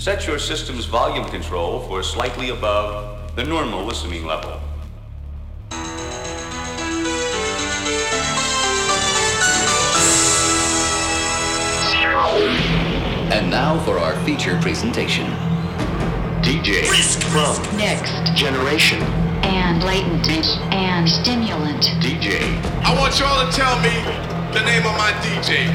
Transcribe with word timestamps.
Set 0.00 0.26
your 0.26 0.38
system's 0.38 0.86
volume 0.86 1.26
control 1.26 1.80
for 1.80 2.02
slightly 2.02 2.48
above 2.48 3.36
the 3.36 3.44
normal 3.44 3.84
listening 3.84 4.24
level. 4.24 4.58
And 13.30 13.50
now 13.50 13.78
for 13.84 13.98
our 13.98 14.18
feature 14.24 14.58
presentation. 14.62 15.26
DJ 16.40 16.88
Brisk 16.88 17.20
from 17.24 17.60
Next. 17.76 18.34
Generation 18.34 19.02
And 19.44 19.84
latent. 19.84 20.46
And 20.72 21.06
stimulant. 21.06 21.84
DJ. 22.00 22.40
I 22.86 22.98
want 22.98 23.20
y'all 23.20 23.44
to 23.44 23.54
tell 23.54 23.78
me 23.82 23.92
the 24.54 24.64
name 24.64 24.86
of 24.86 24.96
my 24.96 25.12
DJ. 25.20 25.70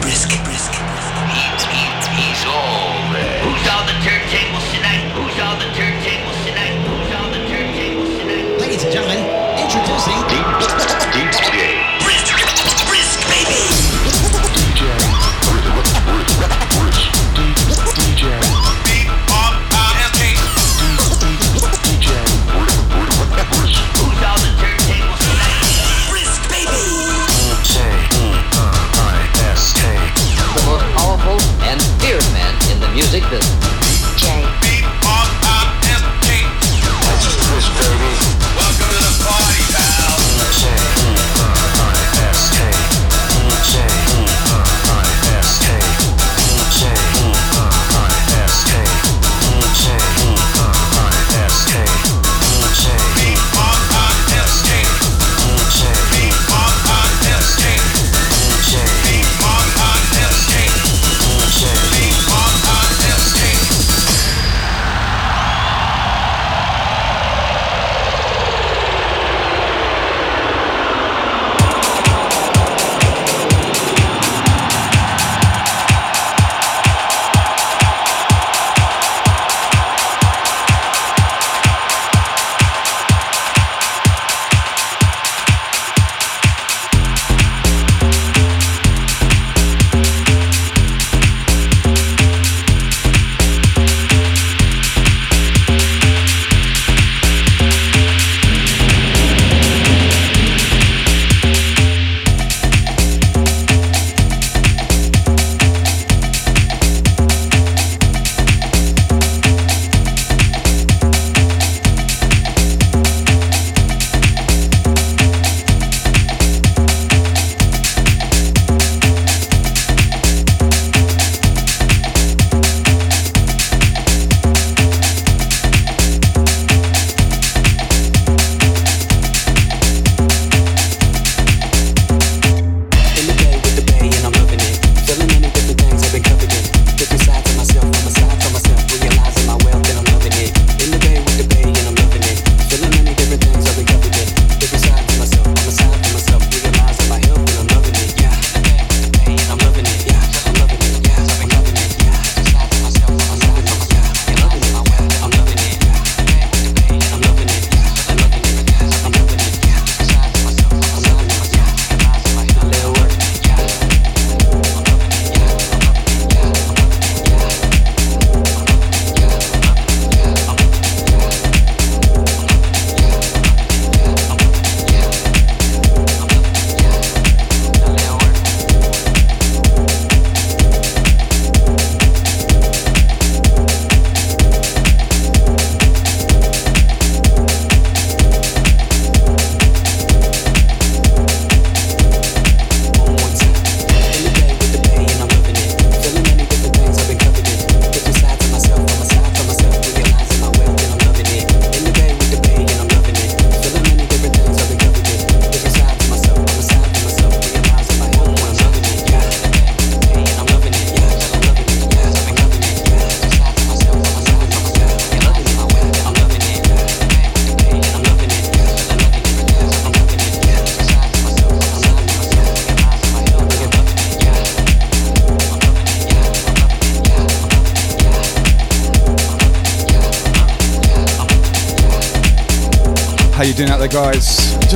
Brisk, 0.00 0.30
risk, 0.48 0.72
He's, 0.72 0.79
he's, 2.20 2.38
he's 2.38 2.44
all 2.44 3.12
there. 3.12 3.40
Who's 3.44 3.66
on 3.72 3.86
the 3.88 3.96
turntables 4.04 4.66
tonight? 4.74 5.04
Who's 5.16 5.38
on 5.40 5.56
the 5.58 5.68
turntables 5.72 6.38
tonight? 6.44 6.76
Who's 6.84 7.12
on 7.16 7.28
the 7.32 7.42
turntables 7.48 8.12
tonight? 8.20 8.60
Ladies 8.60 8.84
and 8.84 8.92
gentlemen, 8.92 9.24
introducing 9.56 10.18
DJ. 10.28 11.59
In 33.32 33.69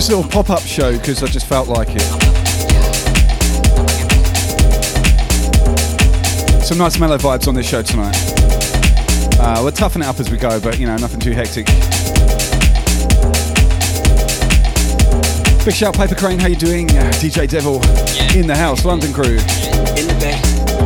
a 0.08 0.16
little 0.16 0.30
pop-up 0.30 0.60
show 0.60 0.92
because 0.92 1.22
I 1.22 1.26
just 1.26 1.46
felt 1.46 1.68
like 1.68 1.88
it. 1.90 2.02
Some 6.62 6.78
nice 6.78 6.98
mellow 6.98 7.16
vibes 7.18 7.48
on 7.48 7.54
this 7.54 7.68
show 7.68 7.82
tonight. 7.82 8.14
Uh, 9.38 9.60
we're 9.62 9.70
toughing 9.70 10.02
it 10.02 10.06
up 10.08 10.18
as 10.20 10.30
we 10.30 10.36
go, 10.36 10.60
but 10.60 10.78
you 10.78 10.86
know, 10.86 10.96
nothing 10.96 11.20
too 11.20 11.32
hectic. 11.32 11.66
Big 15.64 15.74
shout, 15.74 15.94
Paper 15.94 16.14
Crane. 16.14 16.38
How 16.38 16.48
you 16.48 16.56
doing? 16.56 16.90
Uh, 16.90 17.10
DJ 17.14 17.48
Devil 17.48 17.76
in 18.38 18.46
the 18.46 18.56
house, 18.56 18.84
London 18.84 19.12
crew. 19.12 19.24
In 19.24 20.06
the 20.06 20.16
bay, 20.20 20.36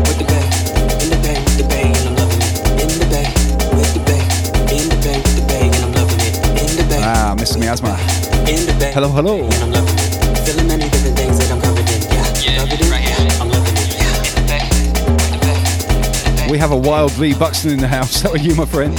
with 0.07 0.19
the 0.19 0.25
bay, 0.25 0.45
in 1.03 1.11
the 1.11 1.19
bay, 1.23 1.39
with 1.43 1.59
the 1.59 1.67
bay, 1.69 1.83
and 1.91 2.09
I'm 2.09 2.15
loving 2.15 2.43
it. 2.43 2.83
In 2.83 2.99
the 2.99 3.07
bay, 3.11 3.27
with 3.75 3.95
the 3.95 4.01
bay, 4.07 4.23
in 4.79 4.89
the 4.89 4.97
bay, 5.03 5.17
with 5.19 5.37
the 5.37 5.47
bay, 5.49 5.67
and 5.67 5.85
I'm 5.85 5.93
loving 5.93 6.21
it. 6.21 6.37
In 6.71 6.77
the 6.77 6.87
bay, 6.89 7.01
Ah, 7.03 7.35
Mr. 7.37 7.59
Miasma. 7.59 8.18
In 8.49 8.67
the 8.67 8.75
bay, 8.79 8.93
Hello, 8.93 9.09
hello. 9.09 9.45
and 9.45 9.55
I'm 9.55 9.73
loving 9.73 9.95
it. 9.95 10.39
Feeling 10.47 10.69
many 10.69 10.89
different 10.89 11.17
things 11.17 11.39
that 11.39 11.51
I'm 11.53 11.61
covered 11.61 11.89
in. 11.91 12.03
Yeah, 12.11 12.57
covered 12.59 12.81
in. 12.81 12.89
Yeah, 12.89 13.43
I'm 13.43 13.49
loving 13.51 13.77
it. 13.77 13.91
Yeah, 13.99 14.29
in 14.29 14.35
the 14.35 14.45
bay, 14.49 14.65
with 15.13 15.33
the 15.33 15.39
bay, 15.45 15.57
in 16.27 16.37
the 16.37 16.43
bay. 16.43 16.47
We 16.47 16.53
we 16.53 16.59
have 16.59 16.73
a 16.73 16.77
wild 16.77 17.17
Lee 17.19 17.35
Buxton 17.35 17.73
in 17.73 17.79
the 17.79 17.89
house. 17.89 18.23
How 18.23 18.31
are 18.31 18.39
you, 18.39 18.55
my 18.55 18.65
friend? 18.67 18.97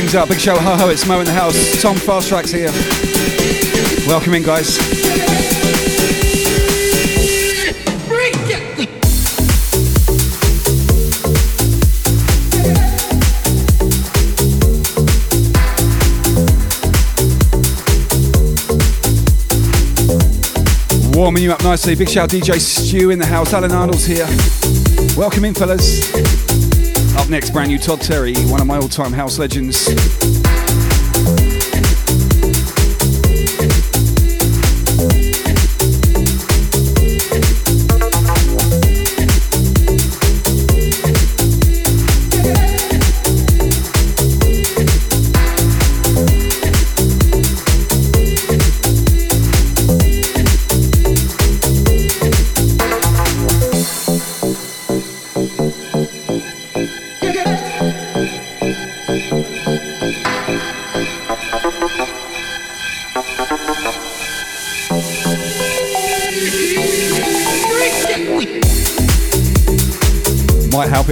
Things 0.00 0.14
up. 0.14 0.28
Big 0.28 0.40
show, 0.40 0.56
ho 0.56 0.76
ho, 0.76 0.88
it's 0.88 1.06
Mo 1.06 1.20
in 1.20 1.26
the 1.26 1.32
house. 1.32 1.82
Tom 1.82 1.94
Fast 1.94 2.28
Tracks 2.28 2.50
here. 2.50 2.70
Welcome 4.06 4.32
in, 4.32 4.42
guys. 4.42 4.78
Warming 21.14 21.42
you 21.42 21.52
up 21.52 21.62
nicely. 21.62 21.94
Big 21.94 22.08
shout 22.08 22.30
DJ 22.30 22.58
Stew 22.58 23.10
in 23.10 23.18
the 23.18 23.26
house. 23.26 23.52
Alan 23.52 23.72
Arnold's 23.72 24.06
here. 24.06 24.26
Welcome 25.14 25.44
in, 25.44 25.52
fellas. 25.52 26.69
Up 27.16 27.28
next, 27.28 27.50
brand 27.50 27.70
new 27.70 27.78
Todd 27.78 28.00
Terry, 28.00 28.34
one 28.46 28.60
of 28.60 28.66
my 28.66 28.76
all 28.76 28.88
time 28.88 29.12
house 29.12 29.38
legends. 29.38 30.39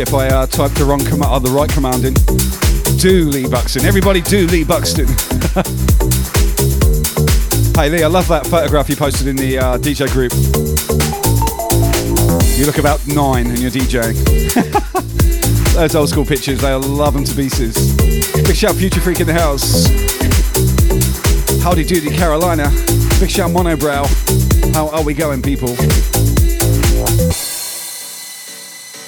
If 0.01 0.15
I 0.15 0.29
uh, 0.29 0.47
type 0.47 0.73
the 0.73 0.85
wrong 0.85 1.01
command, 1.05 1.33
or 1.33 1.41
the 1.41 1.51
right 1.51 1.69
command 1.71 2.05
in. 2.05 2.15
Do 2.99 3.29
Lee 3.31 3.49
Buxton. 3.49 3.85
Everybody 3.85 4.21
do 4.21 4.47
Lee 4.47 4.65
Buxton. 4.65 5.07
hey 7.77 7.91
Lee, 7.91 8.03
I 8.03 8.07
love 8.07 8.29
that 8.29 8.47
photograph 8.47 8.89
you 8.89 8.97
posted 8.97 9.27
in 9.27 9.37
the 9.37 9.59
uh, 9.59 9.79
DJ 9.79 10.11
group. 10.13 10.33
You 12.59 12.67
look 12.67 12.79
about 12.79 13.07
nine 13.07 13.47
and 13.47 13.59
you're 13.59 13.71
DJing. 13.71 14.15
Those 15.75 15.95
old 15.95 16.09
school 16.09 16.25
pictures, 16.25 16.61
they 16.61 16.75
love 16.75 17.15
them 17.15 17.25
to 17.25 17.35
pieces. 17.35 17.95
Big 17.97 18.57
shout 18.57 18.75
Future 18.75 19.01
Freak 19.01 19.21
in 19.21 19.27
the 19.27 19.33
house. 19.33 19.87
Howdy 21.63 21.85
doody 21.85 22.11
Carolina. 22.11 22.71
Big 23.21 23.31
shout 23.31 23.51
Monobrow. 23.51 24.07
How 24.75 24.89
are 24.89 25.03
we 25.05 25.15
going, 25.15 25.43
people? 25.43 25.77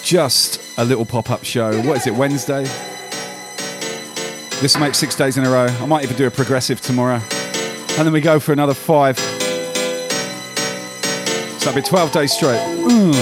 Just 0.03 0.60
a 0.81 0.85
little 0.85 1.05
pop 1.05 1.31
up 1.31 1.45
show. 1.45 1.79
What 1.83 1.99
is 1.99 2.07
it, 2.07 2.15
Wednesday? 2.15 2.65
This 4.63 4.79
makes 4.79 4.97
six 4.97 5.15
days 5.15 5.37
in 5.37 5.45
a 5.45 5.51
row. 5.51 5.67
I 5.67 5.85
might 5.85 6.05
even 6.05 6.17
do 6.17 6.27
a 6.27 6.31
progressive 6.31 6.81
tomorrow. 6.81 7.21
And 7.99 8.07
then 8.07 8.13
we 8.13 8.23
go 8.23 8.41
for 8.41 8.55
another 8.55 8.73
five. 8.73 9.19
So 11.59 11.67
that'll 11.67 11.75
be 11.75 11.83
12 11.83 12.13
days 12.13 12.33
straight. 12.33 12.59
Mm. 12.79 13.13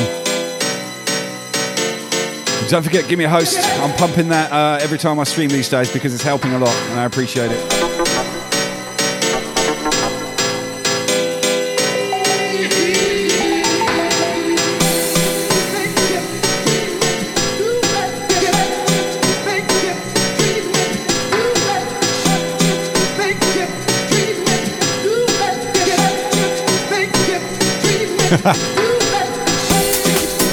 Don't 2.69 2.85
forget, 2.85 3.09
give 3.09 3.19
me 3.19 3.25
a 3.25 3.29
host. 3.29 3.59
I'm 3.81 3.97
pumping 3.97 4.29
that 4.29 4.53
uh, 4.53 4.79
every 4.81 4.99
time 4.99 5.19
I 5.19 5.25
stream 5.25 5.49
these 5.49 5.69
days 5.69 5.93
because 5.93 6.15
it's 6.15 6.23
helping 6.23 6.53
a 6.53 6.59
lot 6.61 6.75
and 6.91 7.00
I 7.00 7.07
appreciate 7.07 7.50
it. 7.50 7.88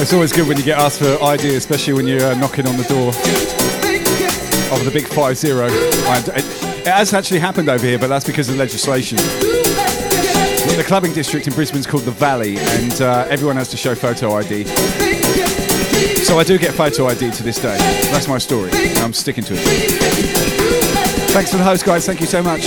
It's 0.06 0.14
always 0.14 0.32
good 0.32 0.48
when 0.48 0.56
you 0.56 0.64
get 0.64 0.78
asked 0.78 1.00
for 1.00 1.20
ideas, 1.24 1.56
especially 1.56 1.94
when 1.94 2.06
you're 2.06 2.24
uh, 2.24 2.36
knocking 2.36 2.68
on 2.68 2.78
the 2.78 2.84
door 2.84 3.08
of 3.10 4.86
the 4.86 4.92
big 4.94 5.08
five 5.08 5.36
zero. 5.36 5.66
And 5.66 6.28
it, 6.28 6.46
it 6.86 6.86
has 6.86 7.12
actually 7.16 7.40
happened 7.40 7.70
over 7.70 7.84
here, 7.84 7.98
but 7.98 8.06
that's 8.06 8.24
because 8.24 8.48
of 8.48 8.56
legislation. 8.56 9.18
The 9.18 10.84
clubbing 10.86 11.12
district 11.14 11.48
in 11.48 11.54
Brisbane 11.54 11.80
is 11.80 11.88
called 11.88 12.04
the 12.04 12.12
Valley, 12.12 12.58
and 12.60 13.02
uh, 13.02 13.26
everyone 13.32 13.56
has 13.56 13.68
to 13.70 13.78
show 13.78 13.96
photo 13.96 14.36
ID. 14.36 14.66
So 16.24 16.38
I 16.38 16.44
do 16.44 16.60
get 16.60 16.76
photo 16.76 17.08
ID 17.08 17.32
to 17.32 17.42
this 17.42 17.60
day. 17.60 17.76
That's 18.12 18.28
my 18.28 18.38
story. 18.38 18.70
I'm 18.98 19.12
sticking 19.12 19.44
to 19.46 19.56
it. 19.58 19.64
Thanks 21.32 21.50
for 21.50 21.58
the 21.58 21.64
host, 21.64 21.84
guys. 21.84 22.06
Thank 22.06 22.20
you 22.22 22.28
so 22.28 22.44
much. 22.44 22.62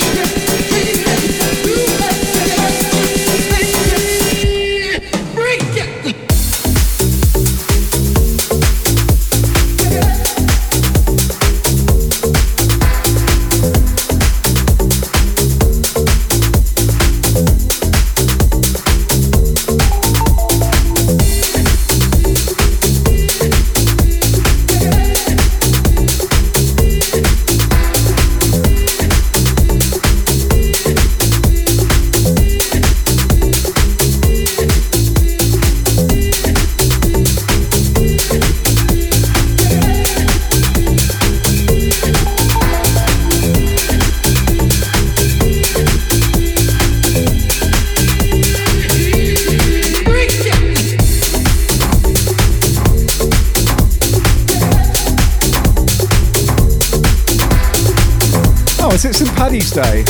Is 58.98 59.04
it 59.04 59.14
St. 59.14 59.36
Paddy's 59.36 59.70
Day? 59.70 60.02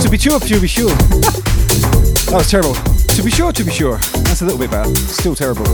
To 0.00 0.08
be 0.08 0.16
sure, 0.16 0.40
to 0.40 0.60
be 0.60 0.66
sure. 0.66 0.88
that 2.28 2.32
was 2.32 2.50
terrible. 2.50 2.72
To 2.74 3.22
be 3.22 3.30
sure, 3.30 3.52
to 3.52 3.62
be 3.62 3.70
sure. 3.70 3.98
That's 4.24 4.40
a 4.40 4.46
little 4.46 4.58
bit 4.58 4.70
bad. 4.70 4.96
Still 4.96 5.34
terrible. 5.34 5.66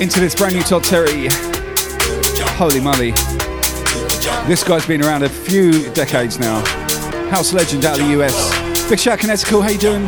Into 0.00 0.20
this 0.20 0.36
brand 0.36 0.54
new 0.54 0.62
Todd 0.62 0.84
Terry. 0.84 1.28
Holy 2.56 2.80
moly. 2.80 3.12
This 4.46 4.62
guy's 4.62 4.86
been 4.86 5.02
around 5.02 5.22
a 5.22 5.28
few 5.28 5.90
decades 5.92 6.38
now. 6.38 6.64
House 7.30 7.52
legend 7.52 7.84
out 7.84 7.98
of 7.98 8.06
the 8.06 8.12
US. 8.20 8.88
Big 8.88 8.98
shout 8.98 9.18
Connecticut, 9.18 9.62
how 9.62 9.68
you 9.68 9.78
doing? 9.78 10.04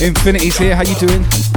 Infinity's 0.00 0.58
here, 0.58 0.76
how 0.76 0.82
you 0.82 0.94
doing? 0.96 1.55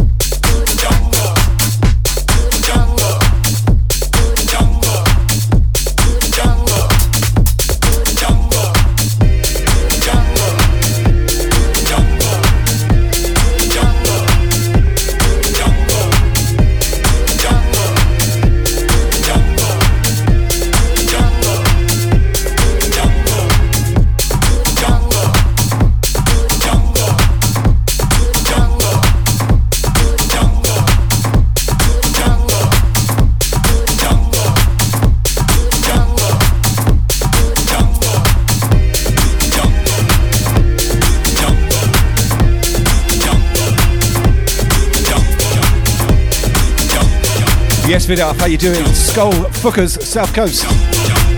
Yes, 47.90 48.06
Vidar, 48.06 48.36
how 48.36 48.46
you 48.46 48.60
doing? 48.60 48.86
Skull 48.94 49.32
Fuckers, 49.32 50.00
South 50.00 50.32
Coast, 50.32 50.64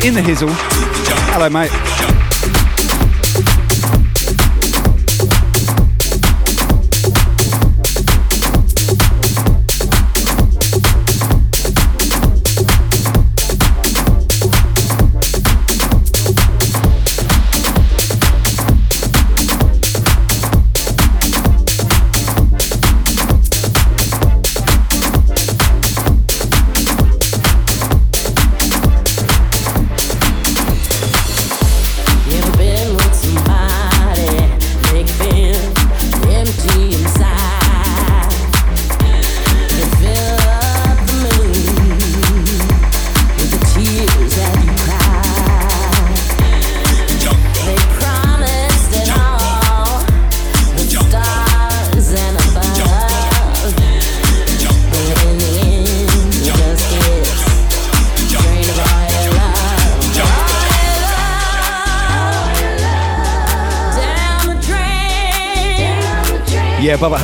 in 0.03 0.13
the 0.13 0.20
hizzle. 0.20 0.50
Hello, 1.31 1.50
mate. 1.50 2.11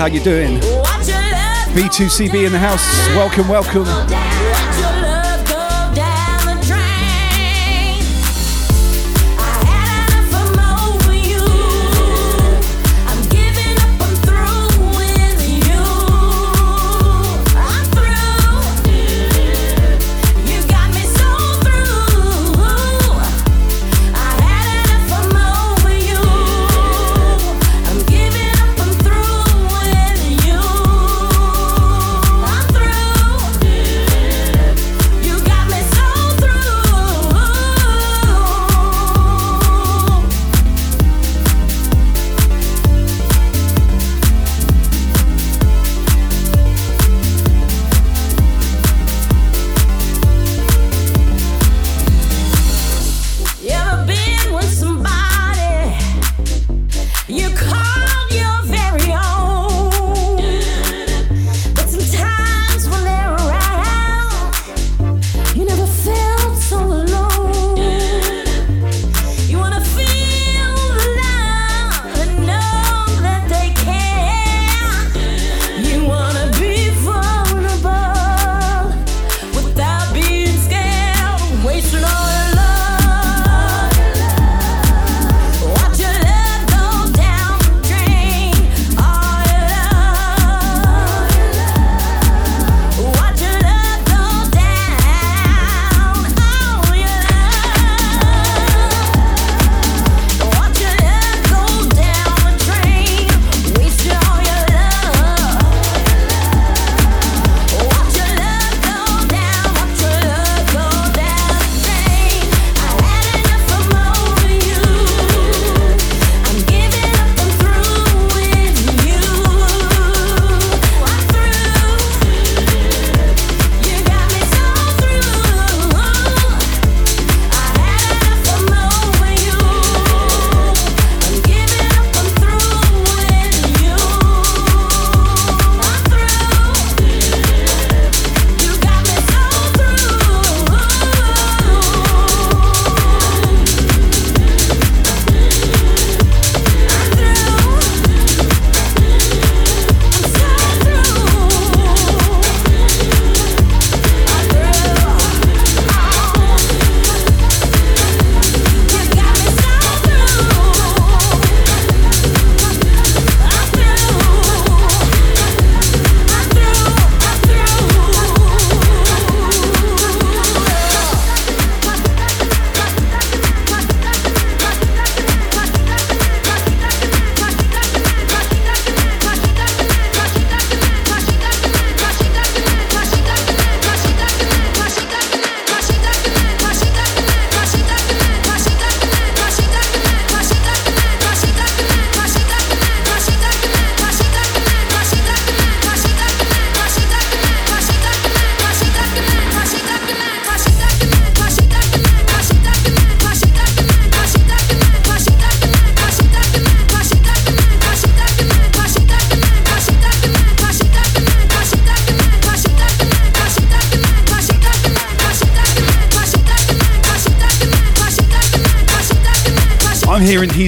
How 0.08 0.14
you 0.14 0.22
doing? 0.22 0.54
Watch 0.54 1.10
your 1.10 1.18
love 1.18 1.68
B2CB 1.76 2.46
in 2.46 2.52
the 2.54 2.60
house. 2.60 2.86
Welcome, 3.10 3.50
welcome. 3.50 4.47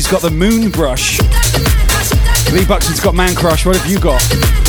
got 0.09 0.21
the 0.23 0.31
moon 0.31 0.71
brush. 0.71 1.19
Lee 2.51 2.65
Buxton's 2.65 2.99
got 2.99 3.13
man 3.13 3.35
crush. 3.35 3.63
What 3.65 3.75
have 3.75 3.89
you 3.89 3.99
got? 3.99 4.68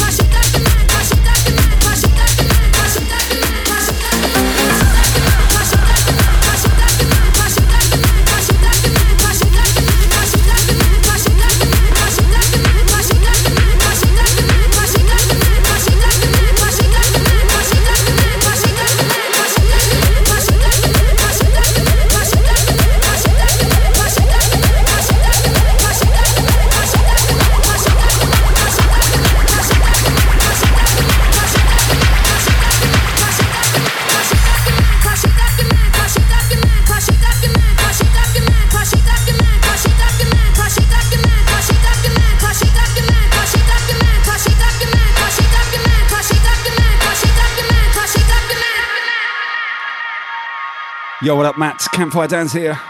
Yo, 51.23 51.35
what 51.37 51.45
up, 51.45 51.59
Matt? 51.59 51.87
Campfire 51.93 52.26
Dan's 52.26 52.50
here. 52.50 52.80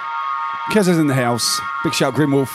Kez 0.71 0.88
in 1.01 1.09
the 1.09 1.14
house. 1.14 1.61
Big 1.83 1.93
shout, 1.93 2.14
Grimwolf. 2.14 2.55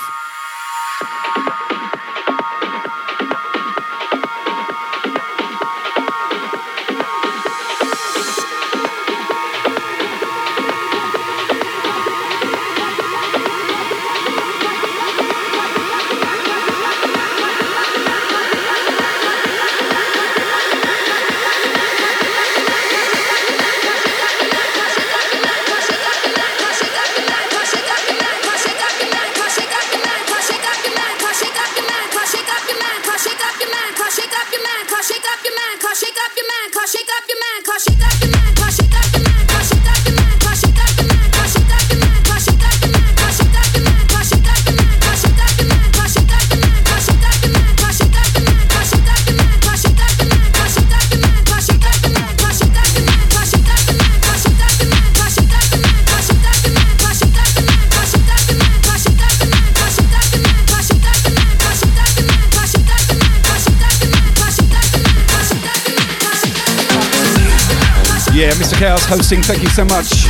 hosting, 69.36 69.56
thank 69.56 69.64
you 69.64 69.70
so 69.70 69.86
much. 69.86 70.28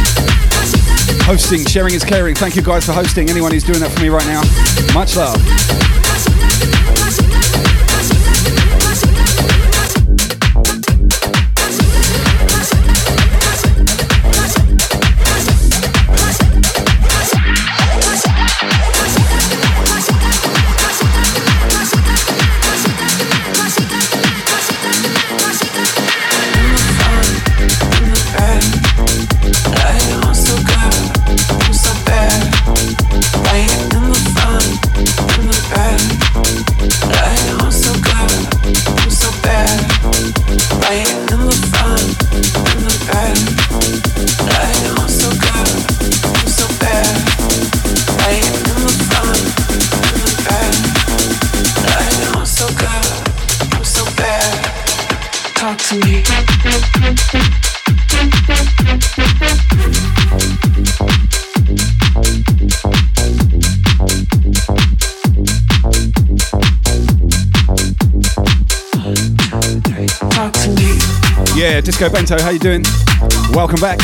Hosting, 1.25 1.65
sharing 1.65 1.93
is 1.93 2.03
caring. 2.03 2.35
Thank 2.35 2.55
you 2.55 2.61
guys 2.61 2.85
for 2.85 2.93
hosting. 2.93 3.29
Anyone 3.29 3.51
who's 3.51 3.63
doing 3.63 3.79
that 3.79 3.91
for 3.91 4.01
me 4.01 4.09
right 4.09 4.25
now, 4.25 4.41
much 4.93 5.15
love. 5.15 6.94
Disco 71.97 72.09
Bento, 72.09 72.37
how 72.43 72.49
you 72.49 72.59
doing? 72.59 72.83
Welcome 73.53 73.79
back. 73.79 73.99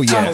Oh, 0.00 0.02
yeah. 0.02 0.29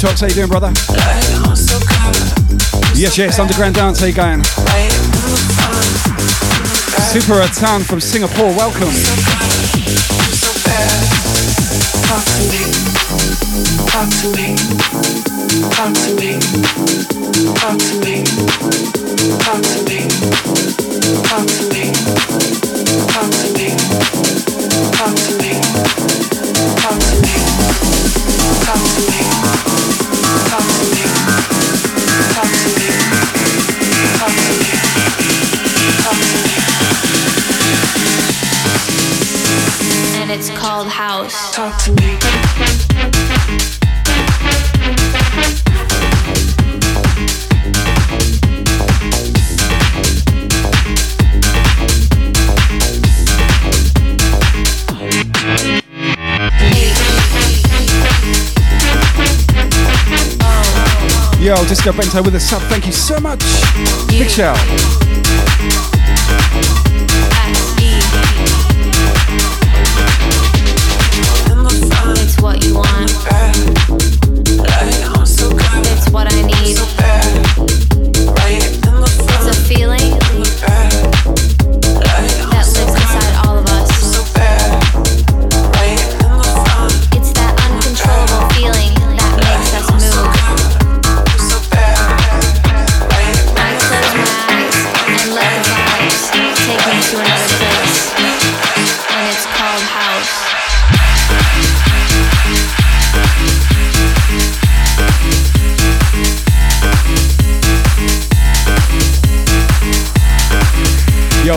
Polytox? 0.00 0.20
How 0.20 0.26
you 0.28 0.34
doing, 0.34 0.48
brother? 0.48 0.72
Yes, 2.94 3.18
yes, 3.18 3.38
Underground 3.38 3.74
Dance, 3.74 4.00
how 4.00 4.06
you 4.06 4.14
going? 4.14 4.42
Super 7.04 7.40
Atan 7.40 7.84
from 7.84 8.00
Singapore, 8.00 8.48
welcome. 8.56 8.88
It's 40.40 40.48
called 40.48 40.88
house. 40.88 41.54
Talk 41.54 41.76
to 41.82 41.92
me. 41.92 43.39
Yo, 61.50 61.64
Disco 61.64 61.92
Bento 61.92 62.22
with 62.22 62.36
a 62.36 62.38
sub, 62.38 62.62
thank 62.68 62.86
you 62.86 62.92
so 62.92 63.18
much. 63.18 63.40
Big 64.06 64.30
shout. 64.30 64.56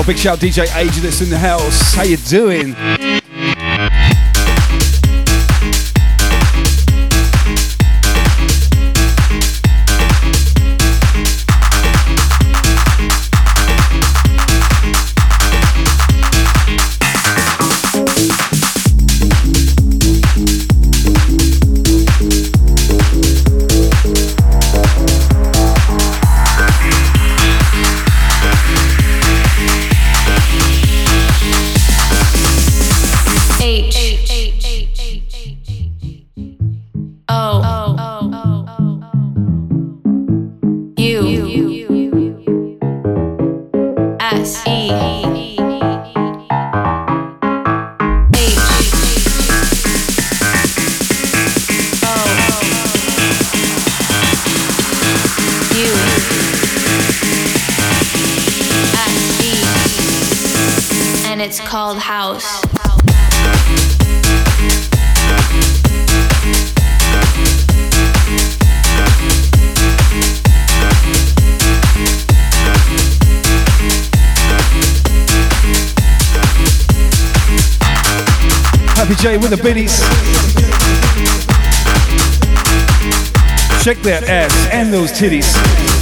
Big 0.06 0.18
shout 0.18 0.40
DJ 0.40 0.64
Age 0.76 0.96
that's 0.98 1.22
in 1.22 1.30
the 1.30 1.38
house. 1.38 1.94
How 1.94 2.04
you 2.04 2.18
doing? 2.18 3.23
The 79.58 79.62
biddies. 79.62 80.00
Check 83.84 83.98
that 84.00 84.24
ass 84.28 84.68
and 84.72 84.92
those 84.92 85.12
titties. 85.12 85.93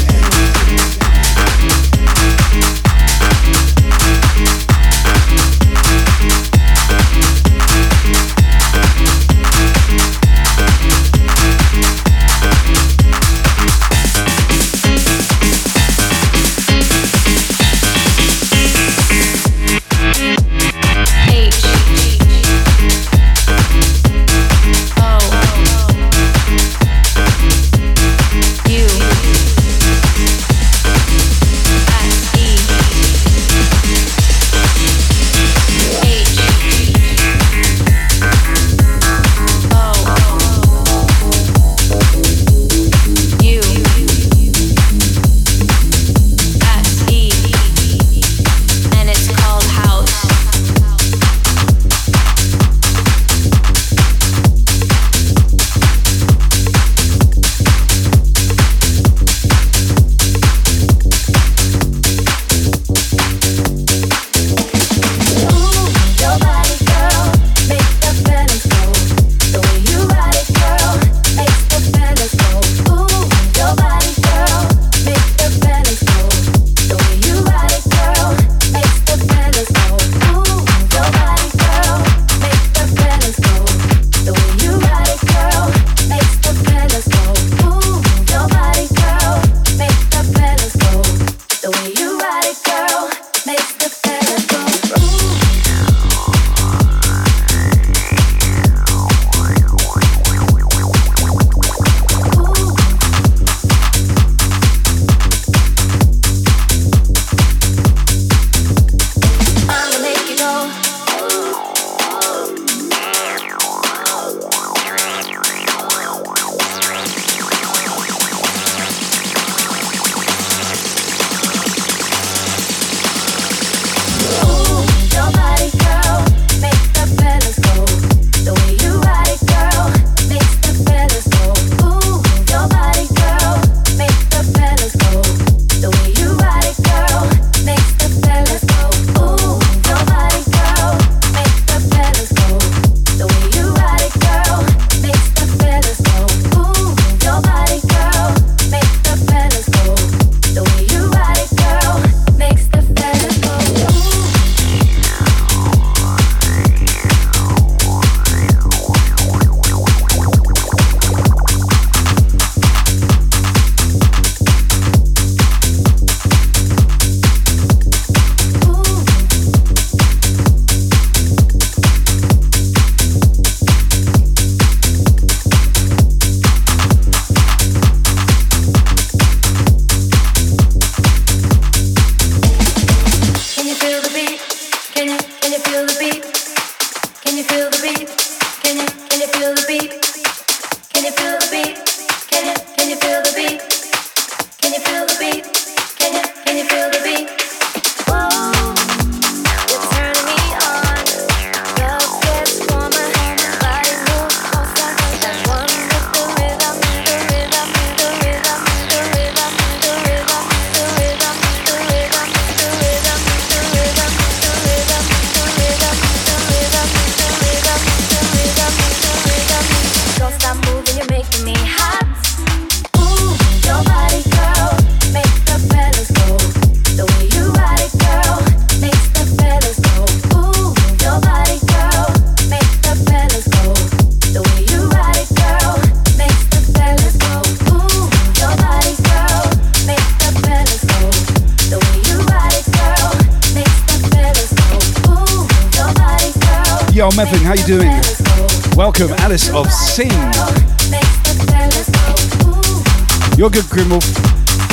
You're 253.38 253.50
good, 253.50 253.66
Grimmel. 253.66 254.00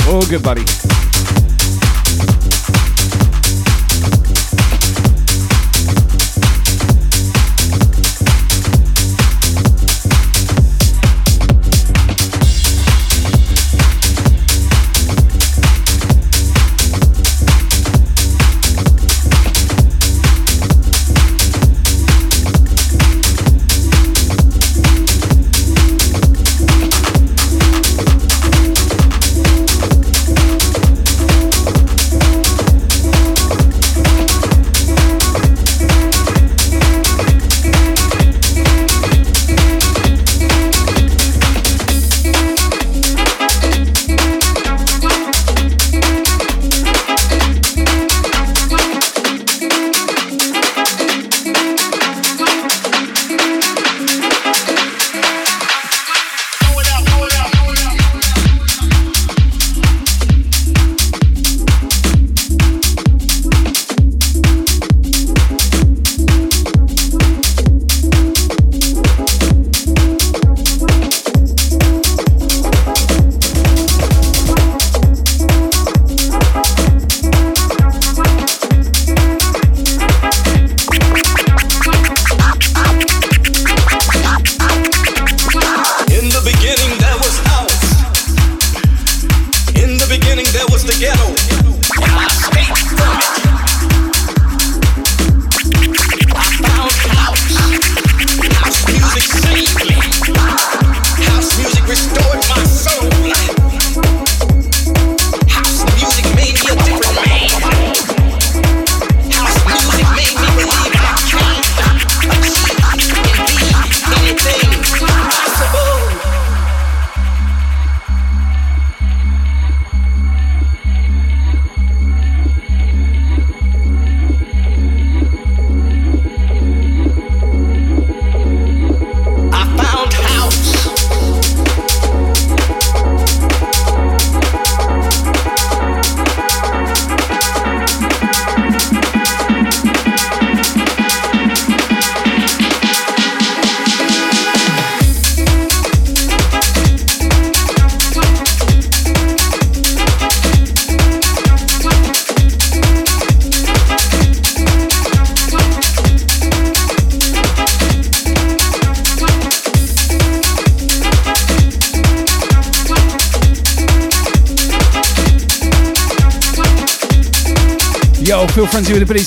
All 0.07 0.25
good, 0.27 0.41
buddy. 0.41 0.88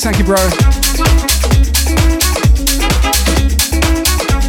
Thank 0.03 0.19
you, 0.19 0.25
bro. 0.25 0.35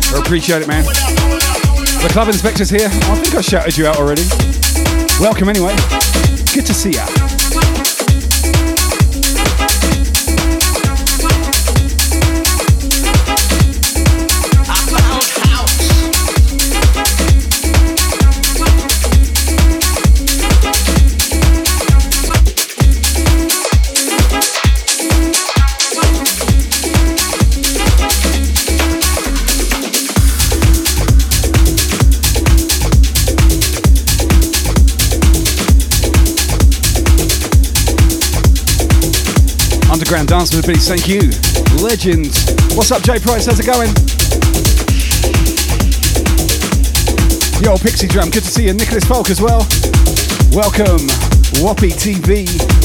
I 0.09 0.19
appreciate 0.25 0.63
it, 0.63 0.67
man. 0.67 0.83
The 0.83 2.09
club 2.11 2.27
inspector's 2.27 2.71
here. 2.71 2.87
I 2.87 3.15
think 3.21 3.35
I 3.35 3.41
shouted 3.41 3.77
you 3.77 3.85
out 3.85 3.97
already. 3.97 4.23
Welcome, 5.19 5.49
anyway. 5.49 5.75
Good 6.55 6.65
to 6.65 6.73
see 6.73 6.93
you. 6.93 7.22
Underground 40.13 40.41
Dance 40.41 40.55
with 40.55 40.65
the 40.67 40.75
Thank 40.75 41.07
you. 41.07 41.21
legends. 41.83 42.53
What's 42.77 42.91
up, 42.91 43.01
Jay 43.01 43.17
Price? 43.17 43.47
How's 43.47 43.59
it 43.59 43.65
going? 43.65 43.89
Yo, 47.63 47.75
Pixie 47.77 48.07
Drum. 48.07 48.29
Good 48.29 48.43
to 48.43 48.49
see 48.51 48.67
you. 48.67 48.73
Nicholas 48.73 49.05
Polk 49.05 49.31
as 49.31 49.41
well. 49.41 49.65
Welcome. 50.51 51.07
Whoppy 51.63 51.89
TV. 51.89 52.82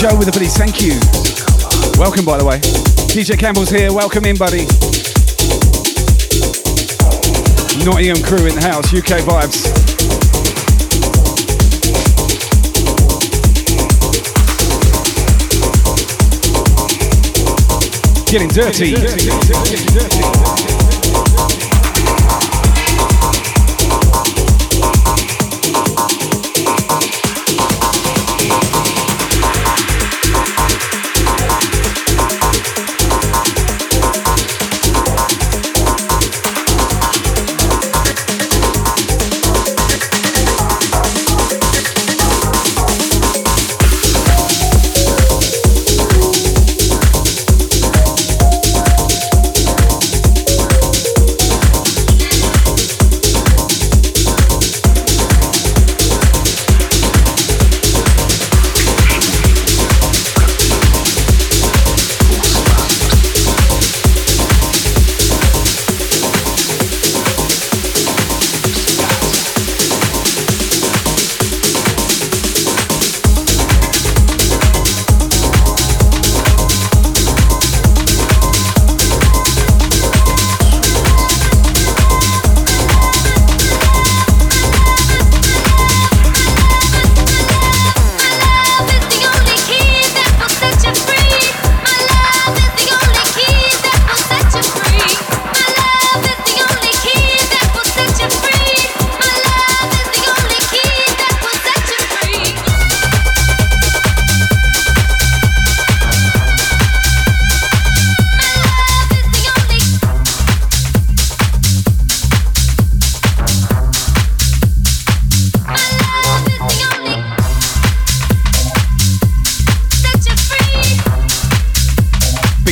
Joe 0.00 0.16
with 0.16 0.24
the 0.24 0.32
police, 0.32 0.56
thank 0.56 0.80
you. 0.80 0.98
Welcome, 2.00 2.24
by 2.24 2.38
the 2.38 2.44
way. 2.46 2.58
DJ 3.12 3.38
Campbell's 3.38 3.68
here, 3.68 3.92
welcome 3.92 4.24
in, 4.24 4.34
buddy. 4.34 4.64
Nottingham 7.84 8.22
crew 8.24 8.46
in 8.46 8.54
the 8.54 8.62
house, 8.62 8.94
UK 8.94 9.20
vibes. 9.28 9.68
Getting 18.30 18.48
dirty. 18.48 18.92
Getting 18.92 19.04
dirty. 19.04 19.66
Getting 19.68 19.92
dirty. 19.92 20.79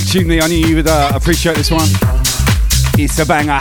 tune, 0.09 0.29
Lee. 0.29 0.41
I 0.41 0.47
knew 0.47 0.57
you 0.57 0.77
would 0.77 0.89
uh, 0.89 1.13
appreciate 1.15 1.57
this 1.57 1.71
one. 1.71 1.89
It's 2.97 3.19
a 3.19 3.27
banger. 3.27 3.61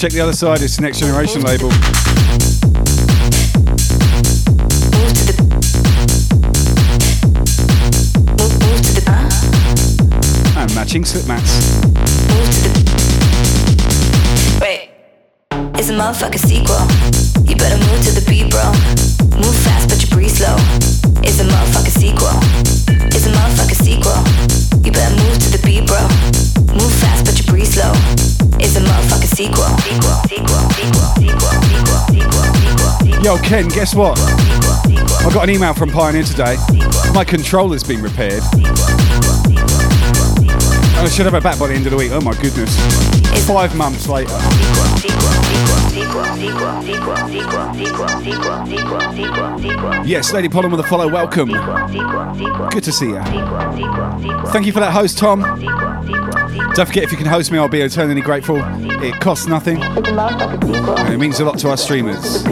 check 0.00 0.12
the 0.12 0.20
other 0.20 0.32
side, 0.32 0.62
it's 0.62 0.80
Next 0.80 0.98
Generation 0.98 1.42
label. 1.42 1.70
And 10.56 10.74
matching 10.74 11.04
slip 11.04 11.26
mats. 11.28 11.82
Wait, 14.58 14.88
is 15.78 15.90
a 15.90 15.92
motherfucking 15.92 16.38
sequel? 16.38 16.79
Ken, 33.50 33.66
guess 33.66 33.96
what? 33.96 34.16
I 34.16 35.30
got 35.34 35.42
an 35.42 35.50
email 35.50 35.74
from 35.74 35.90
Pioneer 35.90 36.22
today. 36.22 36.56
My 37.12 37.24
controller's 37.24 37.82
been 37.82 38.00
repaired. 38.00 38.44
I 40.94 41.08
should 41.12 41.26
have 41.26 41.34
it 41.34 41.42
back 41.42 41.58
by 41.58 41.66
the 41.66 41.74
end 41.74 41.84
of 41.84 41.90
the 41.90 41.96
week. 41.96 42.12
Oh 42.12 42.20
my 42.20 42.32
goodness. 42.34 42.78
Five 43.48 43.74
months 43.74 44.06
later. 44.06 44.30
Yes, 50.06 50.32
Lady 50.32 50.48
Pollen 50.48 50.70
with 50.70 50.78
a 50.78 50.84
follow. 50.84 51.08
Welcome. 51.08 51.48
Good 52.70 52.84
to 52.84 52.92
see 52.92 53.08
you. 53.08 53.20
Thank 54.52 54.66
you 54.66 54.72
for 54.72 54.78
that 54.78 54.92
host, 54.92 55.18
Tom. 55.18 55.40
Don't 56.80 56.86
forget, 56.86 57.04
if 57.04 57.12
you 57.12 57.18
can 57.18 57.26
host 57.26 57.52
me, 57.52 57.58
I'll 57.58 57.68
be 57.68 57.82
eternally 57.82 58.22
grateful. 58.22 58.56
It 59.04 59.20
costs 59.20 59.46
nothing. 59.46 59.82
And 59.82 61.12
it 61.12 61.18
means 61.18 61.38
a 61.38 61.44
lot 61.44 61.58
to 61.58 61.68
our 61.68 61.76
streamers. 61.76 62.42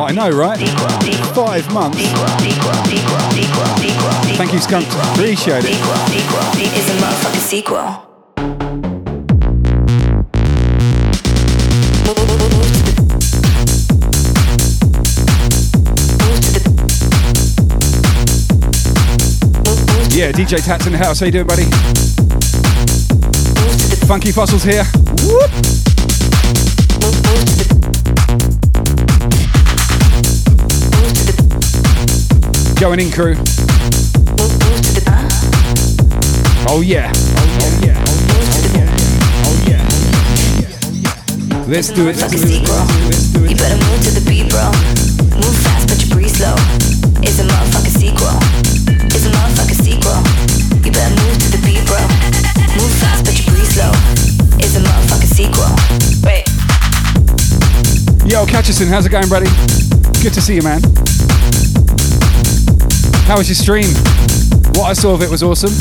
I 0.00 0.10
know, 0.12 0.30
right? 0.30 1.21
Five 1.34 1.72
months. 1.72 1.98
Thank 4.36 4.52
you, 4.52 4.58
Skunk. 4.58 4.86
Appreciate 5.14 5.64
it. 5.64 5.70
It's 5.70 6.90
a 6.90 6.94
motherfucking 7.00 7.40
sequel. 7.40 8.12
Yeah, 20.14 20.32
DJ 20.32 20.62
Tats 20.62 20.86
in 20.86 20.92
the 20.92 20.98
house. 20.98 21.20
How 21.20 21.26
you 21.26 21.32
doing, 21.32 21.46
buddy? 21.46 21.64
Funky 24.06 24.32
Fossils 24.32 24.64
here. 24.64 24.84
Whoop. 25.24 25.81
Going 32.82 32.98
in, 32.98 33.12
crew. 33.12 33.36
Oh 36.66 36.82
yeah. 36.82 37.12
Oh 37.14 37.78
yeah. 37.78 37.94
Oh 39.46 39.54
yeah. 39.70 39.78
Let's 41.68 41.90
do 41.94 42.08
it. 42.08 42.16
Let's 42.18 42.34
do 42.34 42.42
it. 42.42 42.66
You 43.48 43.54
better 43.54 43.78
move 43.86 44.02
to 44.02 44.10
the 44.10 44.24
beat, 44.26 44.50
bro. 44.50 44.66
Move 45.38 45.54
fast, 45.62 45.86
but 45.86 46.02
you 46.02 46.10
breathe 46.10 46.34
slow. 46.34 46.58
It's 47.22 47.38
a 47.38 47.46
motherfucking 47.46 47.94
sequel. 47.94 48.34
It's 49.14 49.26
a 49.26 49.30
motherfucking 49.30 49.78
sequel. 49.78 50.18
You 50.82 50.90
better 50.90 51.14
move 51.22 51.38
to 51.38 51.54
the 51.54 51.62
beat, 51.62 51.86
bro. 51.86 52.02
Move 52.82 52.90
fast, 52.98 53.22
but 53.22 53.38
you 53.38 53.46
breathe 53.46 53.70
slow. 53.70 53.94
It's 54.58 54.74
a 54.74 54.82
motherfucking 54.82 55.30
sequel. 55.30 55.70
Wait. 56.26 56.50
Yo, 58.28 58.44
Catcherson, 58.44 58.88
how's 58.88 59.06
it 59.06 59.10
going, 59.10 59.28
buddy? 59.28 59.46
Good 60.20 60.34
to 60.34 60.40
see 60.40 60.56
you, 60.56 60.62
man. 60.62 60.82
How 63.26 63.38
was 63.38 63.48
your 63.48 63.54
stream? 63.56 63.88
What 64.74 64.90
I 64.90 64.92
saw 64.92 65.14
of 65.14 65.22
it 65.22 65.30
was 65.30 65.42
awesome. 65.42 65.72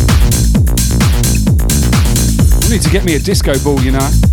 I 2.63 2.69
need 2.69 2.81
to 2.81 2.89
get 2.89 3.03
me 3.03 3.15
a 3.15 3.19
disco 3.19 3.57
ball, 3.63 3.81
you 3.81 3.91
know. 3.91 4.30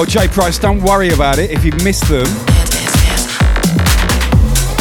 Oh 0.00 0.06
Jay 0.06 0.28
Price, 0.28 0.58
don't 0.58 0.80
worry 0.80 1.10
about 1.10 1.38
it 1.38 1.50
if 1.50 1.62
you 1.62 1.72
miss 1.84 2.00
them. 2.08 2.24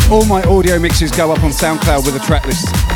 All 0.10 0.24
my 0.26 0.42
audio 0.44 0.80
mixes 0.80 1.12
go 1.12 1.34
up 1.34 1.44
on 1.44 1.52
SoundCloud 1.52 2.06
with 2.06 2.16
a 2.16 2.26
track 2.26 2.46
list. 2.46 2.89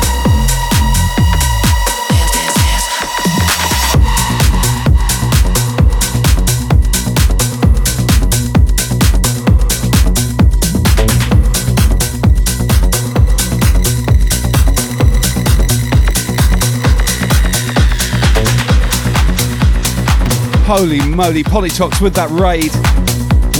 Holy 20.76 20.98
moly, 20.98 21.44
Polytox 21.44 22.00
with 22.00 22.16
that 22.16 22.28
raid. 22.30 22.72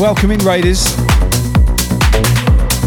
Welcome 0.01 0.33
in, 0.33 0.41
Raiders. 0.41 0.97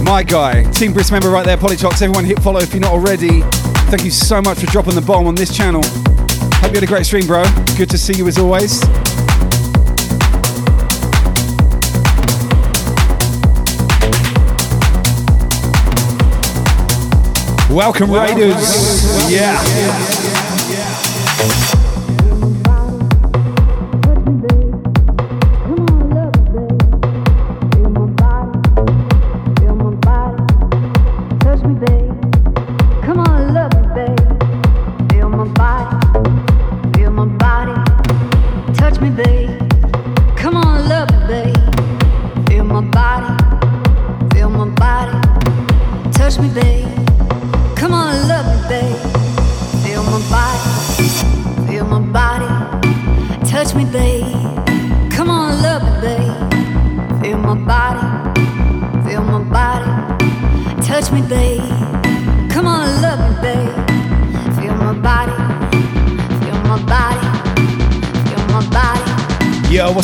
My 0.04 0.22
guy, 0.22 0.70
Team 0.72 0.92
Brits 0.92 1.14
member 1.14 1.30
right 1.30 1.46
there, 1.46 1.56
Polytox. 1.56 2.02
Everyone 2.02 2.26
hit 2.26 2.38
follow 2.40 2.60
if 2.60 2.74
you're 2.74 2.82
not 2.82 2.92
already. 2.92 3.40
Thank 3.88 4.04
you 4.04 4.12
so 4.12 4.42
much 4.42 4.60
for 4.60 4.66
dropping 4.66 4.96
the 4.96 5.02
bomb 5.02 5.28
on 5.28 5.36
this 5.36 5.56
channel. 5.56 5.82
Hope 6.60 6.72
you 6.72 6.76
had 6.76 6.84
a 6.84 6.88
great 6.88 7.06
stream, 7.06 7.26
bro. 7.26 7.46
Good 7.78 7.90
to 7.90 7.98
see 7.98 8.16
you 8.16 8.28
as 8.28 8.38
always. 8.38 8.82
Welcome, 17.72 18.12
Raiders. 18.12 19.32
Yeah. 19.32 19.54
yeah. 19.54 19.88
yeah, 20.70 21.64
yeah 21.64 21.67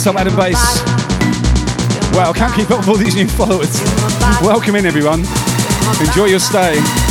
Some 0.04 0.18
up, 0.18 0.22
Adam 0.24 0.36
Bass? 0.36 0.84
Wow, 2.14 2.34
can't 2.34 2.54
keep 2.54 2.70
up 2.72 2.80
with 2.80 2.90
all 2.90 2.98
these 2.98 3.16
new 3.16 3.26
followers. 3.26 3.80
Welcome 4.42 4.76
in, 4.76 4.86
everyone. 4.86 5.22
Enjoy 6.06 6.26
your 6.26 6.40
stay. 6.40 7.03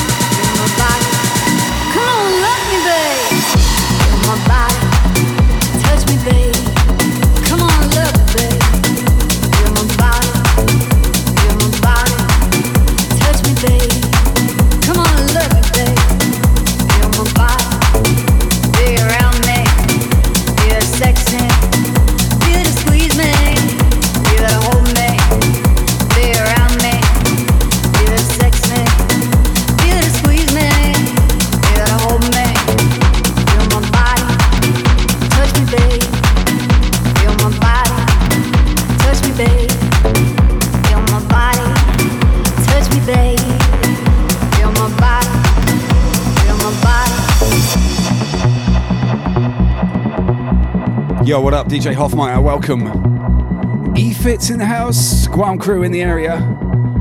Yo, 51.33 51.41
what 51.41 51.55
up, 51.55 51.67
DJ 51.67 51.95
Hoffmeyer? 51.95 52.43
Welcome. 52.43 53.97
E 53.97 54.13
Fits 54.13 54.51
in 54.51 54.59
the 54.59 54.67
house, 54.67 55.27
Guam 55.29 55.57
crew 55.57 55.83
in 55.83 55.91
the 55.91 56.03
area. 56.03 56.37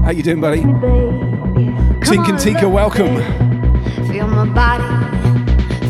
How 0.05 0.11
you 0.11 0.23
doing, 0.23 0.39
buddy? 0.39 0.61
Tink 0.61 2.29
and 2.29 2.39
Tinker, 2.39 2.69
welcome. 2.69 3.17
Feel 4.07 4.27
my 4.27 4.45
body, 4.45 4.85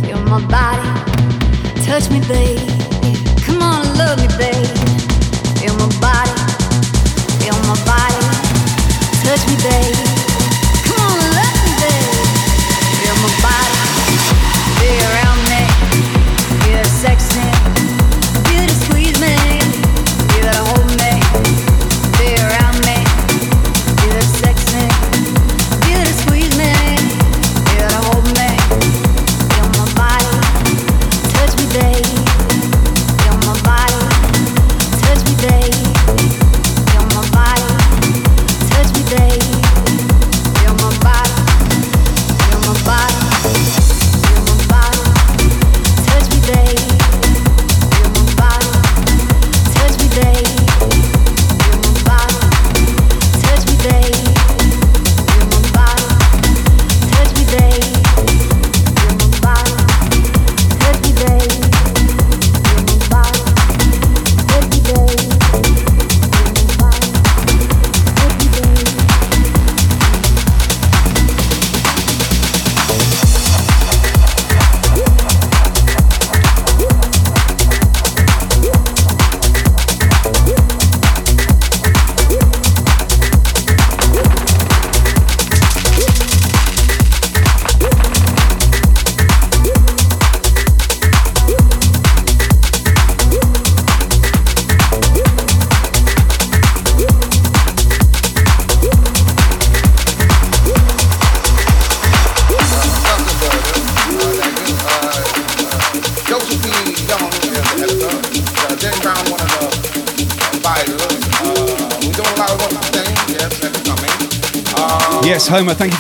feel 0.02 0.20
my 0.24 0.44
body. 0.48 1.84
Touch 1.84 2.10
me, 2.10 2.20
babe. 2.22 2.68
Come 3.44 3.62
on, 3.62 3.86
love 3.96 4.18
me, 4.18 4.28
babe. 4.40 4.91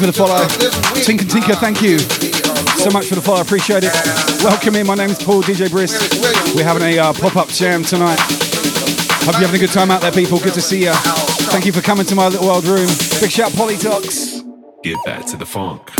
For 0.02 0.08
the 0.08 0.14
follow. 0.14 0.48
Tinker 1.04 1.26
Tinker, 1.26 1.54
thank 1.56 1.82
you 1.82 2.00
so 2.00 2.90
much 2.90 3.06
for 3.08 3.14
the 3.14 3.22
follow. 3.22 3.42
Appreciate 3.42 3.84
it. 3.84 3.94
Welcome 4.44 4.76
in. 4.76 4.88
My 4.88 4.96
name 4.96 5.12
is 5.12 5.22
Paul 5.22 5.44
DJ 5.44 5.70
Brisk. 5.70 6.16
We're 6.56 6.64
having 6.64 6.82
a 6.82 6.98
uh, 6.98 7.14
pop 7.14 7.36
up 7.36 7.50
jam 7.50 7.84
tonight. 7.84 8.20
Hope 8.20 9.36
you're 9.36 9.46
having 9.46 9.58
a 9.58 9.60
good 9.60 9.72
time 9.72 9.92
out 9.92 10.02
there, 10.02 10.12
people. 10.12 10.40
Good 10.40 10.56
to 10.56 10.62
see 10.62 10.86
you. 10.86 10.94
Thank 11.54 11.68
you 11.68 11.72
for 11.72 11.82
coming 11.82 12.06
to 12.08 12.16
my 12.16 12.28
little 12.30 12.50
old 12.50 12.66
room. 12.66 12.88
Big 13.20 13.30
shout, 13.30 13.52
Polytox. 13.52 14.42
Get 14.82 14.98
back 15.06 15.28
to 15.28 15.38
the 15.38 15.46
funk. 15.46 15.91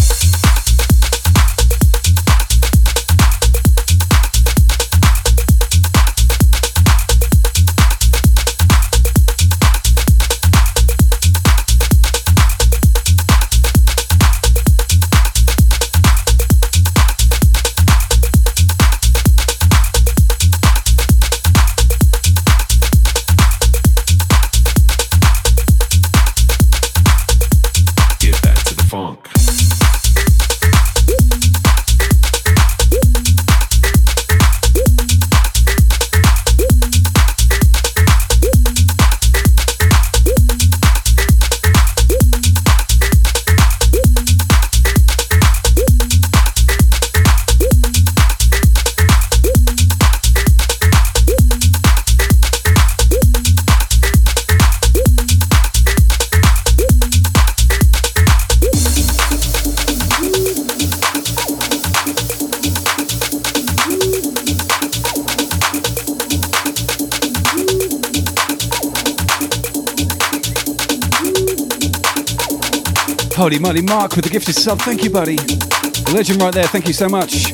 Holy 73.64 73.82
Mark 73.82 74.16
with 74.16 74.26
the 74.26 74.32
gifted 74.32 74.56
sub. 74.56 74.80
Thank 74.80 75.04
you, 75.04 75.10
buddy. 75.10 75.36
The 75.36 76.12
Legend 76.14 76.42
right 76.42 76.54
there. 76.54 76.68
Thank 76.68 76.88
you 76.88 76.94
so 76.94 77.08
much. 77.10 77.52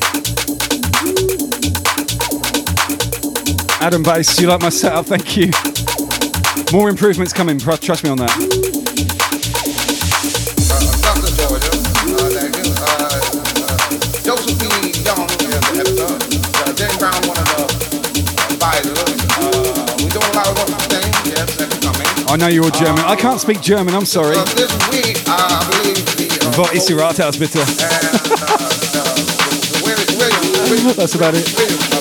Adam 3.80 4.02
Bass, 4.02 4.40
you 4.40 4.48
like 4.48 4.60
my 4.60 4.68
setup? 4.68 5.06
Thank 5.06 5.36
you. 5.36 5.50
More 6.72 6.88
improvements 6.88 7.32
coming. 7.32 7.58
Trust 7.58 8.04
me 8.04 8.10
on 8.10 8.18
that. 8.18 9.17
Know 22.38 22.46
you're 22.48 22.64
all 22.64 22.70
German. 22.70 23.00
I 23.04 23.16
can't 23.16 23.40
speak 23.40 23.60
German. 23.60 23.94
I'm 23.94 24.06
sorry. 24.06 24.36
Uh, 24.36 24.44
this 24.54 24.72
week, 24.90 25.22
uh, 25.28 25.34
I 25.36 25.82
believe 25.82 26.04
the 26.16 26.46
uh, 26.46 26.56
What 26.56 26.74
is 26.74 26.88
your 26.88 27.00
bitte? 27.38 27.56
William, 29.84 30.70
William, 30.70 30.96
That's 30.96 31.14
about 31.14 31.34
it. 31.36 31.97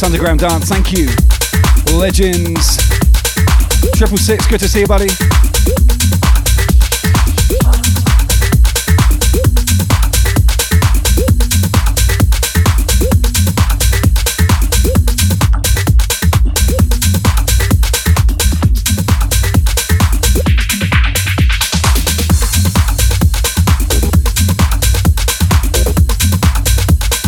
Underground 0.00 0.38
dance. 0.38 0.68
Thank 0.68 0.92
you, 0.92 1.06
legends. 1.98 2.76
Triple 3.96 4.16
six. 4.16 4.46
Good 4.46 4.60
to 4.60 4.68
see 4.68 4.80
you, 4.80 4.86
buddy. 4.86 5.08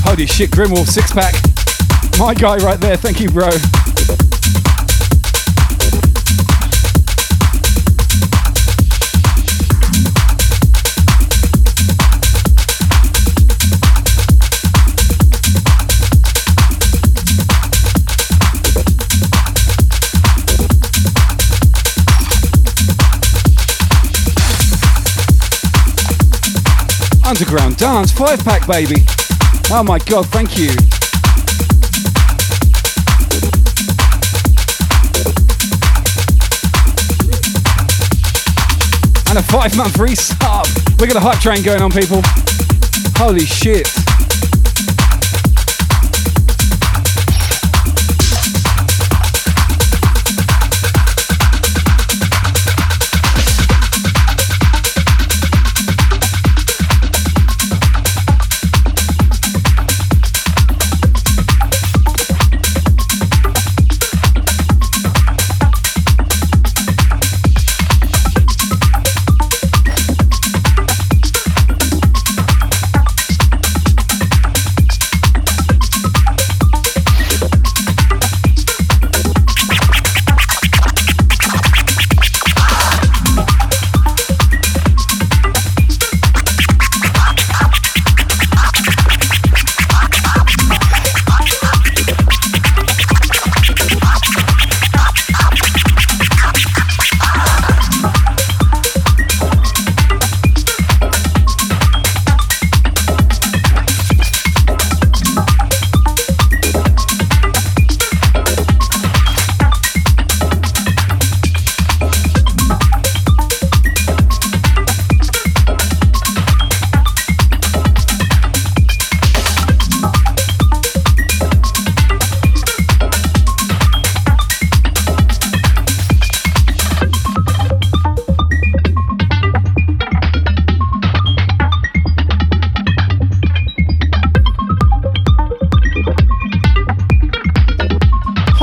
Holy 0.04 0.26
shit, 0.26 0.50
Grimwolf 0.50 0.86
six 0.86 1.12
pack. 1.12 1.49
My 2.20 2.34
guy 2.34 2.58
right 2.58 2.78
there. 2.78 2.98
Thank 2.98 3.18
you, 3.18 3.30
bro. 3.30 3.48
Underground 27.24 27.78
dance, 27.78 28.12
five 28.12 28.44
pack, 28.44 28.66
baby. 28.66 29.06
Oh 29.70 29.82
my 29.82 29.98
god, 30.00 30.26
thank 30.26 30.58
you. 30.58 30.99
And 39.30 39.38
a 39.38 39.42
five 39.44 39.76
month 39.76 39.94
resub. 39.94 41.00
We 41.00 41.06
got 41.06 41.14
a 41.14 41.20
hype 41.20 41.38
train 41.38 41.62
going 41.62 41.80
on, 41.80 41.92
people. 41.92 42.20
Holy 43.16 43.46
shit. 43.46 44.09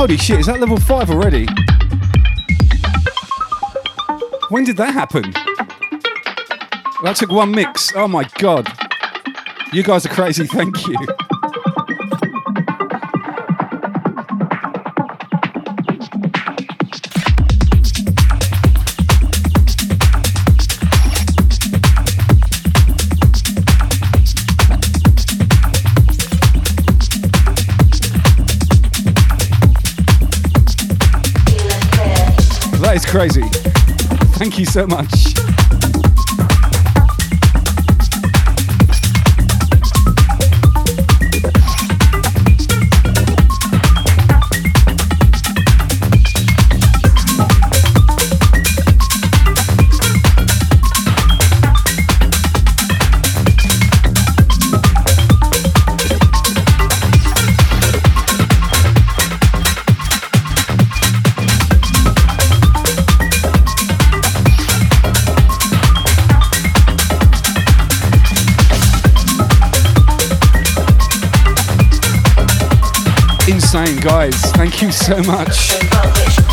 Holy 0.08 0.16
shit, 0.16 0.40
is 0.40 0.46
that 0.46 0.58
level 0.58 0.78
5 0.78 1.10
already? 1.10 1.46
When 4.48 4.64
did 4.64 4.78
that 4.78 4.94
happen? 4.94 5.30
That 7.02 7.16
took 7.16 7.30
one 7.30 7.50
mix. 7.50 7.94
Oh 7.94 8.08
my 8.08 8.24
god. 8.38 8.66
You 9.70 9.82
guys 9.82 10.06
are 10.06 10.08
crazy, 10.08 10.46
thank 10.46 10.86
you. 10.86 10.96
Crazy. 33.08 33.42
Thank 34.36 34.58
you 34.58 34.66
so 34.66 34.86
much. 34.86 35.57
Guys. 74.08 74.40
Thank 74.52 74.80
you 74.80 74.90
so 74.90 75.22
much. 75.24 76.47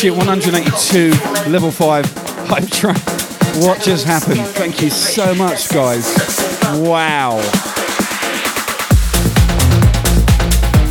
Shit, 0.00 0.16
182, 0.16 1.10
level 1.50 1.70
5, 1.70 2.06
hype 2.48 2.70
track. 2.70 2.96
What 3.56 3.82
just 3.82 4.06
happened? 4.06 4.40
Thank 4.40 4.80
you 4.80 4.88
so 4.88 5.34
much, 5.34 5.68
guys. 5.68 6.16
Wow. 6.78 7.38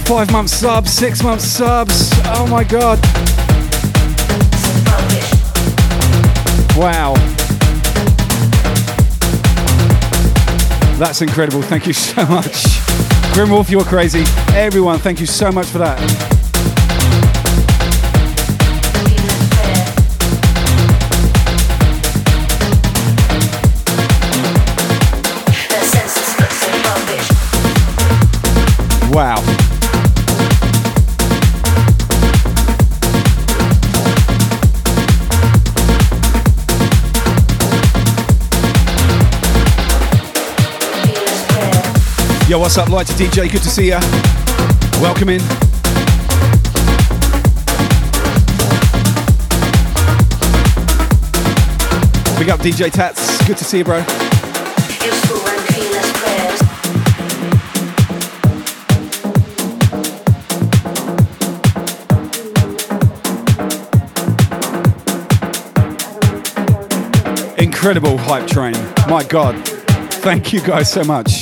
Five 0.06 0.32
months 0.32 0.54
subs, 0.54 0.92
six 0.92 1.24
months 1.24 1.46
subs. 1.46 2.12
Oh 2.26 2.46
my 2.52 2.64
god. 2.64 3.00
Wow. 6.78 7.16
That's 11.00 11.24
incredible. 11.24 11.64
Thank 11.64 11.88
you 11.88 11.94
so 11.94 12.28
much. 12.28 12.46
Grimwolf, 13.34 13.72
you're 13.72 13.84
crazy. 13.86 14.24
Everyone, 14.50 15.00
thank 15.00 15.20
you 15.20 15.26
so 15.26 15.52
much 15.52 15.66
for 15.66 15.80
that. 15.80 16.39
Wow. 29.12 29.38
Yo, 42.48 42.60
what's 42.60 42.78
up, 42.78 42.90
Light 42.90 43.08
to 43.08 43.14
DJ? 43.14 43.52
Good 43.52 43.64
to 43.64 43.70
see 43.70 43.90
ya. 43.90 44.00
Welcome 45.02 45.30
in. 45.30 45.40
Big 52.38 52.50
up 52.50 52.60
DJ 52.60 52.92
Tats. 52.92 53.44
Good 53.48 53.58
to 53.58 53.64
see 53.64 53.80
you, 53.80 53.84
bro. 53.84 54.29
Incredible 67.80 68.18
hype 68.18 68.46
train. 68.46 68.74
My 69.08 69.24
God. 69.24 69.56
Thank 70.16 70.52
you 70.52 70.60
guys 70.60 70.92
so 70.92 71.02
much. 71.06 71.39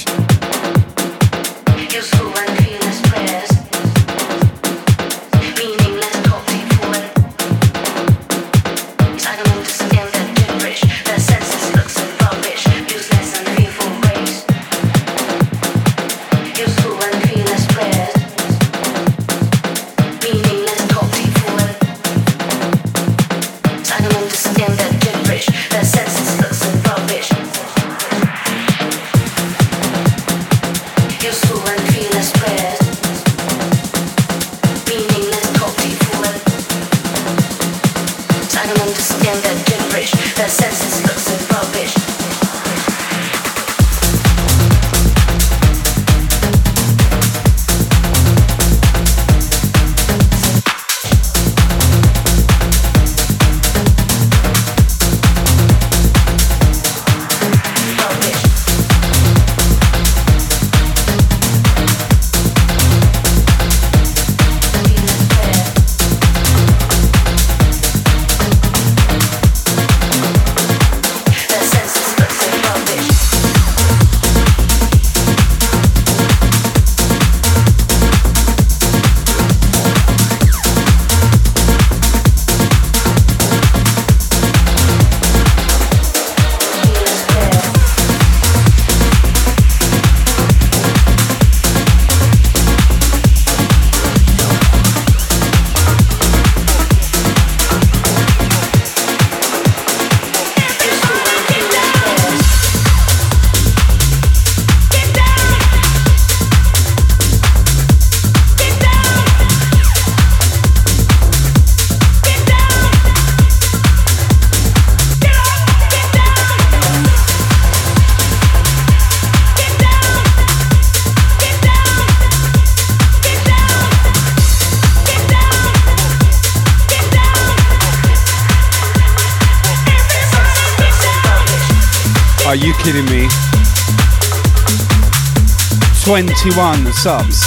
21 136.42 136.94
subs. 136.94 137.42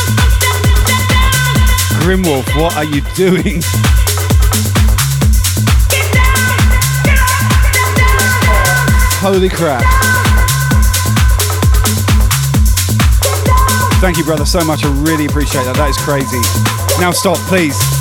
Grimwolf, 2.01 2.45
what 2.61 2.77
are 2.77 2.85
you 2.85 3.01
doing? 3.15 3.63
Holy 9.23 9.49
crap. 9.49 9.85
Thank 14.01 14.17
you, 14.17 14.25
brother, 14.25 14.45
so 14.45 14.65
much. 14.65 14.85
I 14.85 14.93
really 15.03 15.27
appreciate 15.27 15.65
that. 15.65 15.77
That 15.77 15.91
is 15.91 15.99
crazy. 15.99 16.41
Now 17.01 17.13
stop, 17.13 17.37
please. 17.49 18.00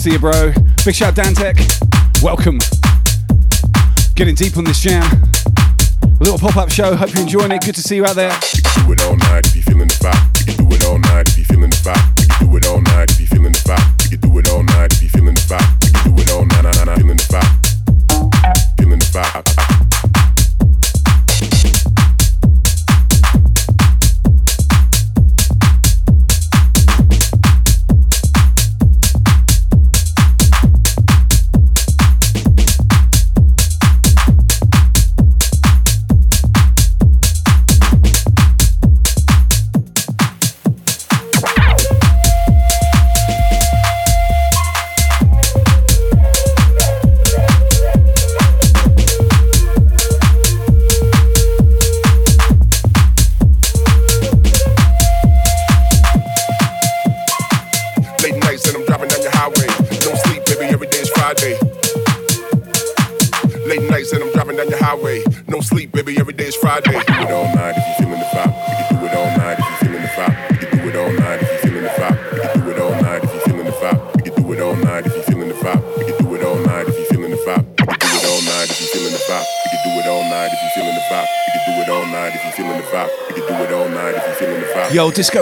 see 0.00 0.12
you, 0.12 0.18
bro. 0.18 0.52
Big 0.86 0.94
shout 0.94 1.14
Dantek. 1.14 1.60
Welcome. 2.22 2.58
Getting 4.14 4.34
deep 4.34 4.56
on 4.56 4.64
this 4.64 4.80
jam. 4.80 5.02
A 6.02 6.24
little 6.24 6.38
pop-up 6.38 6.70
show. 6.70 6.96
Hope 6.96 7.12
you're 7.12 7.22
enjoying 7.22 7.52
it. 7.52 7.62
Good 7.62 7.74
to 7.74 7.82
see 7.82 7.96
you 7.96 8.06
out 8.06 8.16
there. 8.16 8.30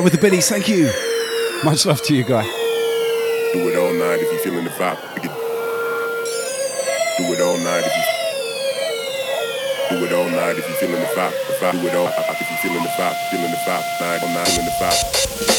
with 0.08 0.16
the 0.18 0.26
biddies, 0.26 0.48
Thank 0.48 0.68
you. 0.68 0.90
Much 1.64 1.84
love 1.84 2.00
to 2.04 2.16
you, 2.16 2.24
guy. 2.24 2.44
Do 3.52 3.68
it 3.68 3.76
all 3.76 3.92
night 3.92 4.20
if 4.20 4.32
you're 4.32 4.40
feeling 4.40 4.64
the 4.64 4.70
vibe. 4.70 4.96
Do 5.20 5.28
it 7.24 7.40
all 7.42 7.58
night 7.58 7.84
if 7.84 7.94
you. 9.90 9.98
Do 9.98 10.04
it 10.06 10.12
all 10.14 10.30
night 10.30 10.56
if 10.56 10.66
you're 10.66 10.78
feeling 10.78 11.00
the 11.00 11.06
vibe. 11.08 11.34
The 11.48 11.54
vibe. 11.60 11.72
Do 11.72 11.86
it 11.88 11.94
all 11.94 12.08
if 12.08 12.40
you're 12.40 12.58
feeling 12.62 12.82
the 12.82 12.88
vibe. 12.88 13.16
Feeling 13.30 13.50
the 13.50 13.58
vibe. 13.58 13.84
Night 14.00 14.22
all 14.22 14.30
night. 14.30 14.48
Feeling 14.48 14.64
the 14.64 14.70
vibe. 14.80 15.57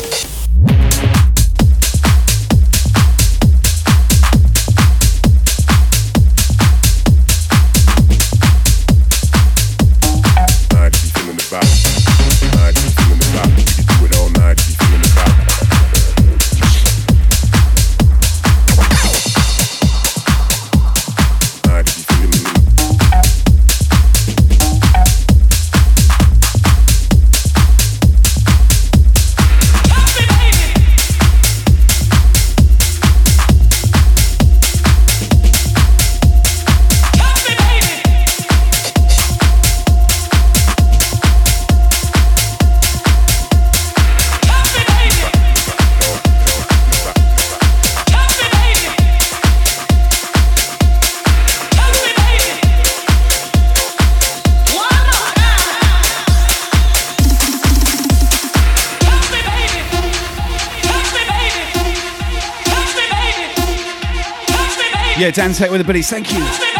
Take 65.59 65.71
with 65.71 65.81
the 65.81 65.83
buddies. 65.83 66.09
Thank 66.09 66.31
you. 66.31 66.78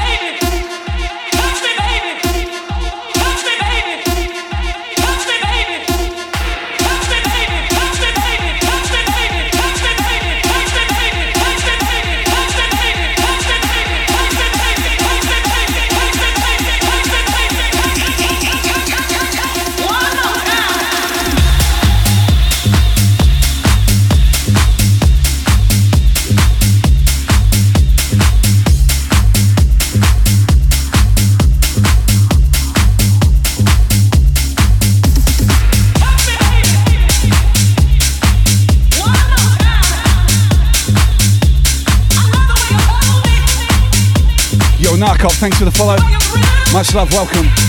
Much 46.80 46.96
love, 46.96 47.12
welcome. 47.12 47.69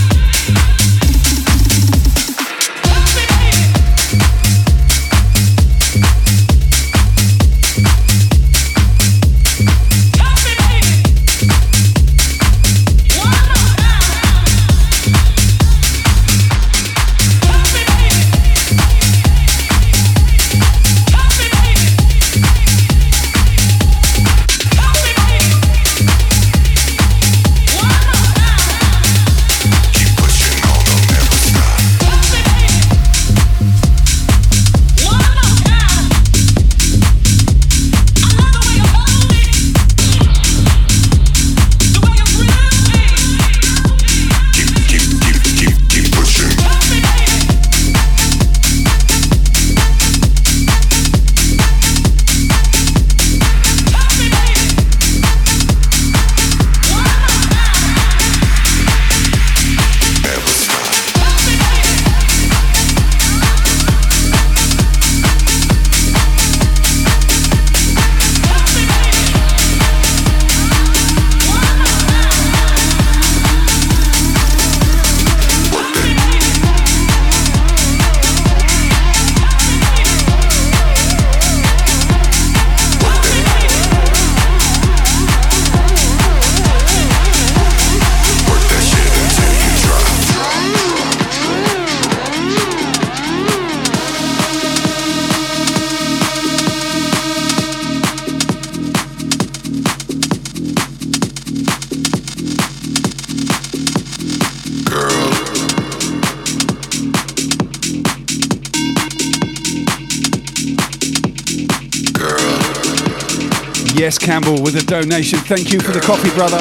Campbell 114.31 114.63
with 114.63 114.77
a 114.77 114.87
donation. 114.87 115.41
Thank 115.41 115.73
you 115.73 115.81
for 115.81 115.91
the 115.91 115.99
coffee, 115.99 116.31
brother. 116.31 116.59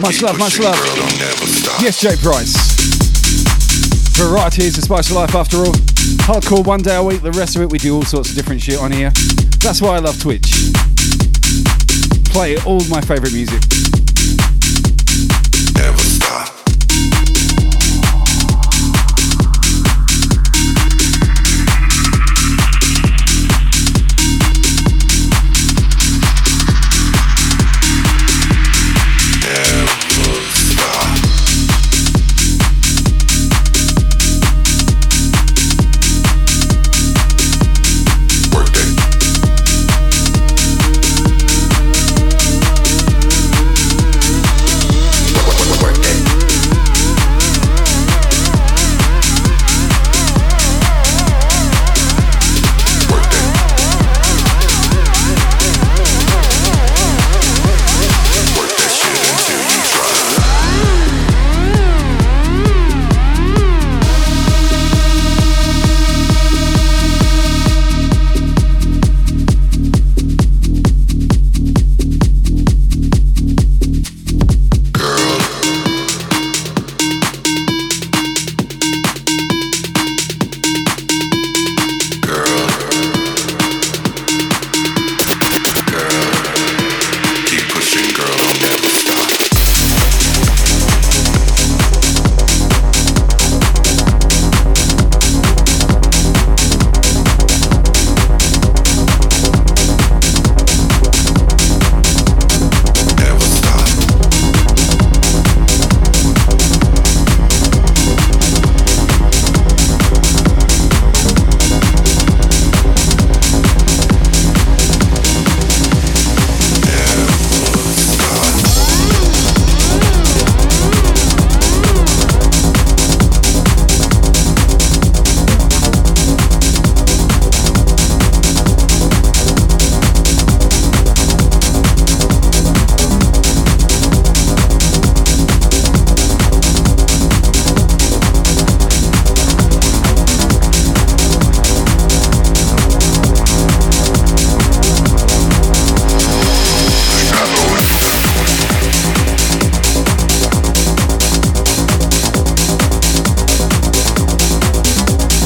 Much 0.00 0.22
love, 0.22 0.38
much 0.38 0.58
love. 0.58 0.78
Yes, 1.78 2.00
Jay 2.00 2.16
Price. 2.16 2.56
Variety 4.16 4.64
is 4.64 4.76
the 4.76 4.80
spice 4.80 5.10
of 5.10 5.16
life 5.16 5.34
after 5.34 5.58
all. 5.58 5.74
Hardcore 6.24 6.66
one 6.66 6.80
day 6.80 6.96
a 6.96 7.02
week, 7.02 7.20
the 7.20 7.32
rest 7.32 7.54
of 7.54 7.60
it 7.60 7.68
we 7.68 7.76
do 7.76 7.96
all 7.96 8.02
sorts 8.02 8.30
of 8.30 8.34
different 8.34 8.62
shit 8.62 8.78
on 8.78 8.92
here. 8.92 9.10
That's 9.60 9.82
why 9.82 9.96
I 9.96 9.98
love 9.98 10.18
Twitch. 10.18 10.72
Play 12.32 12.56
all 12.64 12.80
my 12.88 13.02
favourite 13.02 13.34
music. 13.34 13.60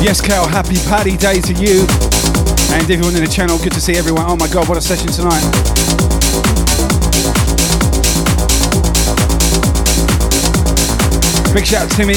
Yes, 0.02 0.20
Cal, 0.22 0.48
happy 0.48 0.76
Paddy 0.88 1.16
Day 1.16 1.42
to 1.42 1.52
you 1.52 1.86
and 2.72 2.90
everyone 2.90 3.14
in 3.14 3.22
the 3.22 3.30
channel. 3.30 3.58
Good 3.58 3.72
to 3.74 3.80
see 3.82 3.96
everyone. 3.96 4.24
Oh 4.26 4.34
my 4.34 4.48
God, 4.48 4.66
what 4.66 4.78
a 4.78 4.80
session 4.80 5.08
tonight. 5.08 5.44
Big 11.52 11.66
shout 11.66 11.82
out 11.82 11.90
to 11.90 11.96
Timmy. 11.96 12.14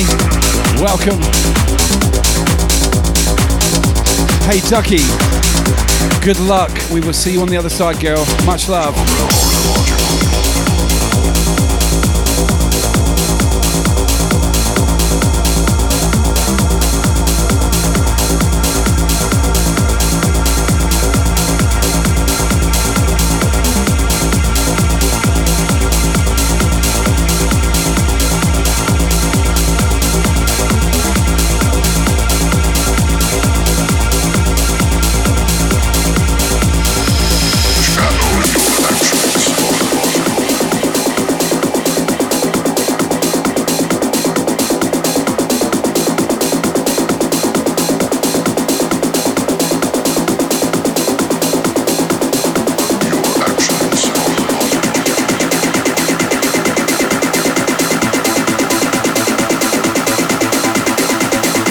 Welcome. 0.82 1.20
Hey, 4.48 4.62
Ducky. 4.70 5.04
Good 6.24 6.40
luck. 6.40 6.72
We 6.90 7.02
will 7.02 7.14
see 7.14 7.34
you 7.34 7.42
on 7.42 7.50
the 7.50 7.58
other 7.58 7.70
side, 7.70 8.00
girl. 8.00 8.26
Much 8.46 8.70
love. 8.70 8.96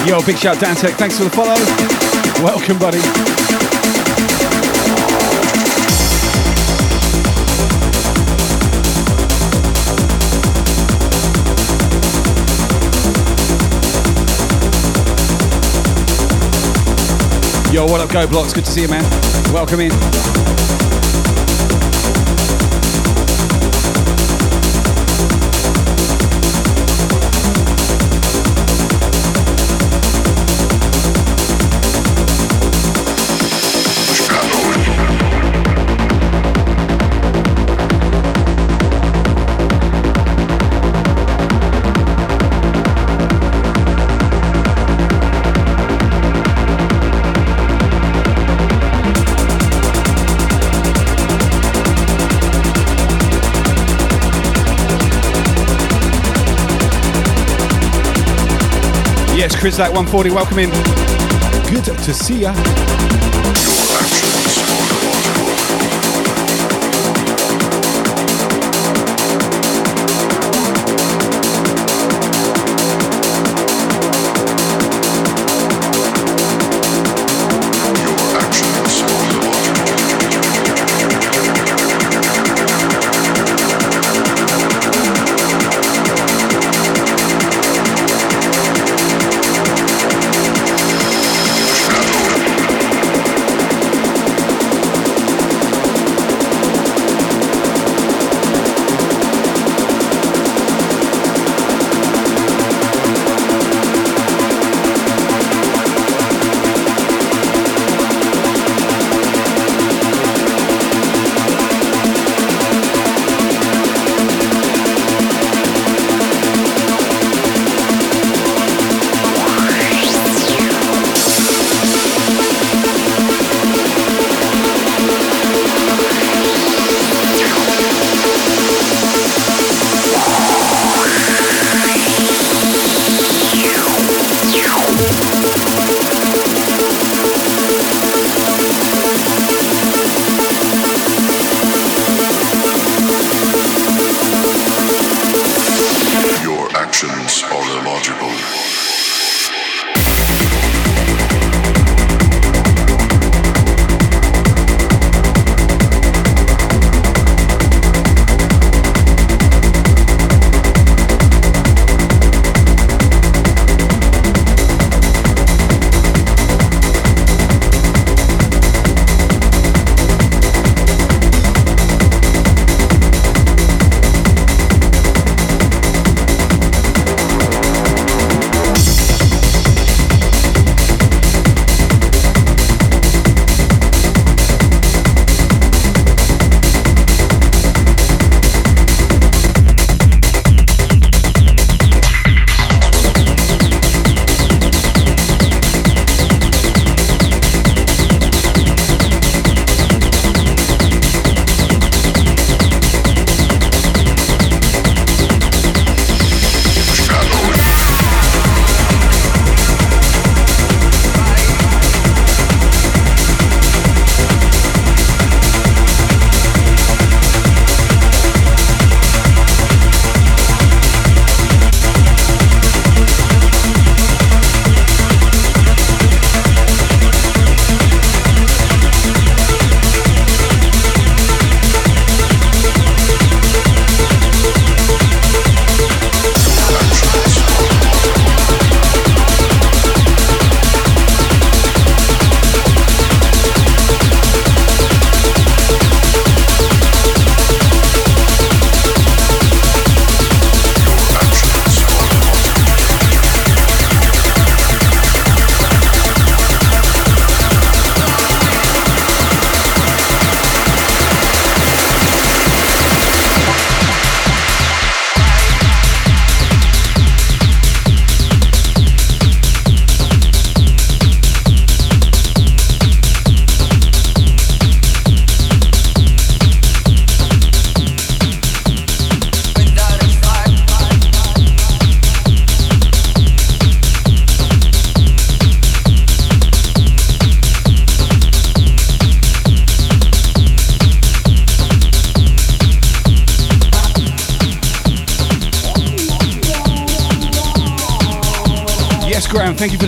Yo, 0.05 0.21
big 0.25 0.37
shout 0.37 0.57
Dantec. 0.57 0.95
Thanks 0.95 1.17
for 1.17 1.23
the 1.23 1.29
follow. 1.29 1.55
Welcome, 2.43 2.77
buddy. 2.77 2.99
Yo, 17.73 17.85
what 17.85 18.01
up, 18.01 18.09
Go 18.11 18.27
Blocks? 18.27 18.51
Good 18.51 18.65
to 18.65 18.71
see 18.71 18.81
you, 18.81 18.89
man. 18.89 19.03
Welcome 19.53 19.79
in. 19.79 20.92
Yes, 59.53 59.61
Chris, 59.61 59.77
that 59.77 59.91
140, 59.93 60.31
welcome 60.31 60.57
in. 60.57 60.71
Good 61.69 61.85
to 61.85 62.11
see 62.11 62.41
ya. 62.41 63.22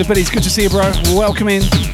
Biddies. 0.08 0.30
Good 0.30 0.44
to 0.44 0.50
see 0.50 0.64
you, 0.64 0.70
bro. 0.70 0.92
Welcome 1.14 1.50
in. 1.50 1.85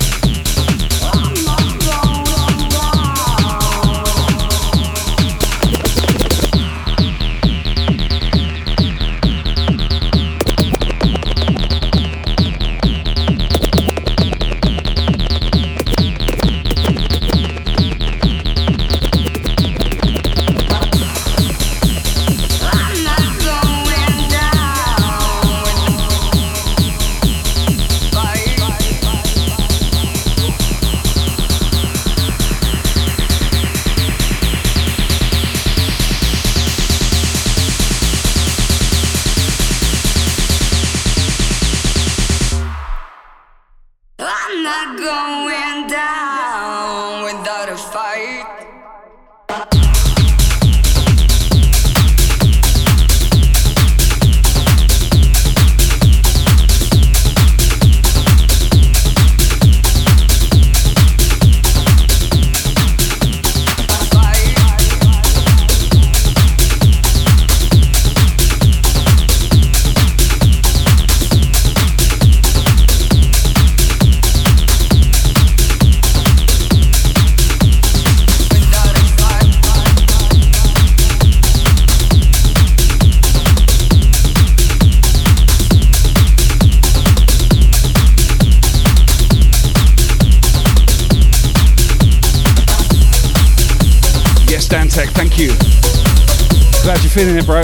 Feeling 97.21 97.37
it, 97.37 97.45
bro. 97.45 97.61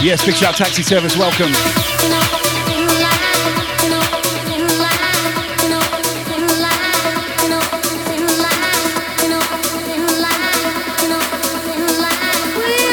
Yes, 0.00 0.24
big 0.24 0.34
shout 0.36 0.56
taxi 0.56 0.82
service, 0.82 1.14
welcome. 1.18 1.77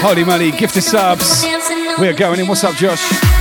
Holy 0.06 0.24
money, 0.24 0.52
gifted 0.52 0.84
subs. 0.84 1.44
We're 1.98 2.14
going 2.14 2.40
in. 2.40 2.48
What's 2.48 2.64
up, 2.64 2.76
Josh? 2.76 3.35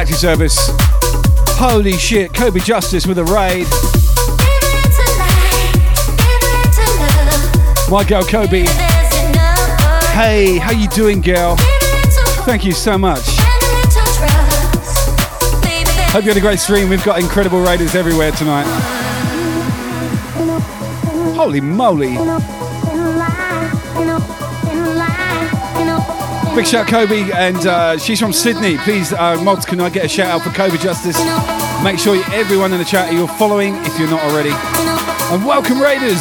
Taxi 0.00 0.14
service. 0.14 0.56
Holy 1.58 1.92
shit, 1.92 2.32
Kobe 2.32 2.58
Justice 2.60 3.06
with 3.06 3.18
a 3.18 3.24
raid. 3.24 3.66
My 7.90 8.02
girl 8.08 8.24
Kobe. 8.24 8.64
Hey, 10.16 10.56
how 10.56 10.70
you 10.70 10.88
doing, 10.88 11.20
girl? 11.20 11.56
Thank 12.46 12.64
you 12.64 12.72
so 12.72 12.96
much. 12.96 13.26
Hope 16.08 16.24
you 16.24 16.30
had 16.30 16.38
a 16.38 16.40
great 16.40 16.60
stream. 16.60 16.88
We've 16.88 17.04
got 17.04 17.20
incredible 17.20 17.60
raiders 17.60 17.94
everywhere 17.94 18.30
tonight. 18.32 18.64
Holy 21.36 21.60
moly. 21.60 22.16
Big 26.54 26.66
shout 26.66 26.88
Kobe, 26.88 27.30
and 27.32 27.64
uh, 27.64 27.96
she's 27.96 28.18
from 28.18 28.32
Sydney. 28.32 28.76
Please, 28.78 29.12
uh, 29.12 29.40
mods, 29.42 29.64
can 29.64 29.80
I 29.80 29.88
get 29.88 30.04
a 30.04 30.08
shout 30.08 30.26
out 30.26 30.42
for 30.42 30.50
Kobe 30.50 30.76
Justice? 30.78 31.16
Make 31.82 31.98
sure 31.98 32.22
everyone 32.32 32.72
in 32.72 32.78
the 32.78 32.84
chat 32.84 33.12
you're 33.12 33.28
following 33.28 33.76
if 33.86 33.98
you're 33.98 34.10
not 34.10 34.22
already. 34.24 34.50
And 35.32 35.46
welcome 35.46 35.80
Raiders. 35.80 36.20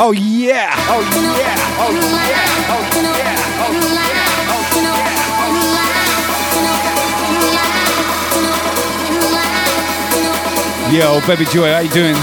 Oh 0.00 0.12
yeah! 0.16 0.74
Oh 0.88 1.02
yeah! 1.36 1.58
Oh 1.78 1.92
yeah! 1.92 2.48
Oh 2.70 2.82
yeah! 3.18 3.36
Oh 10.90 11.20
Yo, 11.20 11.20
baby 11.26 11.44
Joy, 11.44 11.70
how 11.70 11.80
you 11.80 11.90
doing? 11.90 12.16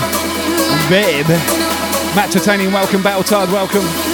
Babe. 0.89 1.64
Matt 2.15 2.31
Titanium, 2.31 2.71
welcome. 2.71 3.03
Battle 3.03 3.23
Tard, 3.23 3.51
welcome. 3.51 4.04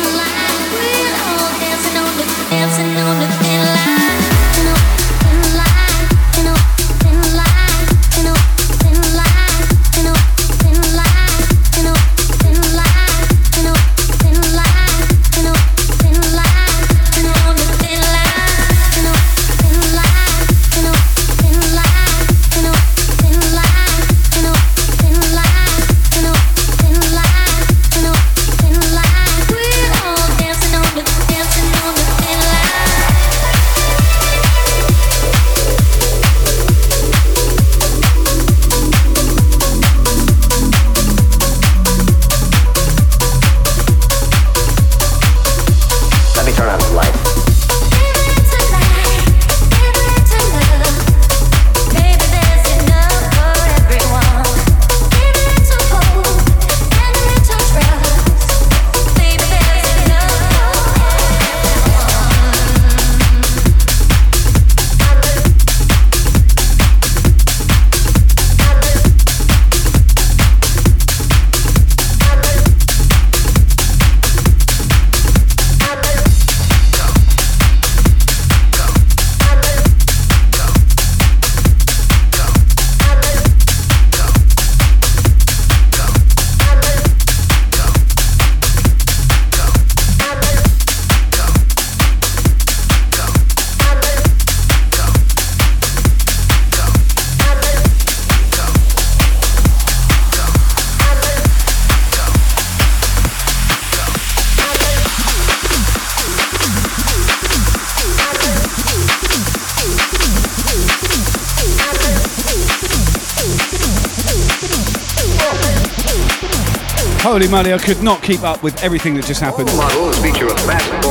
Holy 117.42 117.52
moly, 117.52 117.74
I 117.74 117.80
could 117.80 118.04
not 118.04 118.22
keep 118.22 118.44
up 118.44 118.62
with 118.62 118.84
everything 118.84 119.16
that 119.16 119.26
just 119.26 119.42
happened. 119.42 119.68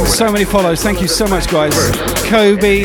So 0.06 0.30
many 0.30 0.44
follows. 0.44 0.80
Thank 0.80 1.02
you 1.02 1.08
so 1.08 1.26
much, 1.26 1.48
guys. 1.50 1.74
Kobe, 2.28 2.84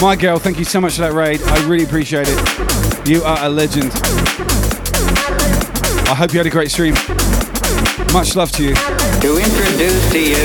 my 0.00 0.14
girl, 0.14 0.38
thank 0.38 0.60
you 0.60 0.64
so 0.64 0.80
much 0.80 0.94
for 0.94 1.00
that 1.00 1.12
raid. 1.12 1.42
I 1.42 1.66
really 1.66 1.82
appreciate 1.82 2.28
it. 2.28 3.08
You 3.08 3.24
are 3.24 3.36
a 3.44 3.48
legend. 3.48 3.90
I 6.06 6.14
hope 6.14 6.32
you 6.32 6.38
had 6.38 6.46
a 6.46 6.50
great 6.50 6.70
stream. 6.70 6.94
Much 8.12 8.36
love 8.36 8.52
to 8.52 8.62
you. 8.62 8.76
To 8.76 9.38
introduce 9.38 10.12
to 10.12 10.20
you 10.20 10.36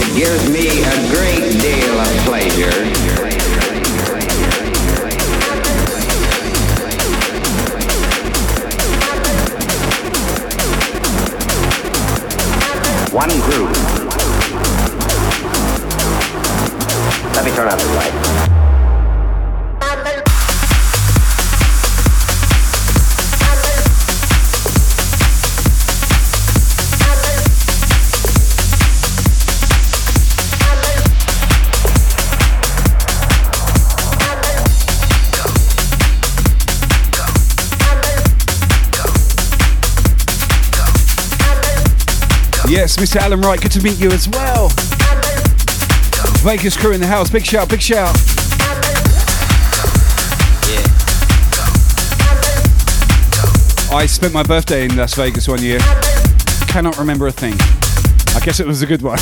It 0.00 0.16
gives 0.16 0.48
me 0.48 0.80
a 0.80 0.96
great 1.12 1.60
deal 1.60 2.00
of 2.00 2.08
pleasure. 2.24 3.33
Let 17.44 17.50
me 17.50 17.56
turn 17.58 17.68
out 17.68 17.78
the 17.78 17.86
light. 17.92 18.10
Yes, 42.66 42.96
Mr. 42.96 43.16
Alan 43.16 43.42
Wright, 43.42 43.60
good 43.60 43.70
to 43.72 43.82
meet 43.82 43.98
you 44.00 44.10
as 44.12 44.26
well. 44.30 44.70
Vegas 46.44 46.76
crew 46.76 46.92
in 46.92 47.00
the 47.00 47.06
house, 47.06 47.30
big 47.30 47.42
shout, 47.42 47.70
big 47.70 47.80
shout. 47.80 48.14
I 53.90 54.04
spent 54.04 54.34
my 54.34 54.42
birthday 54.42 54.84
in 54.84 54.94
Las 54.94 55.14
Vegas 55.14 55.48
one 55.48 55.62
year. 55.62 55.78
Cannot 56.68 56.98
remember 56.98 57.28
a 57.28 57.32
thing. 57.32 57.54
I 58.36 58.44
guess 58.44 58.60
it 58.60 58.66
was 58.66 58.82
a 58.82 58.86
good 58.86 59.00
one. 59.00 59.18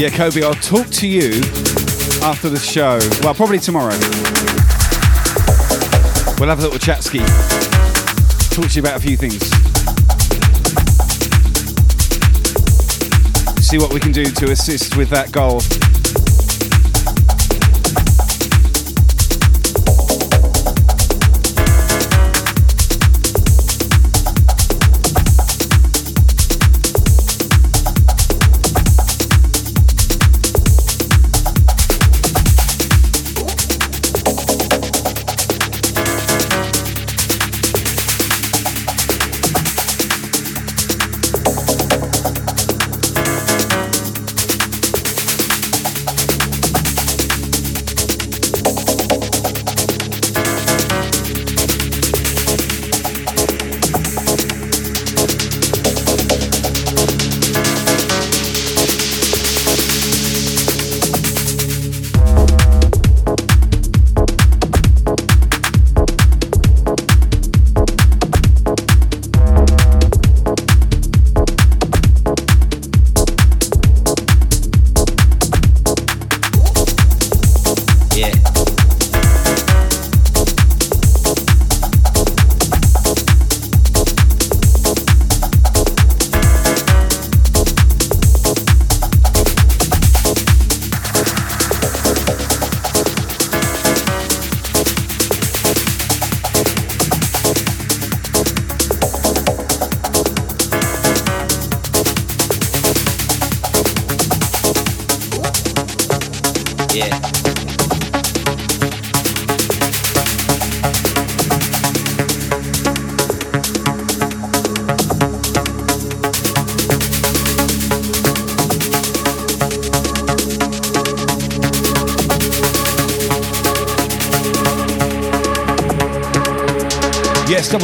Yeah, 0.00 0.08
Kobe, 0.08 0.42
I'll 0.42 0.54
talk 0.54 0.86
to 0.92 1.06
you 1.06 1.28
after 2.22 2.48
the 2.48 2.58
show. 2.58 2.98
Well, 3.22 3.34
probably 3.34 3.58
tomorrow. 3.58 3.92
We'll 6.40 6.48
have 6.48 6.58
a 6.58 6.62
little 6.62 6.78
chat 6.78 7.04
ski. 7.04 7.18
Talk 8.48 8.70
to 8.70 8.76
you 8.76 8.80
about 8.80 8.96
a 8.96 9.00
few 9.00 9.18
things. 9.18 9.42
See 13.62 13.76
what 13.76 13.92
we 13.92 14.00
can 14.00 14.12
do 14.12 14.24
to 14.24 14.52
assist 14.52 14.96
with 14.96 15.10
that 15.10 15.32
goal. 15.32 15.60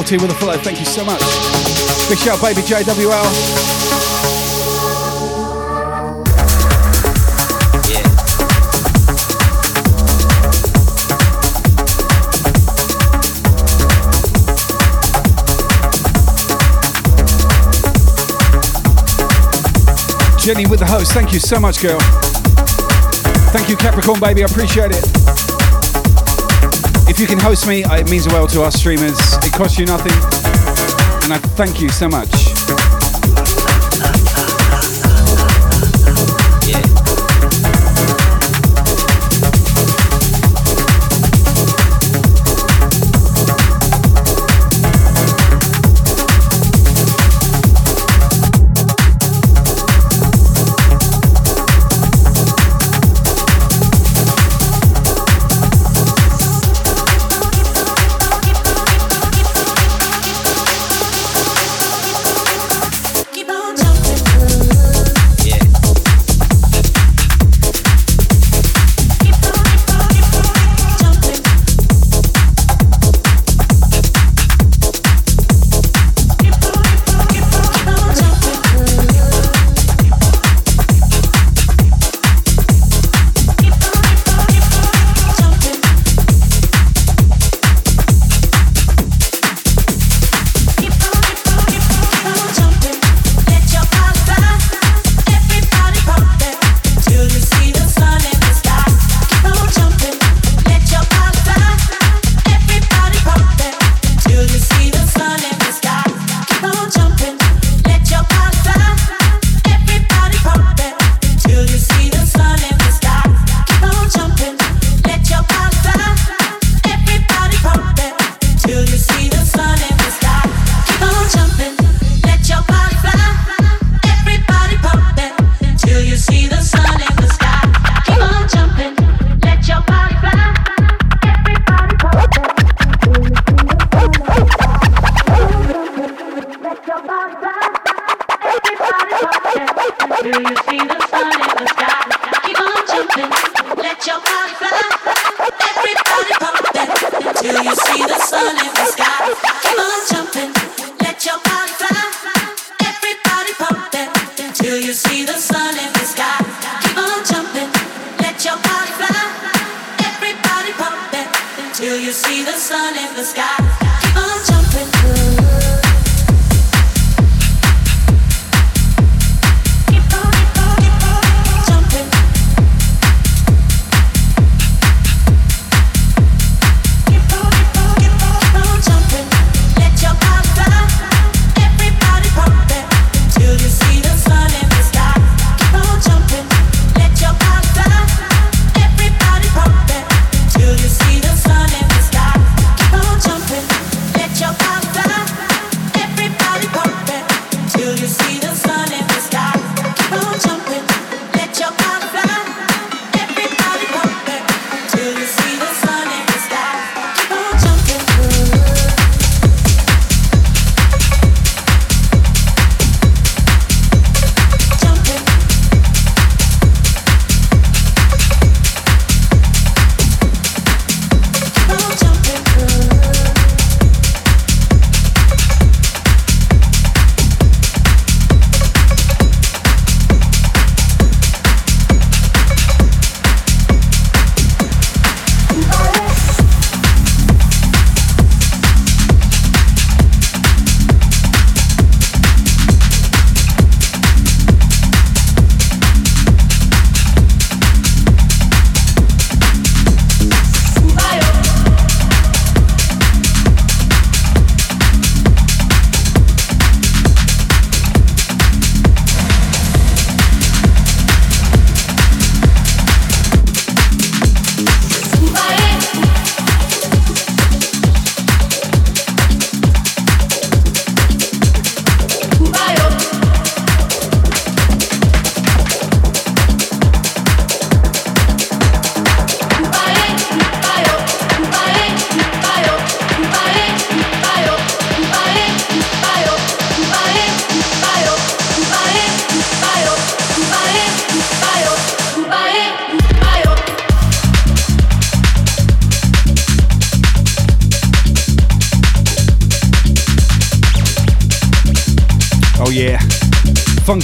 T 0.07 0.17
with 0.19 0.31
a 0.31 0.35
follow. 0.35 0.57
Thank 0.57 0.79
you 0.79 0.85
so 0.85 1.05
much. 1.05 1.21
Big 2.09 2.19
shout, 2.19 2.41
baby 2.41 2.61
JWL. 2.63 3.27
Jenny 20.39 20.67
with 20.67 20.79
the 20.79 20.87
host. 20.87 21.13
Thank 21.13 21.33
you 21.33 21.41
so 21.41 21.59
much, 21.59 21.83
girl. 21.83 21.99
Thank 23.51 23.69
you, 23.69 23.77
Capricorn 23.77 24.21
baby. 24.21 24.45
I 24.45 24.47
appreciate 24.47 24.93
it. 24.93 25.36
If 27.17 27.21
you 27.21 27.27
can 27.27 27.39
host 27.39 27.67
me, 27.67 27.83
it 27.83 28.11
means 28.11 28.27
the 28.27 28.35
world 28.35 28.51
to 28.51 28.61
us 28.61 28.79
streamers. 28.79 29.19
It 29.43 29.51
costs 29.51 29.79
you 29.79 29.87
nothing. 29.87 30.13
And 31.25 31.33
I 31.33 31.39
thank 31.57 31.81
you 31.81 31.89
so 31.89 32.11
much. 32.11 32.56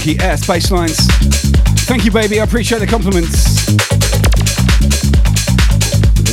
Funky 0.03 0.19
lines. 0.69 0.97
Thank 1.87 2.03
you, 2.03 2.11
baby. 2.11 2.41
I 2.41 2.43
appreciate 2.43 2.79
the 2.79 2.87
compliments. 2.87 3.65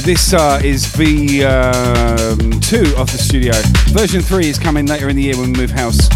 This 0.04 0.34
uh, 0.34 0.60
is 0.64 0.86
V2 0.86 1.44
um, 1.44 3.00
of 3.00 3.12
the 3.12 3.16
studio. 3.16 3.52
Version 3.92 4.22
3 4.22 4.48
is 4.48 4.58
coming 4.58 4.86
later 4.86 5.08
in 5.08 5.14
the 5.14 5.22
year 5.22 5.36
when 5.36 5.52
we 5.52 5.58
move 5.60 5.70
house. 5.70 6.08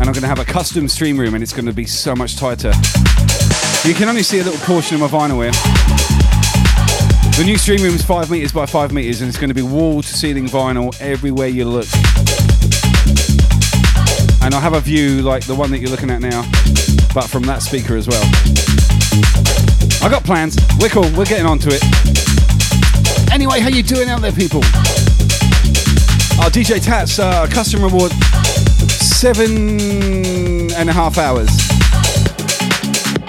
And 0.00 0.04
I'm 0.08 0.14
going 0.14 0.22
to 0.22 0.28
have 0.28 0.38
a 0.38 0.46
custom 0.46 0.88
stream 0.88 1.20
room 1.20 1.34
and 1.34 1.42
it's 1.42 1.52
going 1.52 1.66
to 1.66 1.74
be 1.74 1.84
so 1.84 2.16
much 2.16 2.36
tighter. 2.36 2.72
You 3.86 3.92
can 3.92 4.08
only 4.08 4.22
see 4.22 4.38
a 4.38 4.42
little 4.42 4.60
portion 4.64 4.94
of 4.94 5.12
my 5.12 5.18
vinyl 5.18 5.42
here. 5.42 5.52
The 7.36 7.44
new 7.44 7.58
stream 7.58 7.82
room 7.82 7.94
is 7.94 8.02
5 8.02 8.30
metres 8.30 8.50
by 8.50 8.64
5 8.64 8.94
metres 8.94 9.20
and 9.20 9.28
it's 9.28 9.36
going 9.36 9.50
to 9.50 9.54
be 9.54 9.60
wall 9.60 10.00
to 10.00 10.08
ceiling 10.08 10.46
vinyl 10.46 10.98
everywhere 11.02 11.48
you 11.48 11.66
look. 11.66 11.88
And 14.44 14.54
I'll 14.54 14.60
have 14.60 14.74
a 14.74 14.80
view 14.80 15.22
like 15.22 15.46
the 15.46 15.54
one 15.54 15.70
that 15.70 15.78
you're 15.78 15.90
looking 15.90 16.10
at 16.10 16.20
now, 16.20 16.42
but 17.14 17.28
from 17.28 17.44
that 17.44 17.62
speaker 17.62 17.96
as 17.96 18.08
well. 18.08 18.22
I 20.02 20.08
got 20.10 20.24
plans. 20.24 20.58
We're 20.80 20.88
cool. 20.88 21.08
We're 21.16 21.24
getting 21.24 21.46
onto 21.46 21.68
it. 21.70 21.80
Anyway, 23.32 23.60
how 23.60 23.68
you 23.68 23.84
doing 23.84 24.08
out 24.08 24.20
there, 24.20 24.32
people? 24.32 24.58
Our 26.42 26.50
DJ 26.50 26.84
Tats 26.84 27.20
uh, 27.20 27.46
custom 27.46 27.82
reward 27.82 28.10
seven 28.90 29.78
and 30.72 30.90
a 30.90 30.92
half 30.92 31.18
hours. 31.18 31.48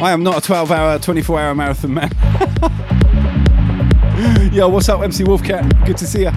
I 0.01 0.11
am 0.11 0.23
not 0.23 0.37
a 0.37 0.41
12 0.41 0.71
hour, 0.71 0.97
24 0.97 1.39
hour 1.39 1.53
marathon 1.53 1.93
man. 1.93 2.09
Yo, 4.51 4.67
what's 4.67 4.89
up, 4.89 5.01
MC 5.01 5.23
Wolfcat? 5.23 5.85
Good 5.85 5.97
to 5.97 6.07
see 6.07 6.23
ya. 6.23 6.31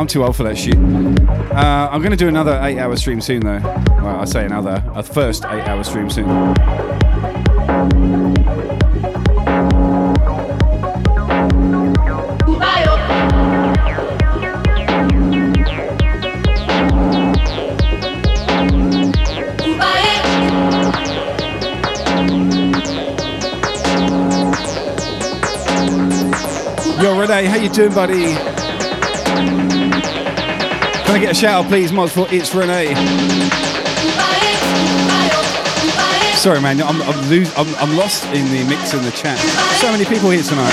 I'm 0.00 0.06
too 0.06 0.24
old 0.24 0.34
for 0.34 0.44
that 0.44 0.56
shit. 0.56 0.76
Uh, 0.76 1.90
I'm 1.92 2.00
going 2.00 2.10
to 2.10 2.16
do 2.16 2.26
another 2.26 2.58
eight 2.62 2.78
hour 2.78 2.96
stream 2.96 3.20
soon, 3.20 3.40
though. 3.40 3.60
Well, 3.98 4.20
I 4.20 4.24
say 4.24 4.46
another, 4.46 4.82
a 4.94 5.02
first 5.02 5.44
eight 5.44 5.68
hour 5.68 5.84
stream 5.84 6.08
soon. 6.08 6.26
Yo, 27.02 27.18
Renee, 27.20 27.44
how 27.44 27.56
you 27.56 27.68
doing, 27.68 27.92
buddy? 27.92 28.59
Can 31.10 31.18
I 31.18 31.22
get 31.22 31.32
a 31.32 31.34
shout 31.34 31.64
out, 31.64 31.68
please, 31.68 31.90
mods, 31.90 32.12
for 32.12 32.28
It's 32.30 32.54
Renee? 32.54 32.94
Sorry, 36.36 36.60
man, 36.60 36.80
I'm, 36.80 37.02
I'm, 37.02 37.46
I'm, 37.56 37.74
I'm 37.82 37.96
lost 37.96 38.26
in 38.26 38.44
the 38.46 38.64
mix 38.68 38.94
in 38.94 39.02
the 39.02 39.10
chat. 39.10 39.36
So 39.80 39.90
many 39.90 40.04
people 40.04 40.30
here 40.30 40.44
tonight. 40.44 40.70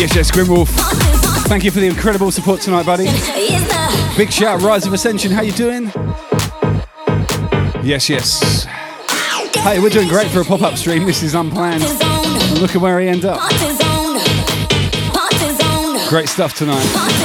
Yes, 0.00 0.16
yes, 0.16 0.30
Grimwolf. 0.30 0.68
Thank 1.46 1.62
you 1.62 1.70
for 1.70 1.78
the 1.78 1.86
incredible 1.86 2.30
support 2.30 2.62
tonight, 2.62 2.86
buddy. 2.86 3.04
Big 4.16 4.32
shout, 4.32 4.62
Rise 4.62 4.86
of 4.86 4.94
Ascension. 4.94 5.30
How 5.30 5.42
you 5.42 5.52
doing? 5.52 5.92
Yes, 7.84 8.08
yes. 8.08 8.64
Hey, 9.56 9.78
we're 9.78 9.90
doing 9.90 10.08
great 10.08 10.28
for 10.28 10.40
a 10.40 10.44
pop-up 10.46 10.78
stream. 10.78 11.04
This 11.04 11.22
is 11.22 11.34
unplanned. 11.34 11.82
Look 12.62 12.74
at 12.74 12.80
where 12.80 12.96
we 12.96 13.08
end 13.08 13.26
up. 13.26 13.40
Great 16.08 16.30
stuff 16.30 16.54
tonight. 16.54 17.19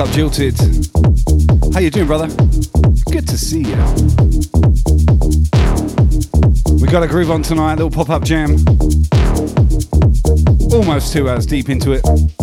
What's 0.00 0.12
up, 0.12 0.16
Jilted? 0.16 1.74
How 1.74 1.80
you 1.80 1.90
doing, 1.90 2.06
brother? 2.06 2.28
Good 3.12 3.28
to 3.28 3.36
see 3.36 3.58
you. 3.58 3.76
We 6.80 6.88
got 6.88 7.02
a 7.02 7.06
groove 7.06 7.30
on 7.30 7.42
tonight, 7.42 7.74
little 7.74 7.90
pop-up 7.90 8.24
jam. 8.24 8.52
Almost 10.72 11.12
two 11.12 11.28
hours 11.28 11.44
deep 11.44 11.68
into 11.68 11.92
it. 11.92 12.39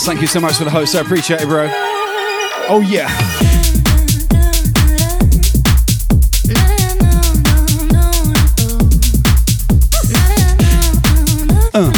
Yes, 0.00 0.06
thank 0.06 0.22
you 0.22 0.26
so 0.28 0.40
much 0.40 0.54
for 0.56 0.64
the 0.64 0.70
host. 0.70 0.96
I 0.96 1.00
appreciate 1.00 1.42
it, 1.42 1.46
bro. 1.46 1.68
Oh, 2.70 2.80
yeah. 2.80 3.06
Uh, 11.74 11.92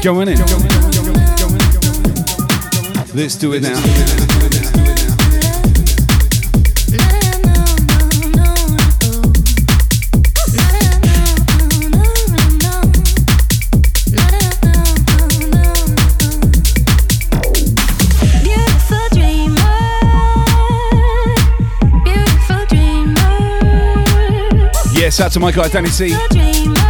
Going 0.00 0.28
in. 0.28 0.38
Let's 3.12 3.34
do 3.34 3.54
it 3.54 3.62
now. 3.62 4.25
Out 25.20 25.32
to 25.32 25.40
my 25.40 25.52
guy, 25.52 25.68
Danny 25.68 25.88
C. 25.88 26.85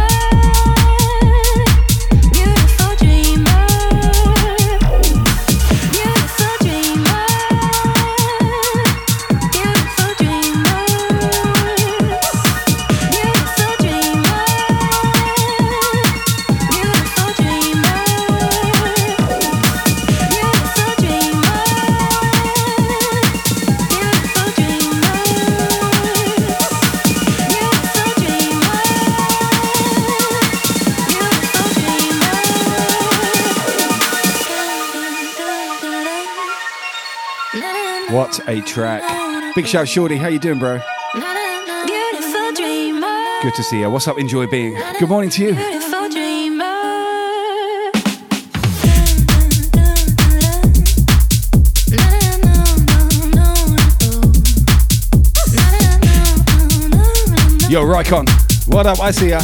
What 38.37 38.49
a 38.49 38.61
track. 38.61 39.55
Big 39.55 39.65
shout, 39.65 39.87
Shorty. 39.87 40.15
How 40.15 40.27
you 40.27 40.37
doing, 40.37 40.59
bro? 40.59 40.79
Good 43.41 43.55
to 43.55 43.63
see 43.63 43.79
you. 43.79 43.89
What's 43.89 44.07
up, 44.07 44.19
Enjoy 44.19 44.45
Being? 44.45 44.77
Good 44.99 45.09
morning 45.09 45.31
to 45.31 45.43
you. 45.43 45.53
Yo, 57.69 57.83
Rycon. 57.83 58.27
What 58.67 58.85
up? 58.85 58.99
I 58.99 59.11
see 59.11 59.29
ya. 59.29 59.39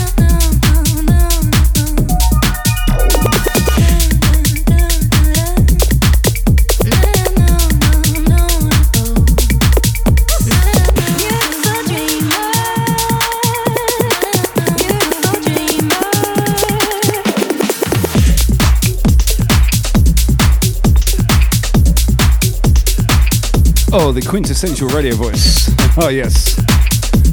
Oh, 23.95 24.11
the 24.11 24.25
quintessential 24.27 24.87
radio 24.87 25.13
voice. 25.13 25.69
Oh, 25.99 26.09
yes. 26.09 26.55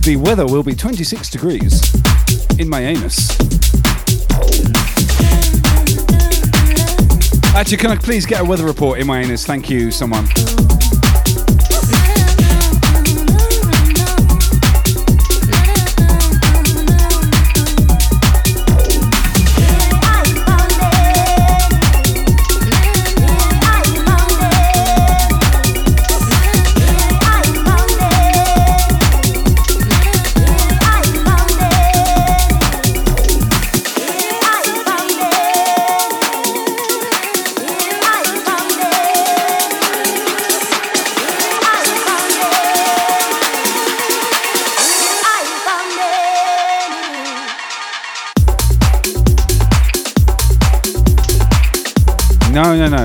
The 0.04 0.16
weather 0.16 0.44
will 0.44 0.62
be 0.62 0.74
26 0.74 1.30
degrees 1.30 1.94
in 2.58 2.68
my 2.68 2.82
anus. 2.82 3.30
Actually, 7.56 7.78
can 7.78 7.90
I 7.90 7.96
please 7.96 8.26
get 8.26 8.42
a 8.42 8.44
weather 8.44 8.66
report 8.66 8.98
in 8.98 9.06
my 9.06 9.20
anus? 9.20 9.46
Thank 9.46 9.70
you, 9.70 9.90
someone. 9.90 10.26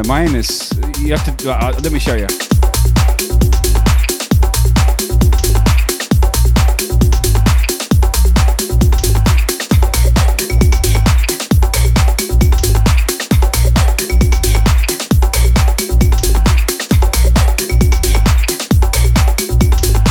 My 0.07 0.21
anus. 0.21 0.71
You 0.99 1.15
have 1.15 1.37
to. 1.37 1.51
Uh, 1.51 1.73
let 1.81 1.91
me 1.91 1.97
show 1.97 2.13
you. 2.13 2.27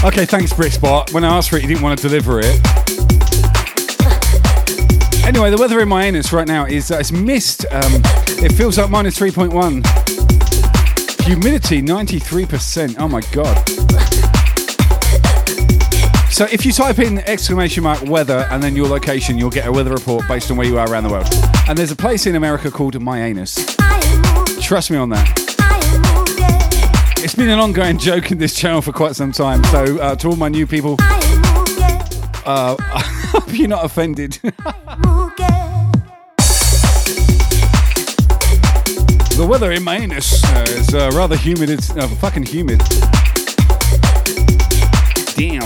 Okay, 0.04 0.26
thanks, 0.26 0.52
Brickspot. 0.52 1.12
When 1.12 1.24
I 1.24 1.36
asked 1.36 1.50
for 1.50 1.56
it, 1.56 1.62
you 1.62 1.68
didn't 1.68 1.82
want 1.82 1.98
to 2.00 2.08
deliver 2.08 2.40
it. 2.40 2.84
Anyway, 5.26 5.51
the 5.51 5.56
weather 5.59 5.80
in 5.80 5.88
my 5.88 6.05
anus 6.05 6.34
right 6.34 6.46
now 6.46 6.66
is 6.66 6.90
uh, 6.90 6.98
it's 6.98 7.10
mist. 7.10 7.64
Um, 7.70 8.02
it 8.42 8.52
feels 8.52 8.76
like 8.76 8.90
minus 8.90 9.18
3.1. 9.18 9.82
Humidity 11.24 11.80
93%. 11.80 12.96
Oh 12.98 13.09
my 13.09 13.22
god. 13.32 13.56
So 16.30 16.46
if 16.52 16.66
you 16.66 16.72
type 16.72 16.98
in 16.98 17.18
exclamation 17.20 17.84
mark 17.84 18.02
weather 18.02 18.46
and 18.51 18.62
then 18.62 18.76
your 18.76 18.86
location, 18.86 19.38
you'll 19.38 19.48
get 19.51 19.66
a 19.66 19.72
weather 19.72 19.92
report 19.92 20.28
based 20.28 20.51
on 20.51 20.59
where 20.59 20.66
you 20.66 20.78
are 20.78 20.90
around 20.90 21.05
the 21.05 21.10
world. 21.10 21.28
And 21.68 21.78
there's 21.78 21.92
a 21.92 21.96
place 21.96 22.26
in 22.26 22.34
America 22.34 22.70
called 22.70 23.01
My 23.01 23.22
Anus. 23.22 23.55
Trust 24.60 24.90
me 24.90 24.98
on 24.98 25.09
that. 25.09 25.32
It's 27.18 27.34
been 27.34 27.48
an 27.48 27.59
ongoing 27.59 27.96
joke 27.96 28.30
in 28.30 28.36
this 28.36 28.55
channel 28.55 28.82
for 28.82 28.92
quite 28.92 29.16
some 29.16 29.32
time. 29.32 29.64
So 29.64 29.98
uh, 30.01 30.16
to 30.16 30.28
all 30.28 30.36
my 30.36 30.48
new 30.51 30.66
people, 30.66 30.96
uh, 31.01 32.76
I 32.78 33.02
hope 33.30 33.56
you're 33.56 33.68
not 33.68 33.86
offended. 33.86 34.38
the 39.44 39.50
weather 39.50 39.72
in 39.72 39.82
my 39.82 39.98
anus 39.98 40.42
uh, 40.42 40.64
is 40.68 40.94
uh, 40.94 41.10
rather 41.12 41.36
humid. 41.36 41.68
It's 41.68 41.90
uh, 41.90 42.08
fucking 42.08 42.44
humid. 42.44 42.78
Damn. 45.36 45.60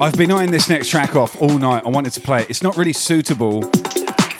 I've 0.00 0.16
been 0.16 0.32
eyeing 0.32 0.50
this 0.50 0.68
next 0.68 0.88
track 0.88 1.14
off 1.14 1.40
all 1.40 1.56
night. 1.56 1.84
I 1.86 1.88
wanted 1.88 2.12
to 2.14 2.20
play 2.20 2.42
it. 2.42 2.50
It's 2.50 2.64
not 2.64 2.76
really 2.76 2.92
suitable 2.92 3.70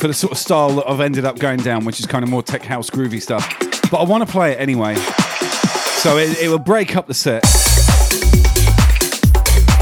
for 0.00 0.08
the 0.08 0.14
sort 0.14 0.32
of 0.32 0.38
style 0.38 0.70
that 0.76 0.88
I've 0.88 1.00
ended 1.00 1.26
up 1.26 1.38
going 1.38 1.58
down, 1.58 1.84
which 1.84 2.00
is 2.00 2.06
kind 2.06 2.24
of 2.24 2.30
more 2.30 2.42
tech 2.42 2.62
house 2.62 2.88
groovy 2.88 3.20
stuff. 3.20 3.46
But 3.90 3.98
I 3.98 4.04
want 4.04 4.26
to 4.26 4.32
play 4.32 4.52
it 4.52 4.56
anyway. 4.58 4.94
So 4.94 6.16
it, 6.16 6.40
it 6.40 6.48
will 6.48 6.58
break 6.58 6.96
up 6.96 7.06
the 7.06 7.12
set. 7.12 7.44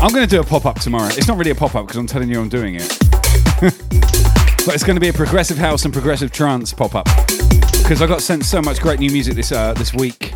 I'm 0.02 0.12
going 0.12 0.26
to 0.26 0.30
do 0.30 0.40
a 0.40 0.44
pop 0.44 0.66
up 0.66 0.80
tomorrow. 0.80 1.06
It's 1.12 1.28
not 1.28 1.38
really 1.38 1.52
a 1.52 1.54
pop 1.54 1.76
up 1.76 1.86
because 1.86 1.98
I'm 1.98 2.08
telling 2.08 2.28
you 2.28 2.40
I'm 2.40 2.48
doing 2.48 2.74
it. 2.74 2.98
but 3.60 4.74
it's 4.74 4.82
going 4.82 4.96
to 4.96 5.00
be 5.00 5.08
a 5.08 5.12
progressive 5.12 5.56
house 5.56 5.84
and 5.84 5.94
progressive 5.94 6.32
trance 6.32 6.72
pop 6.72 6.96
up 6.96 7.06
because 7.82 8.02
I 8.02 8.08
got 8.08 8.20
sent 8.20 8.44
so 8.44 8.60
much 8.60 8.80
great 8.80 8.98
new 8.98 9.10
music 9.12 9.34
this 9.34 9.52
uh, 9.52 9.72
this 9.74 9.94
week 9.94 10.34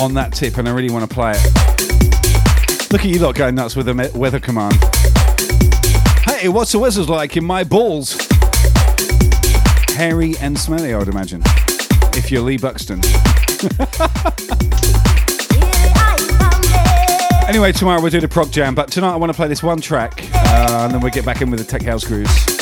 on 0.00 0.14
that 0.14 0.32
tip, 0.32 0.56
and 0.56 0.66
I 0.66 0.72
really 0.72 0.90
want 0.90 1.08
to 1.08 1.14
play 1.14 1.32
it. 1.34 2.92
Look 2.92 3.02
at 3.02 3.08
you 3.08 3.18
lot 3.18 3.34
going 3.34 3.56
nuts 3.56 3.76
with 3.76 3.86
the 3.86 4.10
weather 4.14 4.40
command. 4.40 4.74
Hey, 6.24 6.48
what's 6.48 6.72
the 6.72 6.78
weather 6.78 7.02
like 7.02 7.36
in 7.36 7.44
my 7.44 7.62
balls? 7.62 8.27
Hairy 9.96 10.34
and 10.40 10.58
smelly, 10.58 10.94
I 10.94 10.98
would 10.98 11.08
imagine. 11.08 11.42
If 12.14 12.30
you're 12.30 12.42
Lee 12.42 12.58
Buxton. 12.58 13.00
anyway, 17.48 17.72
tomorrow 17.72 18.00
we'll 18.00 18.10
do 18.10 18.20
the 18.20 18.28
prog 18.28 18.50
jam, 18.50 18.74
but 18.74 18.90
tonight 18.90 19.12
I 19.12 19.16
want 19.16 19.30
to 19.30 19.36
play 19.36 19.48
this 19.48 19.62
one 19.62 19.80
track, 19.80 20.22
uh, 20.34 20.82
and 20.84 20.94
then 20.94 21.00
we'll 21.00 21.12
get 21.12 21.24
back 21.24 21.40
in 21.40 21.50
with 21.50 21.58
the 21.60 21.66
tech 21.66 21.82
house 21.82 22.04
grooves. 22.04 22.57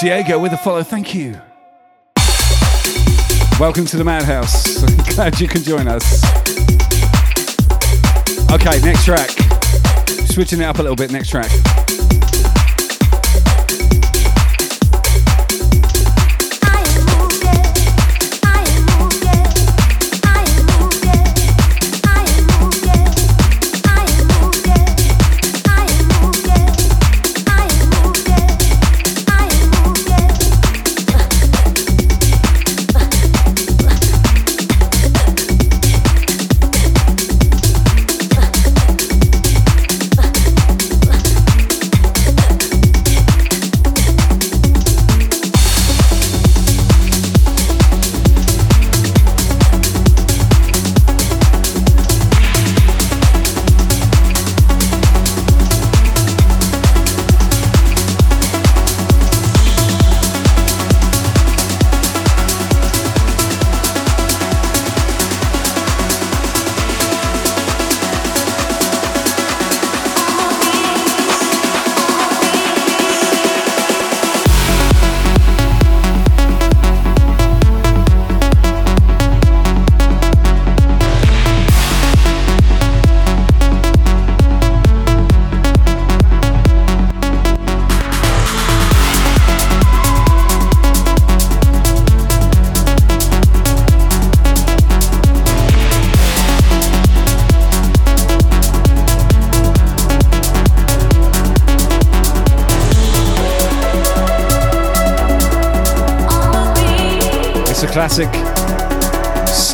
Diego 0.00 0.38
with 0.38 0.52
a 0.52 0.58
follow, 0.58 0.82
thank 0.82 1.14
you. 1.14 1.40
Welcome 3.58 3.86
to 3.86 3.96
the 3.96 4.04
Madhouse. 4.04 4.82
Glad 5.14 5.40
you 5.40 5.48
can 5.48 5.62
join 5.62 5.88
us. 5.88 6.22
Okay, 8.52 8.78
next 8.82 9.06
track. 9.06 9.30
Switching 10.28 10.60
it 10.60 10.64
up 10.64 10.78
a 10.78 10.82
little 10.82 10.96
bit, 10.96 11.10
next 11.10 11.30
track. 11.30 11.50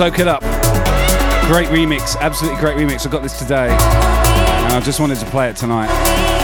Soak 0.03 0.19
it 0.19 0.27
up. 0.27 0.41
Great 1.47 1.69
remix, 1.69 2.19
absolutely 2.19 2.59
great 2.59 2.77
remix. 2.77 3.07
I 3.07 3.09
got 3.09 3.23
this 3.23 3.39
today, 3.39 3.69
and 3.69 4.73
I 4.73 4.81
just 4.81 4.99
wanted 4.99 5.19
to 5.19 5.27
play 5.27 5.49
it 5.49 5.55
tonight. 5.55 6.42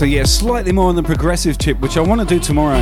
So 0.00 0.06
yeah, 0.06 0.24
slightly 0.24 0.72
more 0.72 0.88
on 0.88 0.96
the 0.96 1.02
progressive 1.02 1.58
chip, 1.58 1.78
which 1.80 1.98
I 1.98 2.00
want 2.00 2.22
to 2.22 2.26
do 2.26 2.40
tomorrow. 2.40 2.78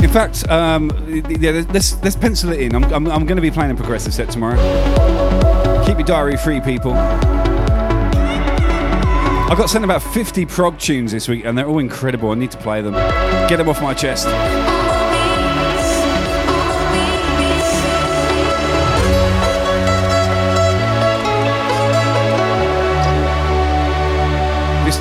In 0.00 0.08
fact, 0.08 0.48
um, 0.48 0.88
yeah, 1.28 1.64
let's 1.70 2.00
let's 2.04 2.14
pencil 2.14 2.52
it 2.52 2.60
in. 2.60 2.76
I'm, 2.76 2.84
I'm, 2.84 3.08
I'm 3.08 3.26
going 3.26 3.34
to 3.34 3.42
be 3.42 3.50
playing 3.50 3.72
a 3.72 3.74
progressive 3.74 4.14
set 4.14 4.30
tomorrow. 4.30 4.54
Keep 5.84 5.98
your 5.98 6.06
diary 6.06 6.36
free, 6.36 6.60
people. 6.60 6.92
I 9.50 9.54
got 9.58 9.68
sent 9.68 9.82
about 9.84 10.00
50 10.00 10.46
prog 10.46 10.78
tunes 10.78 11.10
this 11.10 11.26
week, 11.26 11.44
and 11.44 11.58
they're 11.58 11.66
all 11.66 11.80
incredible. 11.80 12.30
I 12.30 12.36
need 12.36 12.52
to 12.52 12.58
play 12.58 12.80
them. 12.80 12.92
Get 13.48 13.56
them 13.56 13.68
off 13.68 13.82
my 13.82 13.94
chest. 13.94 14.28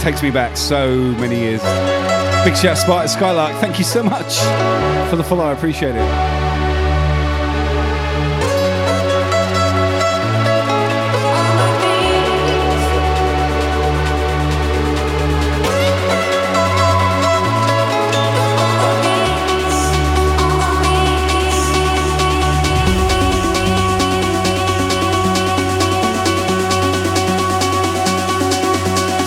Takes 0.08 0.24
me 0.24 0.32
back 0.32 0.56
so 0.56 0.90
many 1.20 1.38
years. 1.38 1.62
Big 2.46 2.56
shout 2.56 2.78
Sparta 2.78 3.10
Skylark, 3.10 3.52
thank 3.60 3.78
you 3.78 3.84
so 3.84 4.02
much 4.02 4.38
for 5.10 5.18
the 5.18 5.24
follow, 5.24 5.44
I 5.44 5.52
appreciate 5.52 5.96
it. 5.96 6.37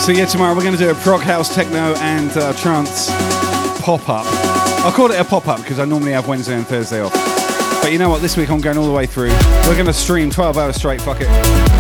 So 0.01 0.13
yeah, 0.13 0.25
tomorrow 0.25 0.55
we're 0.57 0.63
going 0.63 0.77
to 0.77 0.79
do 0.79 0.91
a 0.91 0.95
prog 0.95 1.21
house, 1.21 1.55
techno, 1.55 1.95
and 1.99 2.31
uh, 2.37 2.53
trance 2.55 3.09
pop 3.81 4.09
up. 4.09 4.25
I'll 4.85 4.93
call 4.93 5.11
it 5.11 5.21
a 5.21 5.25
pop 5.25 5.47
up 5.47 5.61
because 5.61 5.79
I 5.79 5.85
normally 5.85 6.13
have 6.13 6.27
Wednesday 6.27 6.57
and 6.57 6.67
Thursday 6.67 7.01
off. 7.01 7.13
But 7.83 7.93
you 7.93 7.99
know 7.99 8.09
what? 8.09 8.23
This 8.23 8.37
week 8.37 8.51
I'm 8.51 8.61
going 8.61 8.79
all 8.79 8.87
the 8.87 8.93
way 8.93 9.07
through. 9.07 9.29
We're 9.67 9.75
going 9.75 9.87
to 9.87 9.93
stream 9.93 10.31
12 10.31 10.57
hours 10.57 10.77
straight. 10.77 11.01
Fuck 11.03 11.19
it. 11.21 11.80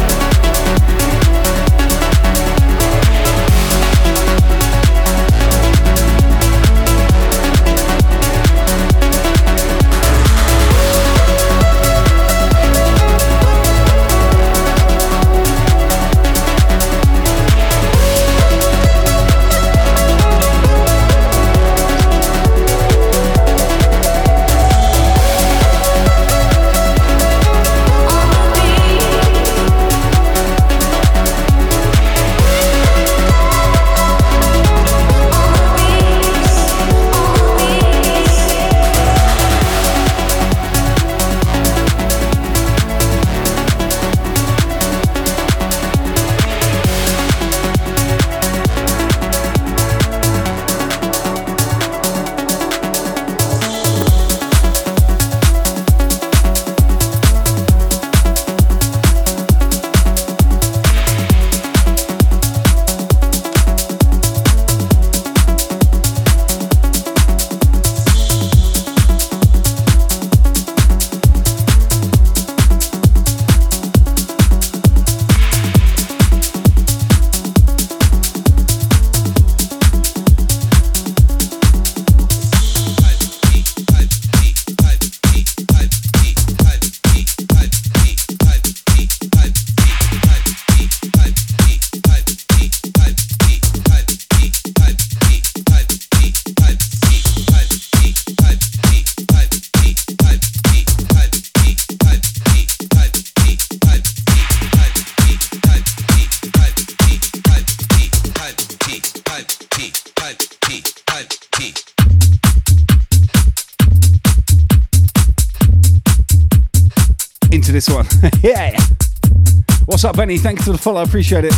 What's 120.01 120.09
up, 120.09 120.17
Benny? 120.17 120.39
Thanks 120.39 120.65
for 120.65 120.73
the 120.73 120.79
follow. 120.79 121.03
I 121.03 121.05
appreciate 121.05 121.45
it. 121.45 121.53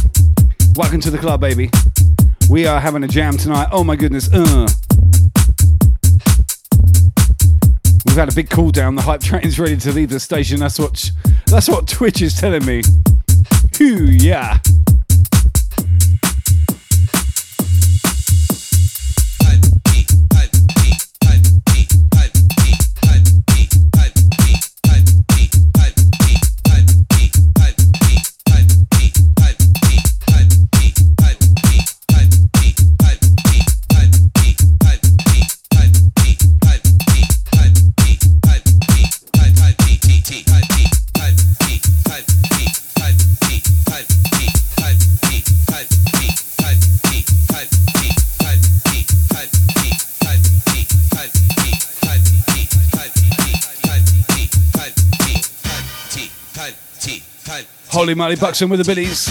Welcome 0.75 1.01
to 1.03 1.13
the 1.13 1.19
club, 1.19 1.41
baby. 1.41 1.71
We 2.51 2.67
are 2.67 2.81
having 2.81 3.05
a 3.05 3.07
jam 3.07 3.37
tonight. 3.37 3.69
Oh 3.71 3.85
my 3.85 3.95
goodness. 3.95 4.29
Uh. 4.33 4.67
We've 8.05 8.17
had 8.17 8.29
a 8.29 8.35
big 8.35 8.51
cool 8.51 8.73
down. 8.73 8.97
The 8.97 9.03
hype 9.03 9.21
train's 9.21 9.61
ready 9.61 9.77
to 9.77 9.93
leave 9.93 10.09
the 10.09 10.19
station. 10.19 10.59
That's 10.59 10.81
what 10.81 11.13
that's 11.47 11.69
what 11.69 11.87
Twitch 11.87 12.21
is 12.21 12.35
telling 12.35 12.67
me. 12.67 12.83
Hoo 13.79 14.07
yeah. 14.07 14.59
lovely 58.13 58.19
Marley 58.19 58.37
Buxton 58.37 58.69
with 58.69 58.79
the 58.79 58.85
Billies. 58.85 59.31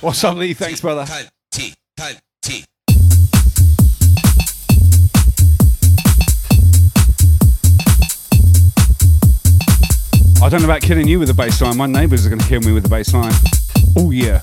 What's 0.00 0.24
up, 0.24 0.36
Lee? 0.36 0.52
Thanks, 0.52 0.80
brother. 0.80 1.06
I 10.42 10.48
don't 10.48 10.62
know 10.62 10.68
about 10.68 10.82
killing 10.82 11.06
you 11.06 11.18
with 11.20 11.28
the 11.28 11.34
bass 11.34 11.60
line. 11.60 11.76
My 11.76 11.86
neighbours 11.86 12.26
are 12.26 12.30
going 12.30 12.40
to 12.40 12.48
kill 12.48 12.62
me 12.62 12.72
with 12.72 12.82
the 12.82 12.88
bass 12.88 13.14
line. 13.14 13.32
Oh, 13.96 14.10
yeah. 14.10 14.40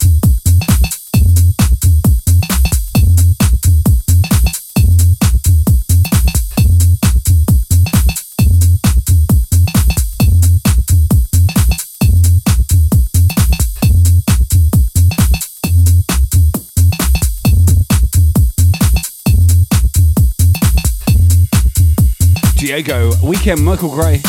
Diego, 22.68 23.14
Weekend, 23.23 23.64
Michael 23.64 23.89
Gray. 23.89 24.22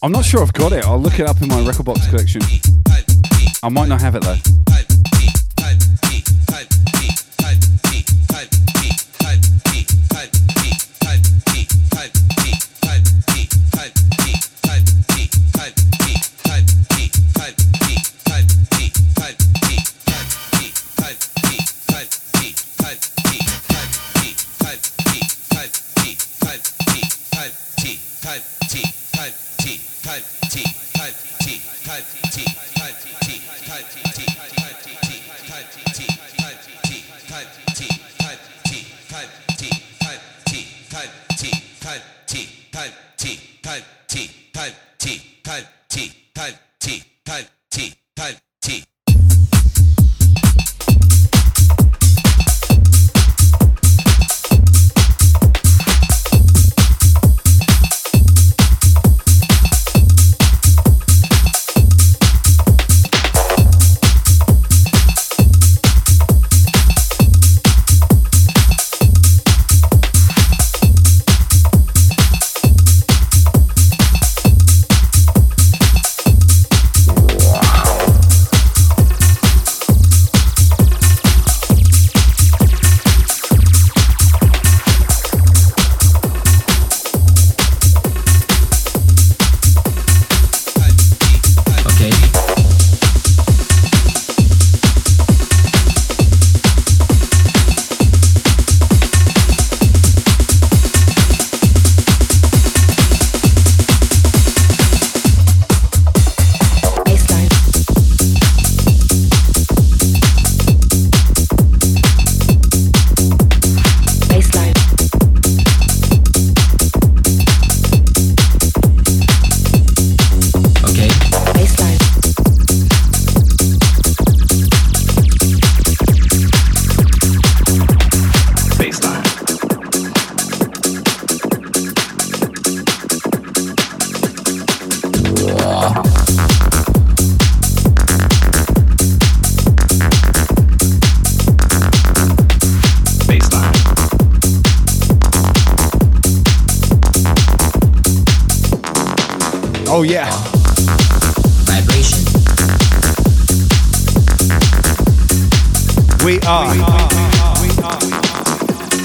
I'm 0.00 0.12
not 0.12 0.24
sure 0.24 0.40
I've 0.40 0.52
got 0.52 0.70
it. 0.70 0.84
I'll 0.84 1.00
look 1.00 1.18
it 1.18 1.26
up 1.26 1.42
in 1.42 1.48
my 1.48 1.60
record 1.66 1.86
box 1.86 2.06
collection. 2.08 2.40
I 3.64 3.68
might 3.68 3.88
not 3.88 4.00
have 4.00 4.14
it 4.14 4.22
though. 4.22 4.69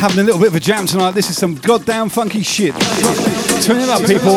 Having 0.10 0.20
a 0.20 0.24
little 0.24 0.40
bit 0.40 0.50
of 0.50 0.56
a 0.56 0.60
jam 0.60 0.86
tonight. 0.86 1.12
This 1.12 1.32
is 1.32 1.38
some 1.38 1.56
goddamn 1.56 2.10
funky 2.10 2.44
shit. 2.44 2.76
Turn 3.64 3.80
it 3.82 3.90
up, 3.90 4.06
people. 4.06 4.36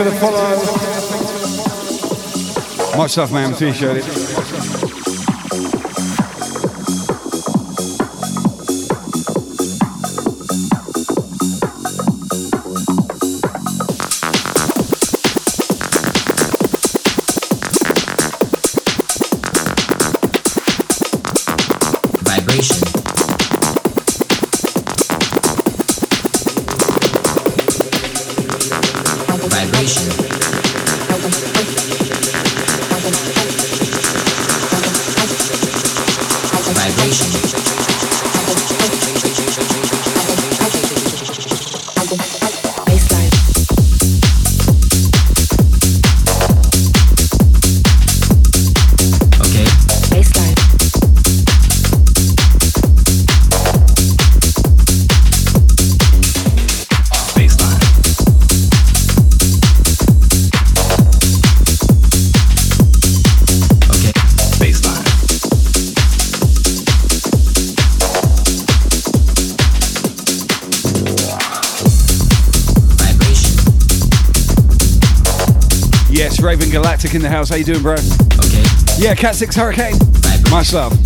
For 0.00 0.10
the 0.10 0.16
follow. 0.16 0.56
Much 2.96 3.16
love, 3.18 3.32
man. 3.32 3.52
Appreciate 3.52 3.98
it. 3.98 4.69
In 77.12 77.22
the 77.22 77.28
house. 77.28 77.48
How 77.48 77.56
you 77.56 77.64
doing, 77.64 77.82
bro? 77.82 77.94
Okay. 77.94 78.64
Yeah, 78.98 79.16
Cat 79.16 79.34
Six 79.34 79.56
Hurricane. 79.56 79.94
Much 80.50 80.72
love. 80.72 80.99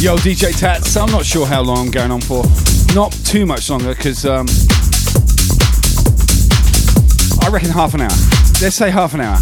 Yo, 0.00 0.16
DJ 0.16 0.58
Tats. 0.58 0.96
I'm 0.96 1.10
not 1.12 1.26
sure 1.26 1.44
how 1.44 1.60
long 1.60 1.88
I'm 1.88 1.90
going 1.90 2.10
on 2.10 2.22
for. 2.22 2.42
Not 2.94 3.12
too 3.26 3.44
much 3.44 3.68
longer, 3.68 3.94
because 3.94 4.24
um, 4.24 4.46
I 7.42 7.50
reckon 7.50 7.68
half 7.68 7.92
an 7.92 8.00
hour. 8.00 8.08
Let's 8.62 8.76
say 8.76 8.88
half 8.88 9.12
an 9.12 9.20
hour. 9.20 9.36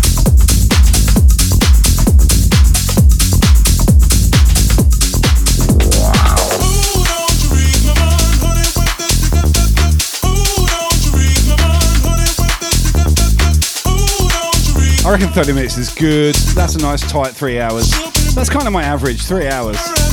I 15.07 15.13
reckon 15.13 15.29
30 15.29 15.53
minutes 15.53 15.77
is 15.79 15.95
good. 15.95 16.35
That's 16.57 16.75
a 16.75 16.81
nice 16.81 17.09
tight 17.09 17.31
three 17.31 17.61
hours. 17.61 17.93
That's 18.35 18.51
kind 18.51 18.67
of 18.67 18.73
my 18.73 18.83
average, 18.83 19.23
three 19.23 19.47
hours. 19.47 20.08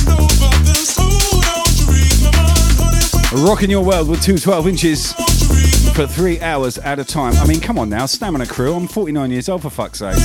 Rocking 3.44 3.70
your 3.70 3.84
world 3.84 4.08
with 4.08 4.22
two 4.22 4.38
12 4.38 4.66
inches 4.66 5.12
for 5.92 6.06
three 6.06 6.40
hours 6.40 6.78
at 6.78 6.98
a 6.98 7.04
time. 7.04 7.34
I 7.36 7.46
mean, 7.46 7.60
come 7.60 7.78
on 7.78 7.88
now, 7.88 8.06
stamina 8.06 8.46
crew. 8.46 8.74
I'm 8.74 8.88
49 8.88 9.30
years 9.30 9.48
old 9.48 9.62
for 9.62 9.70
fuck's 9.70 10.00
sake. 10.00 10.16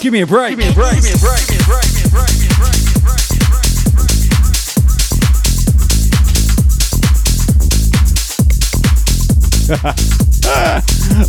Give 0.00 0.12
me 0.12 0.20
a 0.20 0.26
break. 0.26 0.50
Give 0.50 0.58
me 0.58 0.68
a 0.68 0.74
break. 0.74 0.96
Give 0.96 1.04
me 1.04 1.12
a 1.12 1.18
break. 1.18 1.40
Give 1.46 1.56
me 1.56 1.62
a 1.62 1.64
break. 1.64 1.84
Give 1.86 1.96
me 1.96 2.04
a 2.04 2.10
break. 2.10 2.28
Give 2.28 2.40
me 2.40 2.46
a 2.46 2.58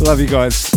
Love 0.06 0.20
you 0.20 0.26
guys. 0.26 0.75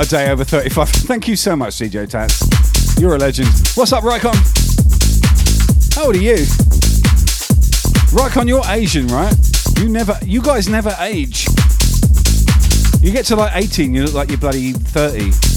A 0.00 0.04
day 0.06 0.30
over 0.30 0.44
35. 0.44 0.88
Thank 0.88 1.28
you 1.28 1.36
so 1.36 1.54
much, 1.54 1.74
DJ 1.74 2.08
Tats. 2.08 2.98
You're 2.98 3.16
a 3.16 3.18
legend. 3.18 3.50
What's 3.74 3.92
up, 3.92 4.02
Rycon? 4.02 4.34
How 5.94 6.06
old 6.06 6.16
are 6.16 6.18
you? 6.18 6.36
Rycon, 8.08 8.48
you're 8.48 8.62
Asian, 8.64 9.08
right? 9.08 9.34
You 9.78 9.90
never, 9.90 10.18
you 10.22 10.40
guys 10.40 10.68
never 10.68 10.96
age. 11.00 11.46
You 13.02 13.12
get 13.12 13.26
to 13.26 13.36
like 13.36 13.54
18, 13.54 13.94
you 13.94 14.04
look 14.04 14.14
like 14.14 14.30
you're 14.30 14.38
bloody 14.38 14.72
30. 14.72 15.49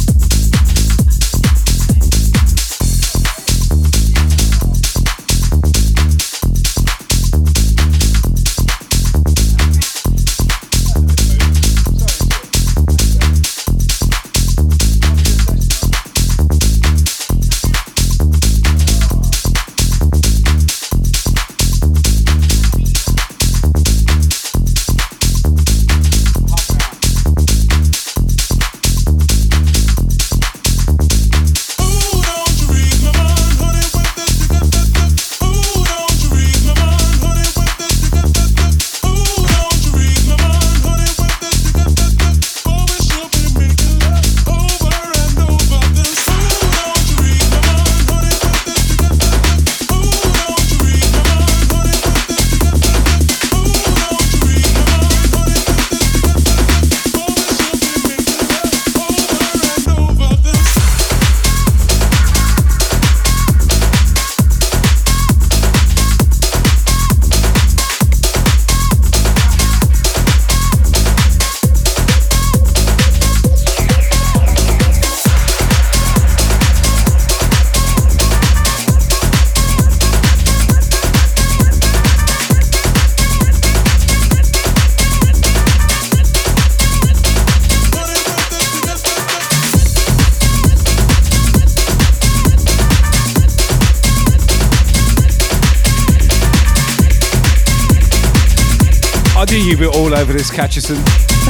Over 100.24 100.32
this 100.32 100.50
Catcherson. 100.50 100.96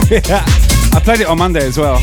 yeah. 0.28 0.44
I 0.96 1.00
played 1.00 1.20
it 1.20 1.28
on 1.28 1.38
Monday 1.38 1.64
as 1.64 1.78
well. 1.78 2.02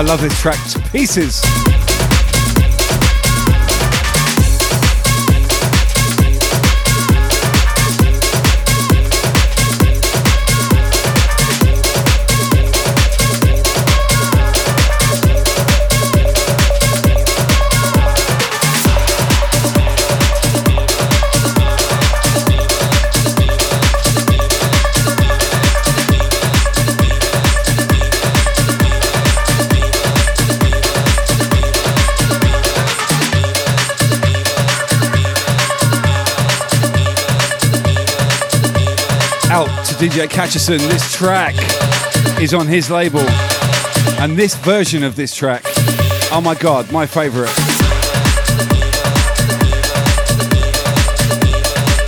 I 0.00 0.02
love 0.02 0.22
this 0.22 0.40
track 0.40 0.56
to 0.70 0.80
pieces. 0.92 1.69
DJ 40.00 40.26
Catcherson. 40.28 40.78
This 40.88 41.12
track 41.12 41.54
is 42.40 42.54
on 42.54 42.66
his 42.66 42.90
label. 42.90 43.20
And 44.18 44.34
this 44.34 44.56
version 44.56 45.04
of 45.04 45.14
this 45.14 45.34
track, 45.36 45.62
oh 46.32 46.40
my 46.42 46.54
god, 46.54 46.90
my 46.90 47.04
favorite. 47.04 47.50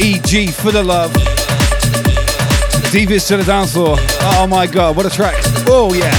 EG 0.00 0.54
for 0.54 0.72
the 0.72 0.82
love. 0.82 1.12
Divas 2.92 3.28
to 3.28 3.36
the 3.36 3.44
dance 3.44 3.74
floor. 3.74 3.96
Oh 3.98 4.46
my 4.48 4.66
god, 4.66 4.96
what 4.96 5.04
a 5.04 5.10
track. 5.10 5.36
Oh 5.66 5.92
yeah. 5.92 6.10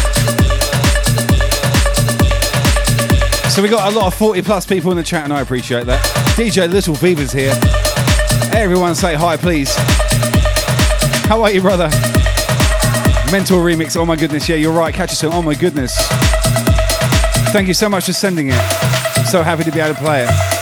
So 3.50 3.64
we 3.64 3.68
got 3.68 3.92
a 3.92 3.96
lot 3.96 4.06
of 4.06 4.14
40 4.14 4.44
plus 4.44 4.68
people 4.68 4.92
in 4.92 4.98
the 4.98 5.04
chat 5.04 5.24
and 5.24 5.34
I 5.34 5.42
appreciate 5.42 5.88
that. 5.88 6.06
DJ 6.38 6.72
Little 6.72 6.96
Beaver's 6.98 7.32
here. 7.32 7.60
Everyone 8.54 8.94
say 8.94 9.16
hi 9.16 9.38
please. 9.38 9.76
How 11.26 11.42
are 11.42 11.52
you 11.52 11.62
brother? 11.62 11.90
Mental 13.32 13.58
remix, 13.60 13.98
oh 13.98 14.06
my 14.06 14.16
goodness, 14.16 14.48
yeah 14.48 14.56
you're 14.56 14.72
right, 14.72 14.94
catch 14.94 15.12
us 15.12 15.24
oh 15.24 15.42
my 15.42 15.56
goodness. 15.56 15.96
Thank 17.52 17.68
you 17.68 17.74
so 17.74 17.90
much 17.90 18.06
for 18.06 18.14
sending 18.14 18.50
it. 18.50 18.60
I'm 19.18 19.26
so 19.26 19.42
happy 19.42 19.64
to 19.64 19.72
be 19.72 19.80
able 19.80 19.96
to 19.96 20.00
play 20.00 20.26
it. 20.28 20.53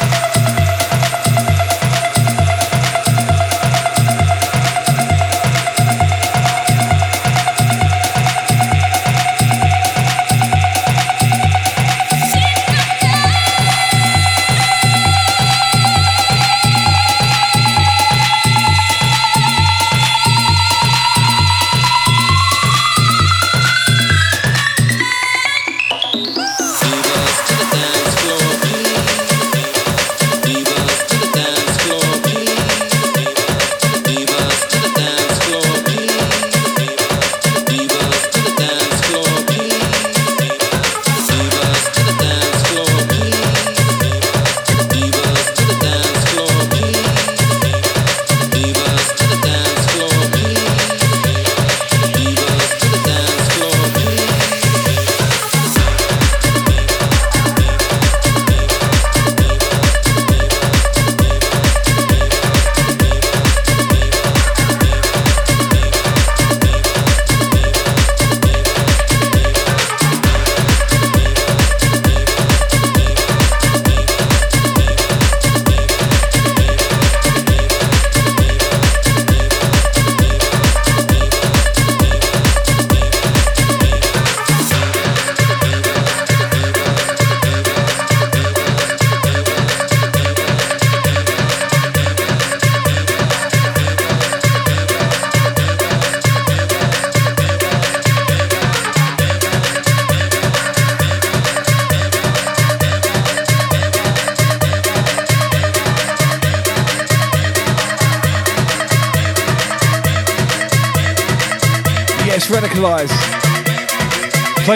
Yes, 26.13 26.70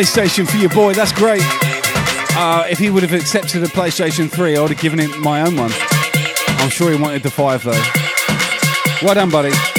PlayStation 0.06 0.48
for 0.48 0.58
your 0.58 0.70
boy, 0.70 0.94
that's 0.94 1.12
great. 1.12 1.42
Uh, 2.38 2.64
if 2.70 2.78
he 2.78 2.92
would 2.92 3.02
have 3.02 3.12
accepted 3.12 3.64
a 3.64 3.66
PlayStation 3.66 4.30
3, 4.30 4.56
I 4.56 4.62
would 4.62 4.70
have 4.70 4.80
given 4.80 5.00
him 5.00 5.20
my 5.20 5.42
own 5.42 5.56
one. 5.56 5.72
I'm 6.60 6.70
sure 6.70 6.92
he 6.92 6.96
wanted 6.96 7.24
the 7.24 7.32
5 7.32 7.64
though. 7.64 7.72
Well 9.04 9.16
done, 9.16 9.32
buddy. 9.32 9.75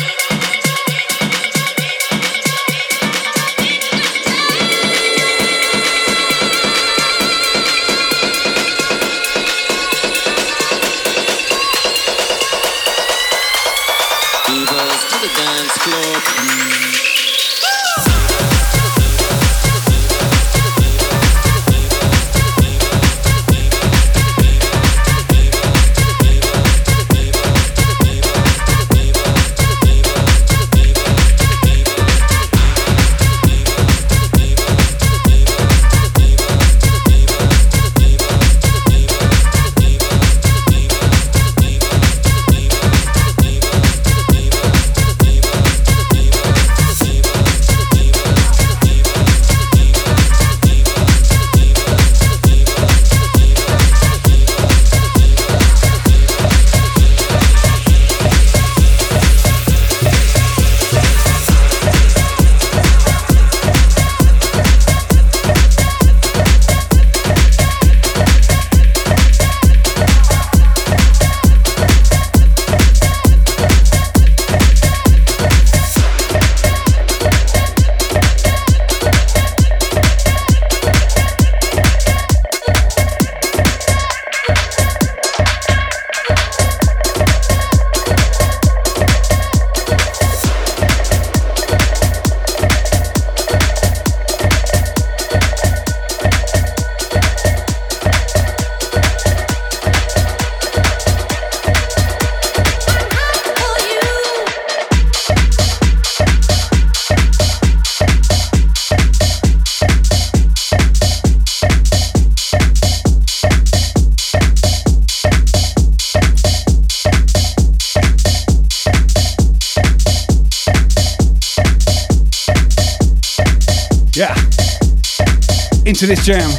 Into 125.97 126.09
this 126.09 126.27
jam. 126.27 126.51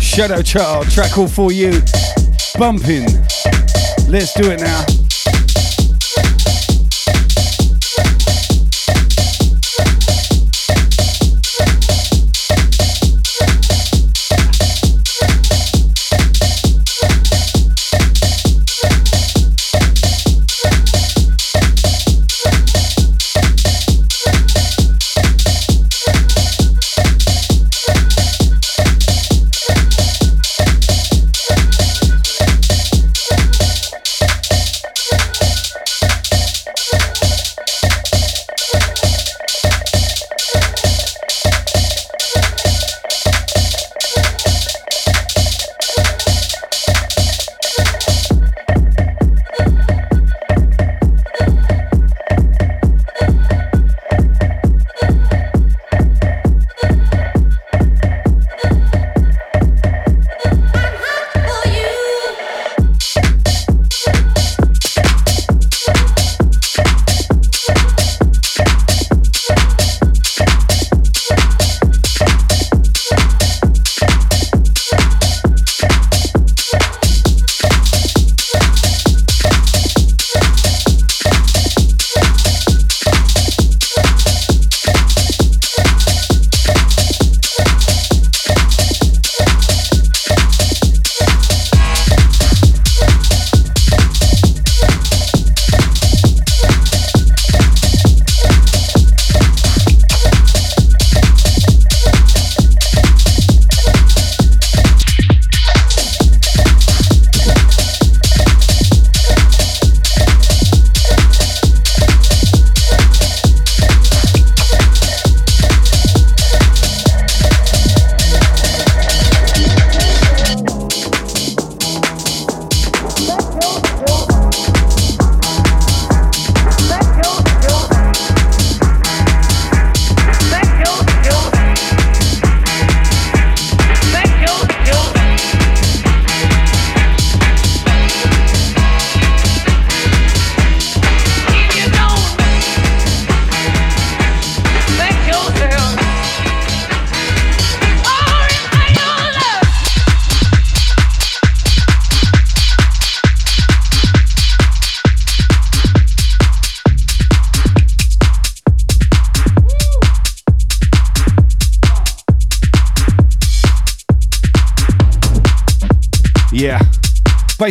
Shadow 0.00 0.42
Child, 0.42 0.90
track 0.90 1.16
all 1.16 1.28
for 1.28 1.52
you. 1.52 1.80
Bumping. 2.58 3.06
Let's 4.08 4.34
do 4.34 4.50
it 4.50 4.58
now. 4.58 4.97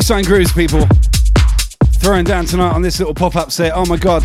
Baseline 0.07 0.25
grooves, 0.25 0.53
people. 0.53 0.87
Throwing 1.95 2.23
down 2.23 2.45
tonight 2.45 2.71
on 2.71 2.81
this 2.81 2.97
little 2.97 3.13
pop 3.13 3.35
up 3.35 3.51
set. 3.51 3.73
Oh 3.75 3.85
my 3.85 3.97
god. 3.97 4.23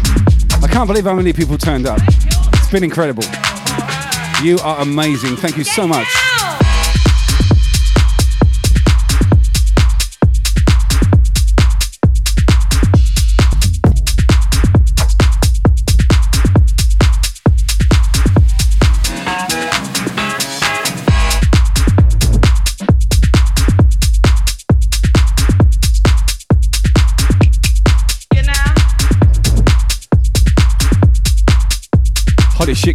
I 0.62 0.68
can't 0.68 0.86
believe 0.86 1.02
how 1.02 1.14
many 1.14 1.32
people 1.32 1.58
turned 1.58 1.88
up. 1.88 1.98
It's 2.06 2.70
been 2.70 2.84
incredible. 2.84 3.24
You 4.44 4.58
are 4.62 4.80
amazing. 4.80 5.34
Thank 5.34 5.56
you 5.56 5.64
so 5.64 5.88
much. 5.88 6.06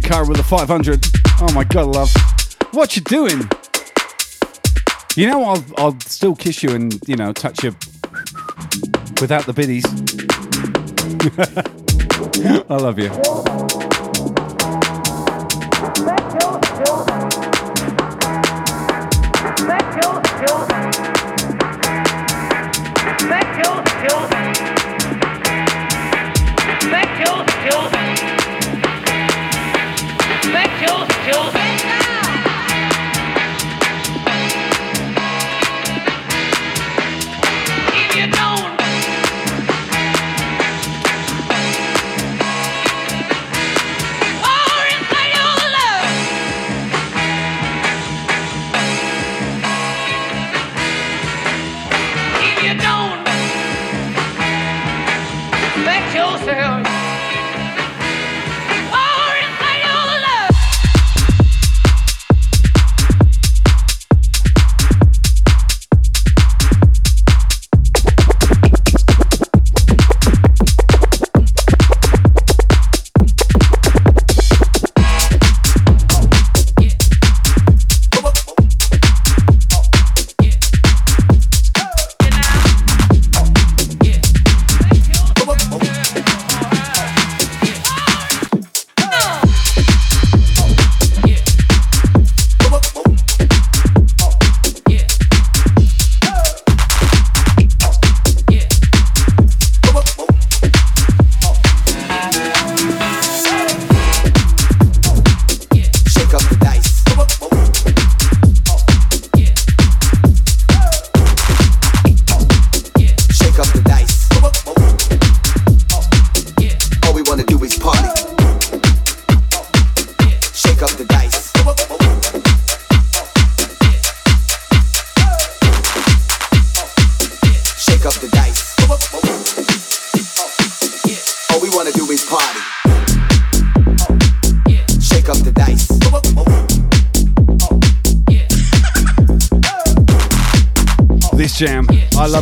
Car 0.08 0.26
with 0.26 0.40
a 0.40 0.42
500. 0.42 1.04
Oh 1.42 1.52
my 1.52 1.64
god, 1.64 1.94
love. 1.94 2.10
What 2.72 2.96
you 2.96 3.02
doing? 3.02 3.46
You 5.16 5.26
know, 5.26 5.44
I'll, 5.44 5.64
I'll 5.76 6.00
still 6.00 6.34
kiss 6.34 6.62
you 6.62 6.70
and, 6.70 6.98
you 7.06 7.14
know, 7.14 7.32
touch 7.32 7.62
you 7.62 7.76
without 9.20 9.44
the 9.44 9.52
biddies. 9.52 9.84
I 12.70 12.76
love 12.76 12.98
you. 12.98 13.87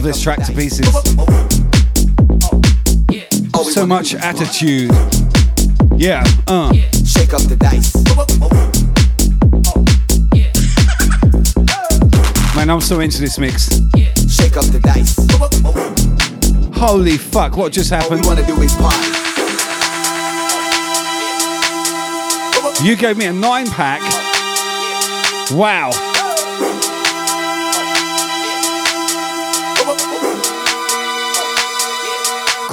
This 0.07 0.23
track 0.23 0.39
to 0.45 0.53
pieces. 0.53 0.87
So 3.73 3.85
much 3.85 4.15
attitude. 4.15 4.91
Yeah, 5.97 6.23
uh. 6.47 6.73
Shake 7.05 7.35
up 7.35 7.43
the 7.43 7.57
dice. 7.59 7.93
Man, 12.55 12.71
I'm 12.71 12.81
so 12.81 13.01
into 13.01 13.21
this 13.21 13.39
mix. 13.39 13.69
Shake 14.33 14.57
up 14.57 14.67
the 14.67 14.79
dice. 14.81 15.17
Holy 16.79 17.17
fuck, 17.17 17.57
what 17.57 17.73
just 17.73 17.91
happened? 17.91 18.25
All 18.25 18.35
we 18.35 18.43
wanna 18.43 18.47
do 18.47 18.63
is 18.63 18.75
party. 18.77 19.07
You 22.85 22.95
gave 22.95 23.17
me 23.17 23.25
a 23.25 23.33
nine 23.33 23.67
pack. 23.67 24.01
Wow. 25.51 25.91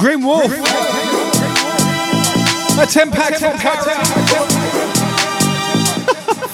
Grim 0.04 0.20
Wolf. 0.22 0.44
A 2.78 2.86
10 2.86 3.10
pack 3.10 3.36
from 3.36 3.56
Cara. 3.58 4.04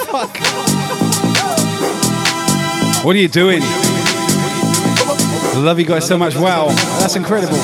Fuck. 0.06 0.38
What 3.04 3.16
are 3.16 3.18
you 3.18 3.26
doing? 3.26 3.62
Love 5.64 5.80
you 5.80 5.84
guys 5.84 6.06
so 6.06 6.16
much. 6.16 6.36
Wow, 6.36 6.68
that's 7.00 7.16
incredible. 7.16 7.58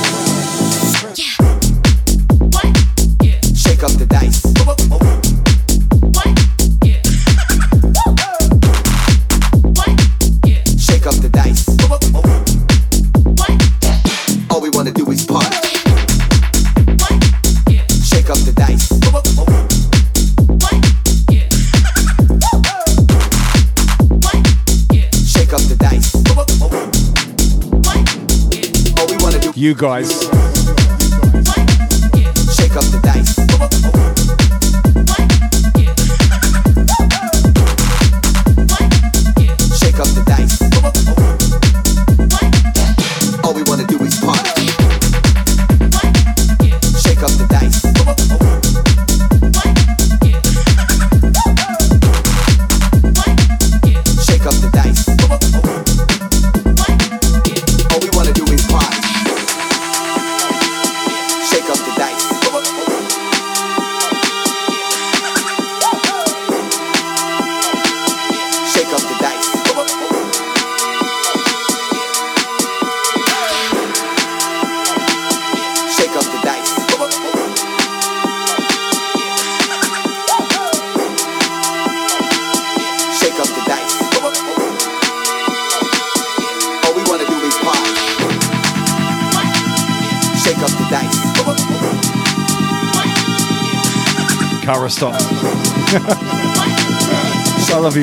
You 29.67 29.75
guys. 29.75 30.26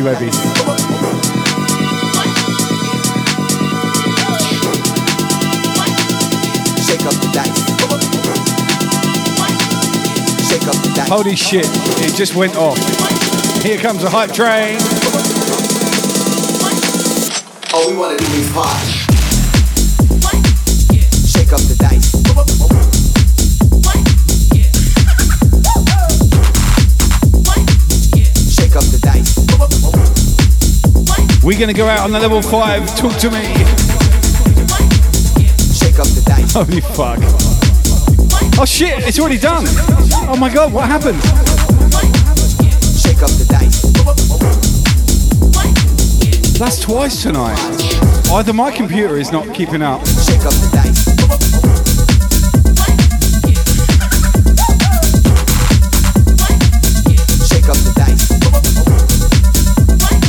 The 0.01 0.13
dice. 7.33 7.63
Holy 11.09 11.35
shit, 11.35 11.65
it 11.99 12.15
just 12.15 12.35
went 12.35 12.55
off. 12.55 12.77
Here 13.61 13.77
comes 13.77 14.03
a 14.03 14.09
hype 14.09 14.31
train. 14.31 14.79
All 17.73 17.91
we 17.91 17.97
wanna 17.97 18.17
do 18.17 18.25
is 18.25 18.51
party. 18.51 19.02
We're 31.43 31.59
gonna 31.59 31.73
go 31.73 31.87
out 31.87 31.99
on 31.99 32.13
the 32.13 32.19
level 32.21 32.41
five. 32.41 32.87
Talk 32.95 33.17
to 33.19 33.29
me. 33.29 33.43
Shake 35.75 35.99
up 35.99 36.07
the 36.07 36.23
dice. 36.25 36.53
Holy 36.53 36.79
fuck. 36.79 37.19
Oh 38.57 38.63
shit, 38.65 39.05
it's 39.05 39.19
already 39.19 39.37
done. 39.37 39.65
Oh 40.29 40.37
my 40.39 40.47
god, 40.51 40.71
what 40.71 40.87
happened? 40.87 41.21
Shake 42.95 43.21
up 43.21 43.29
the 43.35 43.45
dice. 43.49 43.81
That's 46.57 46.79
twice 46.79 47.21
tonight. 47.21 47.57
Oh, 48.29 48.35
Either 48.37 48.53
my 48.53 48.71
computer 48.71 49.17
is 49.17 49.33
not 49.33 49.53
keeping 49.53 49.81
up. 49.81 49.99
Shake 50.07 50.45
up 50.45 50.53
the 50.53 50.69
dice. 50.71 51.03
Shake 57.49 57.67
up 57.67 57.75
the 57.75 57.93
dice. 57.97 58.31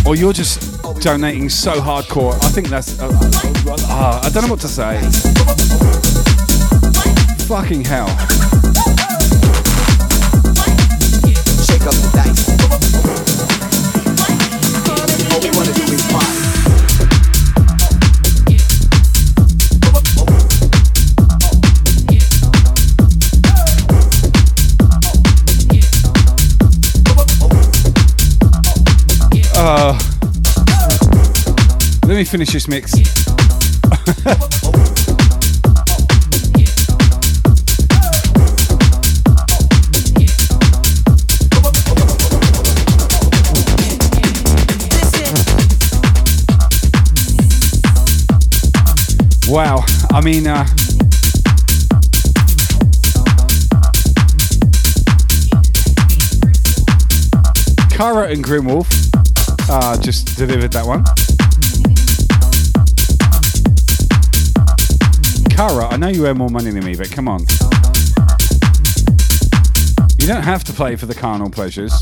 Or 0.04 0.16
you're 0.16 0.32
just 0.32 0.73
donating 1.05 1.50
so 1.50 1.73
hardcore. 1.73 2.33
I 2.42 2.49
think 2.49 2.68
that's. 2.68 2.99
Uh, 2.99 3.10
uh, 3.10 4.20
I 4.24 4.31
don't 4.31 4.44
know 4.44 4.49
what 4.49 4.60
to 4.60 4.68
say. 4.68 4.99
Fucking 7.47 7.84
hell. 7.84 8.33
Me 32.24 32.30
finish 32.30 32.52
this 32.52 32.68
mix. 32.68 32.92
wow. 49.48 49.84
I 50.10 50.20
mean, 50.22 50.46
uh, 50.46 50.64
and 58.24 58.44
Grimwolf 58.44 58.86
uh, 59.68 60.00
just 60.00 60.36
delivered 60.36 60.72
that 60.72 60.86
one. 60.86 61.04
Cara, 65.55 65.86
I 65.86 65.97
know 65.97 66.08
you 66.08 66.26
earn 66.26 66.36
more 66.36 66.49
money 66.49 66.73
than 66.73 66.84
me, 66.84 66.97
but 66.97 67.12
come 67.12 67.28
on. 67.28 67.42
You 70.18 70.26
don't 70.26 70.42
have 70.42 70.65
to 70.65 70.73
play 70.73 70.97
for 70.97 71.07
the 71.07 71.15
carnal 71.15 71.49
pleasures. 71.49 71.92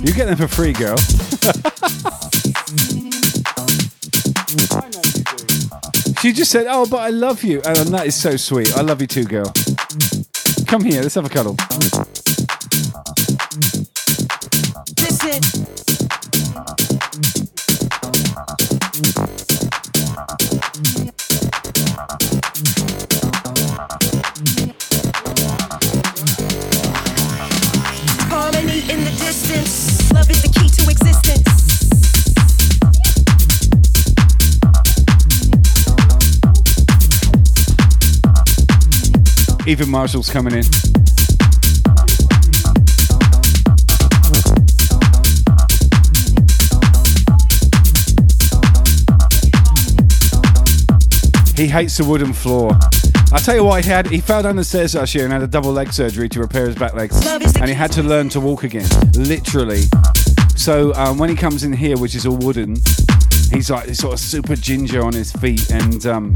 You 0.00 0.14
get 0.14 0.24
them 0.24 0.36
for 0.36 0.48
free, 0.48 0.72
girl. 0.72 0.96
she 6.22 6.32
just 6.32 6.50
said, 6.50 6.64
Oh, 6.66 6.86
but 6.90 7.00
I 7.00 7.10
love 7.10 7.42
you. 7.42 7.60
And 7.62 7.76
that 7.88 8.06
is 8.06 8.14
so 8.14 8.38
sweet. 8.38 8.74
I 8.74 8.80
love 8.80 9.02
you 9.02 9.06
too, 9.06 9.24
girl. 9.24 9.52
Come 10.66 10.82
here, 10.82 11.02
let's 11.02 11.16
have 11.16 11.26
a 11.26 11.28
cuddle. 11.28 11.56
Even 39.74 39.90
Marshall's 39.90 40.30
coming 40.30 40.52
in. 40.52 40.62
He 51.56 51.66
hates 51.66 51.96
the 51.96 52.04
wooden 52.06 52.32
floor. 52.32 52.70
I 53.32 53.40
tell 53.40 53.56
you 53.56 53.64
what, 53.64 53.84
he 53.84 53.90
had 53.90 54.06
he 54.06 54.20
fell 54.20 54.44
down 54.44 54.54
the 54.54 54.62
stairs 54.62 54.94
last 54.94 55.12
year 55.12 55.24
and 55.24 55.32
had 55.32 55.42
a 55.42 55.48
double 55.48 55.72
leg 55.72 55.92
surgery 55.92 56.28
to 56.28 56.38
repair 56.38 56.68
his 56.68 56.76
back 56.76 56.94
legs, 56.94 57.26
and 57.26 57.68
he 57.68 57.74
had 57.74 57.90
to 57.92 58.04
learn 58.04 58.28
to 58.28 58.38
walk 58.38 58.62
again, 58.62 58.88
literally. 59.16 59.82
So 60.54 60.94
um, 60.94 61.18
when 61.18 61.30
he 61.30 61.34
comes 61.34 61.64
in 61.64 61.72
here, 61.72 61.98
which 61.98 62.14
is 62.14 62.26
all 62.26 62.36
wooden, 62.36 62.76
he's 63.50 63.70
like 63.70 63.92
sort 63.96 64.12
of 64.12 64.20
super 64.20 64.54
ginger 64.54 65.04
on 65.04 65.14
his 65.14 65.32
feet, 65.32 65.68
and 65.72 66.06
um, 66.06 66.34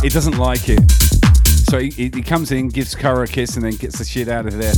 he 0.00 0.08
doesn't 0.08 0.38
like 0.38 0.68
it. 0.68 1.25
So 1.68 1.80
he, 1.80 1.90
he 1.90 2.22
comes 2.22 2.52
in, 2.52 2.68
gives 2.68 2.94
Kara 2.94 3.24
a 3.24 3.26
kiss, 3.26 3.56
and 3.56 3.64
then 3.64 3.72
gets 3.72 3.98
the 3.98 4.04
shit 4.04 4.28
out 4.28 4.46
of 4.46 4.56
there. 4.56 4.74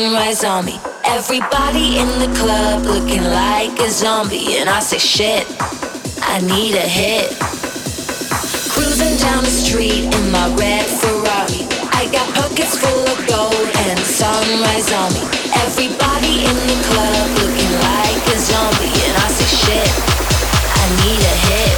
sunrise 0.00 0.44
on 0.44 0.64
me. 0.64 0.80
Everybody 1.04 1.98
in 1.98 2.08
the 2.24 2.32
club 2.40 2.84
looking 2.84 3.22
like 3.22 3.78
a 3.80 3.90
zombie, 3.90 4.56
and 4.56 4.68
I 4.68 4.80
say, 4.80 4.96
shit, 4.96 5.44
I 6.24 6.40
need 6.40 6.74
a 6.74 6.88
hit. 6.88 7.36
Cruising 8.72 9.16
down 9.20 9.44
the 9.44 9.52
street 9.52 10.08
in 10.08 10.24
my 10.32 10.48
red 10.56 10.86
Ferrari. 11.00 11.68
I 11.92 12.08
got 12.16 12.26
pockets 12.32 12.80
full 12.80 13.04
of 13.12 13.18
gold 13.28 13.68
and 13.84 13.98
sunrise 14.00 14.88
on 14.88 15.12
me. 15.12 15.24
Everybody 15.68 16.48
in 16.48 16.56
the 16.70 16.78
club 16.88 17.24
looking 17.44 17.72
like 17.92 18.24
a 18.32 18.38
zombie, 18.40 18.96
and 19.04 19.14
I 19.20 19.28
say, 19.36 19.48
shit, 19.52 19.90
I 20.80 20.84
need 21.04 21.20
a 21.20 21.36
hit. 21.44 21.76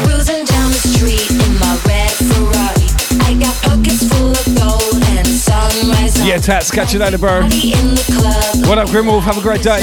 Cruising 0.00 0.44
down 0.48 0.72
the 0.72 0.82
street 0.96 1.28
in 1.28 1.52
my 1.60 1.76
red 1.84 2.12
Ferrari. 2.24 2.88
I 3.28 3.36
got 3.36 3.54
pockets 3.68 4.08
full 4.08 4.32
of 4.32 4.46
gold 4.56 4.99
Yeah, 6.18 6.36
Tats, 6.38 6.70
catch 6.70 6.92
you 6.92 6.98
later, 6.98 7.18
bro. 7.18 7.42
What 7.42 8.78
up, 8.78 8.88
Grimwolf? 8.88 9.22
Have 9.22 9.38
a 9.38 9.40
great 9.40 9.62
day. 9.62 9.80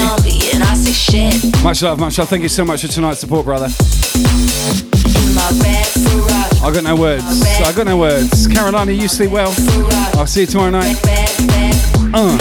Much 1.62 1.82
love, 1.82 1.98
much 1.98 2.18
love. 2.18 2.28
Thank 2.28 2.42
you 2.42 2.48
so 2.48 2.64
much 2.64 2.82
for 2.82 2.88
tonight's 2.88 3.20
support, 3.20 3.44
brother. 3.44 3.68
I 6.60 6.70
got 6.72 6.84
no 6.84 6.96
words. 6.96 7.24
I 7.24 7.72
got 7.74 7.86
no 7.86 7.96
words. 7.96 8.46
Carolina, 8.46 8.92
you 8.92 9.08
sleep 9.08 9.30
well. 9.30 9.52
I'll 10.14 10.26
see 10.26 10.42
you 10.42 10.46
tomorrow 10.46 10.70
night. 10.70 10.96
Uh. 12.14 12.38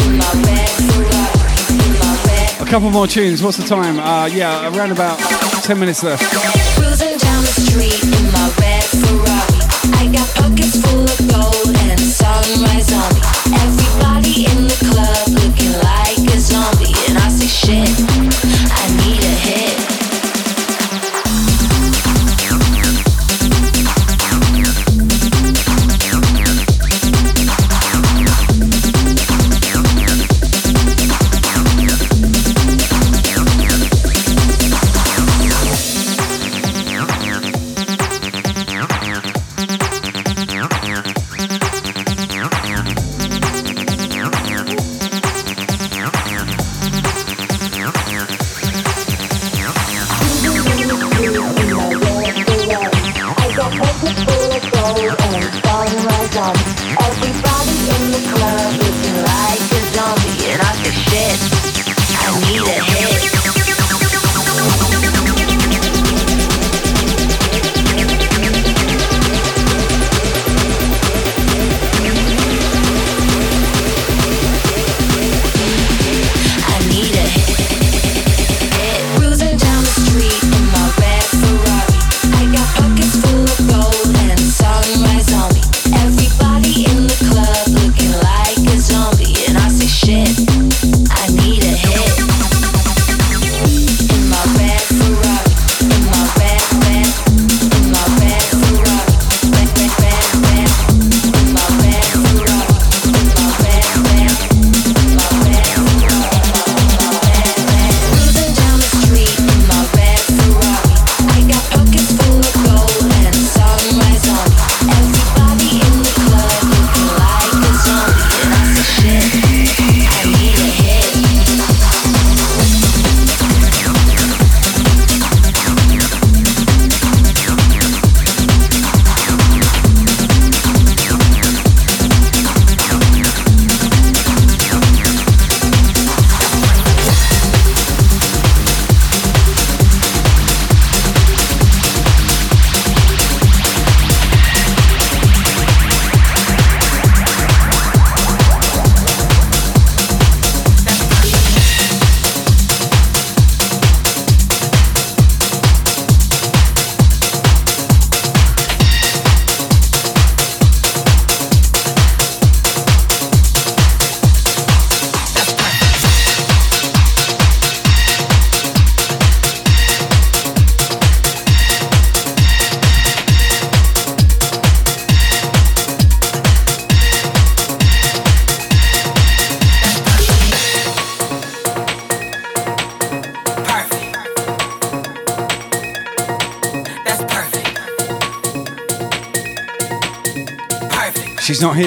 A 2.60 2.66
couple 2.70 2.90
more 2.90 3.08
tunes. 3.08 3.42
What's 3.42 3.58
the 3.58 3.66
time? 3.68 4.00
Uh, 4.00 4.26
yeah, 4.28 4.74
around 4.76 4.92
about 4.92 5.18
10 5.64 5.80
minutes 5.80 6.04
left. 6.04 6.24
Cruising 6.76 7.18
down 7.18 7.42
the 7.42 7.48
street 7.48 8.04
in 8.04 8.32
my 8.32 8.52
red 8.60 8.84
Ferrari. 8.84 9.62
I 9.96 10.12
got 10.12 10.28
pockets 10.36 10.82
full 10.82 11.04
of 11.04 11.18
gold 11.32 11.77
shit, 17.68 18.07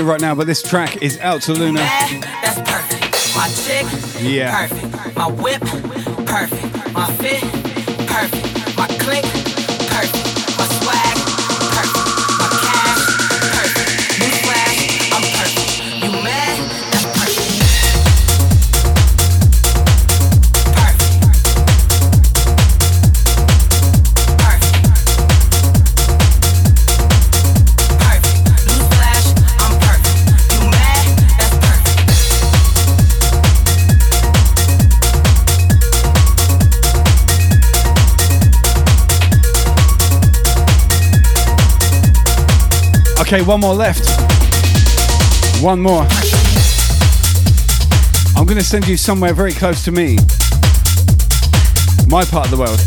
Here 0.01 0.09
right 0.09 0.19
now, 0.19 0.35
but 0.35 0.47
this 0.47 0.63
track 0.63 1.03
is 1.03 1.19
out 1.21 1.43
to 1.43 1.53
Luna. 1.53 1.81
That's 1.81 2.59
perfect. 2.61 3.37
My 3.37 3.49
chick, 3.49 3.85
Yeah. 4.23 4.67
perfect. 4.67 5.15
My 5.15 5.27
whip, 5.31 5.61
perfect. 5.61 6.93
My 6.95 7.07
fit, 7.17 7.43
Okay, 43.33 43.43
one 43.43 43.61
more 43.61 43.77
left. 43.77 44.11
One 45.63 45.81
more. 45.81 46.05
I'm 48.37 48.45
going 48.45 48.59
to 48.59 48.65
send 48.65 48.89
you 48.89 48.97
somewhere 48.97 49.33
very 49.33 49.53
close 49.53 49.85
to 49.85 49.93
me. 49.93 50.17
My 52.09 52.25
part 52.25 52.47
of 52.47 52.51
the 52.51 52.57
world. 52.59 52.81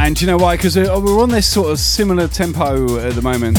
And 0.00 0.18
you 0.18 0.26
know 0.26 0.38
why? 0.38 0.56
Because 0.56 0.76
we're 0.76 1.22
on 1.22 1.28
this 1.28 1.46
sort 1.46 1.70
of 1.70 1.78
similar 1.78 2.26
tempo 2.26 2.98
at 3.06 3.12
the 3.12 3.20
moment. 3.20 3.58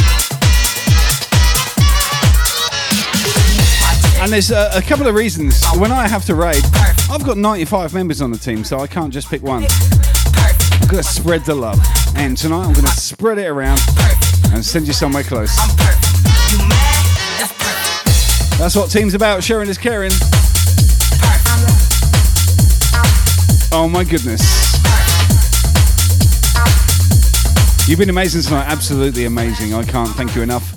And 4.23 4.33
there's 4.33 4.49
a, 4.49 4.71
a 4.73 4.81
couple 4.81 5.05
of 5.05 5.13
reasons. 5.13 5.63
When 5.77 5.91
I 5.91 6.07
have 6.07 6.25
to 6.25 6.33
raid, 6.33 6.63
I've 7.11 7.23
got 7.23 7.37
95 7.37 7.93
members 7.93 8.23
on 8.23 8.31
the 8.31 8.39
team, 8.39 8.63
so 8.63 8.79
I 8.79 8.87
can't 8.87 9.13
just 9.13 9.29
pick 9.29 9.43
one. 9.43 9.65
I've 9.65 10.89
got 10.89 10.97
to 10.97 11.03
spread 11.03 11.45
the 11.45 11.53
love. 11.53 11.79
And 12.15 12.35
tonight 12.35 12.65
I'm 12.65 12.73
going 12.73 12.87
to 12.87 12.87
spread 12.87 13.37
it 13.37 13.45
around 13.45 13.79
and 14.55 14.65
send 14.65 14.87
you 14.87 14.93
somewhere 14.93 15.23
close. 15.23 15.55
That's 18.57 18.75
what 18.75 18.89
team's 18.89 19.13
about. 19.13 19.43
Sharing 19.43 19.67
is 19.67 19.77
caring. 19.77 20.11
Oh 23.71 23.89
my 23.91 24.05
goodness. 24.05 24.41
You've 27.87 27.99
been 27.99 28.09
amazing 28.09 28.43
tonight. 28.43 28.65
Absolutely 28.67 29.25
amazing. 29.25 29.73
I 29.73 29.83
can't 29.83 30.09
thank 30.11 30.35
you 30.35 30.41
enough 30.41 30.67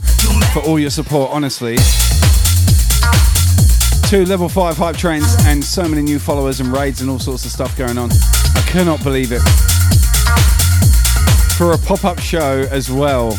for 0.52 0.60
all 0.62 0.80
your 0.80 0.90
support, 0.90 1.30
honestly. 1.30 1.76
Two 4.08 4.24
level 4.24 4.48
5 4.48 4.76
hype 4.76 4.96
trains 4.96 5.36
and 5.44 5.62
so 5.64 5.86
many 5.86 6.02
new 6.02 6.18
followers 6.18 6.58
and 6.58 6.72
raids 6.72 7.00
and 7.00 7.08
all 7.08 7.20
sorts 7.20 7.44
of 7.44 7.52
stuff 7.52 7.76
going 7.78 7.96
on. 7.96 8.10
I 8.10 8.62
cannot 8.66 9.04
believe 9.04 9.30
it. 9.30 9.42
For 11.56 11.72
a 11.72 11.78
pop 11.78 12.04
up 12.04 12.18
show 12.18 12.66
as 12.70 12.90
well. 12.90 13.36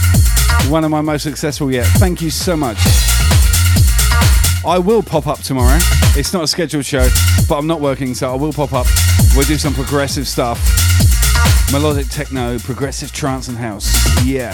One 0.68 0.84
of 0.84 0.92
my 0.92 1.02
most 1.02 1.24
successful 1.24 1.72
yet. 1.72 1.86
Thank 1.98 2.22
you 2.22 2.30
so 2.30 2.58
much. 2.58 2.78
I 4.66 4.78
will 4.78 5.02
pop 5.02 5.28
up 5.28 5.40
tomorrow. 5.40 5.78
It's 6.16 6.34
not 6.34 6.44
a 6.44 6.48
scheduled 6.48 6.86
show, 6.86 7.08
but 7.48 7.58
I'm 7.58 7.68
not 7.68 7.80
working, 7.80 8.14
so 8.14 8.32
I 8.32 8.36
will 8.36 8.54
pop 8.54 8.74
up. 8.74 8.88
We'll 9.36 9.46
do 9.46 9.58
some 9.58 9.74
progressive 9.74 10.28
stuff 10.28 10.60
melodic 11.72 12.08
techno, 12.10 12.58
progressive 12.60 13.12
trance, 13.12 13.48
and 13.48 13.58
house. 13.58 13.94
Yeah. 14.26 14.54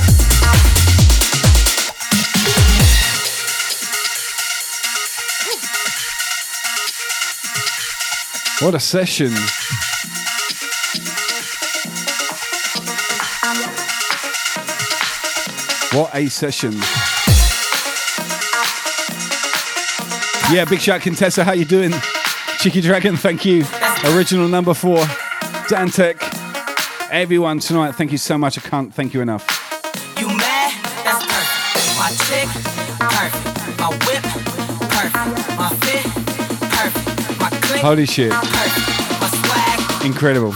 What 8.61 8.75
a 8.75 8.79
session. 8.79 9.33
What 15.95 16.13
a 16.13 16.27
session. 16.27 16.73
Yeah, 20.53 20.65
big 20.69 20.81
shout 20.81 21.01
Contessa, 21.01 21.43
how 21.45 21.53
you 21.53 21.63
doing? 21.65 21.91
Cheeky 22.59 22.81
Dragon, 22.81 23.15
thank 23.15 23.45
you. 23.45 23.63
Original 24.13 24.47
number 24.49 24.73
four. 24.73 24.97
Dantec. 25.69 26.17
Everyone 27.11 27.59
tonight, 27.59 27.93
thank 27.93 28.11
you 28.11 28.17
so 28.17 28.37
much. 28.37 28.57
I 28.57 28.61
can't 28.61 28.93
thank 28.93 29.13
you 29.13 29.21
enough. 29.21 29.43
You 30.19 30.27
mad? 30.27 30.73
That's 31.05 31.25
perfect. 31.25 31.97
My 31.97 32.09
chick, 32.27 32.49
perfect. 32.99 33.79
My 33.79 33.89
whip, 34.05 34.23
perfect. 34.91 35.57
My 35.57 35.69
fit, 35.79 36.03
perfect. 36.71 37.39
My 37.39 37.49
click, 37.61 37.81
Holy 37.81 38.05
shit. 38.05 38.31
perfect. 38.31 39.21
My 39.21 39.27
swag, 39.29 40.05
Incredible. 40.05 40.53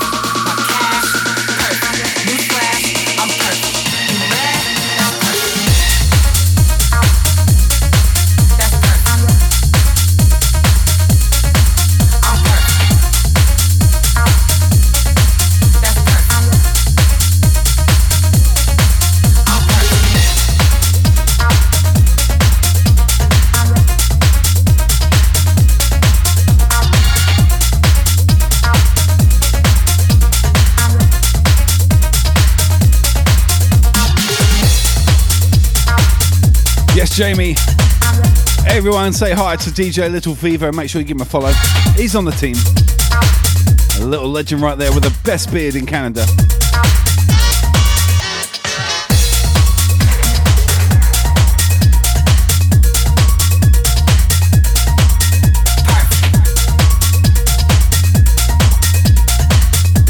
Jamie. 37.19 37.55
Everyone 38.65 39.11
say 39.11 39.33
hi 39.33 39.57
to 39.57 39.69
DJ 39.71 40.09
Little 40.09 40.33
Fever. 40.33 40.71
Make 40.71 40.89
sure 40.89 41.01
you 41.01 41.05
give 41.05 41.17
him 41.17 41.21
a 41.21 41.25
follow. 41.25 41.51
He's 41.97 42.15
on 42.15 42.23
the 42.23 42.31
team. 42.31 42.55
A 44.01 44.05
little 44.05 44.29
legend 44.29 44.61
right 44.61 44.77
there 44.77 44.93
with 44.93 45.03
the 45.03 45.13
best 45.25 45.51
beard 45.51 45.75
in 45.75 45.85
Canada. 45.85 46.25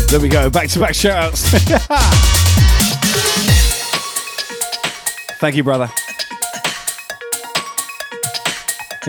There 0.09 0.19
we 0.19 0.29
go. 0.29 0.51
Back 0.51 0.69
to 0.69 0.79
back 0.79 0.93
shout 0.93 1.17
outs. 1.17 1.49
Thank 5.39 5.55
you, 5.55 5.63
brother. 5.63 5.89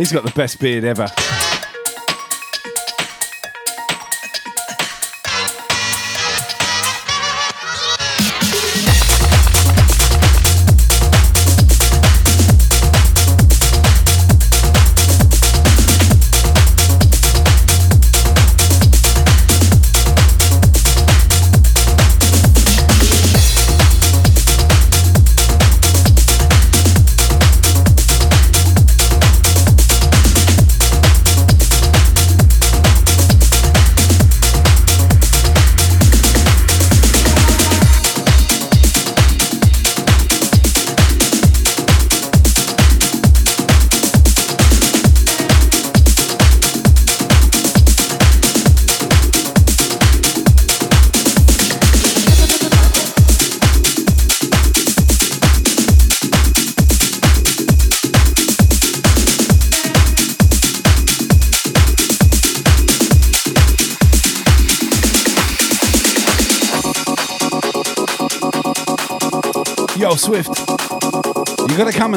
He's 0.01 0.13
got 0.13 0.25
the 0.25 0.31
best 0.31 0.59
beard 0.59 0.85
ever. 0.85 1.09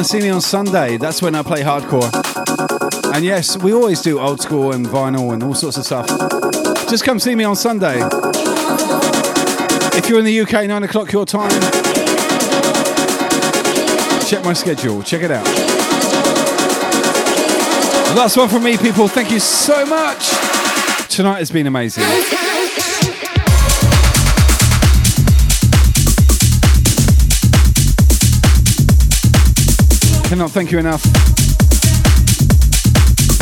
Gotta 0.04 0.18
see 0.18 0.22
me 0.22 0.30
on 0.30 0.40
Sunday. 0.40 0.98
That's 0.98 1.22
when 1.22 1.34
I 1.34 1.42
play 1.42 1.62
hardcore. 1.62 2.10
And 3.14 3.24
yes, 3.24 3.56
we 3.56 3.72
always 3.72 4.02
do 4.02 4.20
old 4.20 4.40
school 4.40 4.72
and 4.72 4.84
vinyl 4.86 5.32
and 5.32 5.42
all 5.42 5.54
sorts 5.54 5.78
of 5.78 5.84
stuff. 5.84 6.06
Just 6.90 7.04
come 7.04 7.18
see 7.18 7.34
me 7.34 7.44
on 7.44 7.56
Sunday. 7.56 7.96
If 9.96 10.08
you're 10.08 10.18
in 10.18 10.26
the 10.26 10.40
UK, 10.40 10.66
9 10.66 10.82
o'clock 10.82 11.10
your 11.10 11.24
time, 11.24 11.50
check 14.26 14.44
my 14.44 14.52
schedule. 14.52 15.02
Check 15.02 15.22
it 15.22 15.30
out. 15.30 15.46
Last 18.14 18.36
one 18.36 18.48
from 18.48 18.62
me, 18.62 18.76
people. 18.76 19.08
Thank 19.08 19.30
you 19.30 19.40
so 19.40 19.86
much. 19.86 20.28
Tonight 21.08 21.38
has 21.38 21.50
been 21.50 21.66
amazing. 21.66 22.04
Cannot 30.34 30.50
thank 30.50 30.72
you 30.72 30.80
enough. 30.80 31.00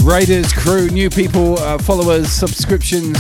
Raiders, 0.04 0.52
crew, 0.52 0.90
new 0.90 1.08
people, 1.08 1.58
uh, 1.60 1.78
followers, 1.78 2.30
subscriptions, 2.30 3.16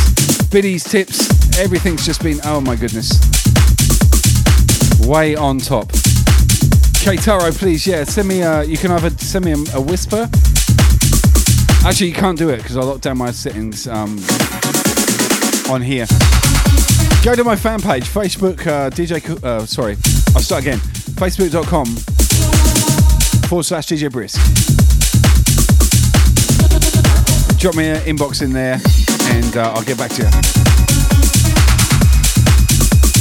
biddies, 0.50 0.84
tips, 0.84 1.58
everything's 1.58 2.04
just 2.04 2.22
been, 2.22 2.38
oh 2.44 2.60
my 2.60 2.76
goodness. 2.76 3.18
Way 5.08 5.36
on 5.36 5.56
top. 5.56 5.88
Keitaro, 7.00 7.50
please, 7.58 7.86
yeah, 7.86 8.04
send 8.04 8.28
me 8.28 8.42
a, 8.42 8.62
you 8.62 8.76
can 8.76 8.90
either 8.90 9.08
send 9.08 9.46
me 9.46 9.52
a, 9.52 9.76
a 9.76 9.80
whisper. 9.80 10.28
Actually, 11.82 12.08
you 12.08 12.14
can't 12.14 12.36
do 12.36 12.50
it 12.50 12.58
because 12.58 12.76
I 12.76 12.82
locked 12.82 13.04
down 13.04 13.16
my 13.16 13.30
settings 13.30 13.88
um, 13.88 14.18
on 15.70 15.80
here. 15.80 16.04
Go 17.24 17.34
to 17.34 17.42
my 17.42 17.56
fan 17.56 17.80
page, 17.80 18.04
Facebook, 18.04 18.66
uh, 18.66 18.90
DJ, 18.90 19.42
uh, 19.42 19.64
sorry, 19.64 19.96
I'll 20.36 20.42
start 20.42 20.60
again. 20.60 20.78
Facebook.com 21.16 22.11
forward 23.52 23.64
slash 23.64 23.86
DJ 23.86 24.10
Brisk. 24.10 24.40
drop 27.58 27.74
me 27.74 27.90
an 27.90 27.98
inbox 28.06 28.40
in 28.40 28.50
there 28.50 28.80
and 29.34 29.56
uh, 29.58 29.74
I'll 29.74 29.84
get 29.84 29.98
back 29.98 30.10
to 30.12 30.22
you. 30.22 30.30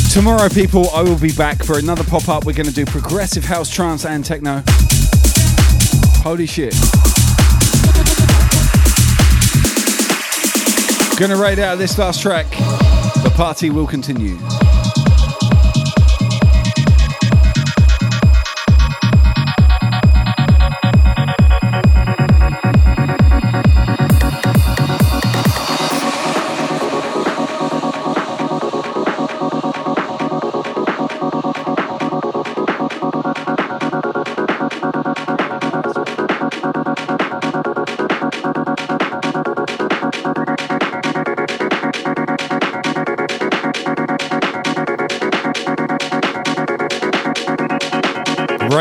Tomorrow, 0.09 0.47
people, 0.47 0.89
I 0.91 1.01
will 1.01 1.19
be 1.19 1.33
back 1.33 1.61
for 1.61 1.79
another 1.79 2.05
pop 2.05 2.29
up. 2.29 2.45
We're 2.45 2.53
going 2.53 2.69
to 2.69 2.73
do 2.73 2.85
progressive 2.85 3.43
house, 3.43 3.69
trance, 3.69 4.05
and 4.05 4.23
techno. 4.23 4.63
Holy 6.23 6.45
shit. 6.45 6.75
Gonna 11.19 11.35
raid 11.35 11.59
out 11.59 11.77
this 11.77 11.97
last 11.97 12.21
track. 12.21 12.49
The 13.21 13.33
party 13.35 13.69
will 13.69 13.85
continue. 13.85 14.37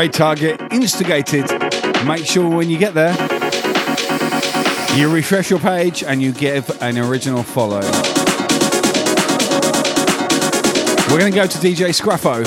Great 0.01 0.13
target, 0.13 0.59
instigated. 0.71 1.47
Make 2.07 2.25
sure 2.25 2.49
when 2.49 2.71
you 2.71 2.79
get 2.79 2.95
there, 2.95 3.11
you 4.97 5.13
refresh 5.13 5.51
your 5.51 5.59
page 5.59 6.03
and 6.03 6.19
you 6.19 6.31
give 6.31 6.67
an 6.81 6.97
original 6.97 7.43
follow. 7.43 7.81
We're 11.07 11.19
going 11.19 11.31
to 11.31 11.37
go 11.37 11.45
to 11.45 11.57
DJ 11.59 11.93
Scruffo. 11.93 12.43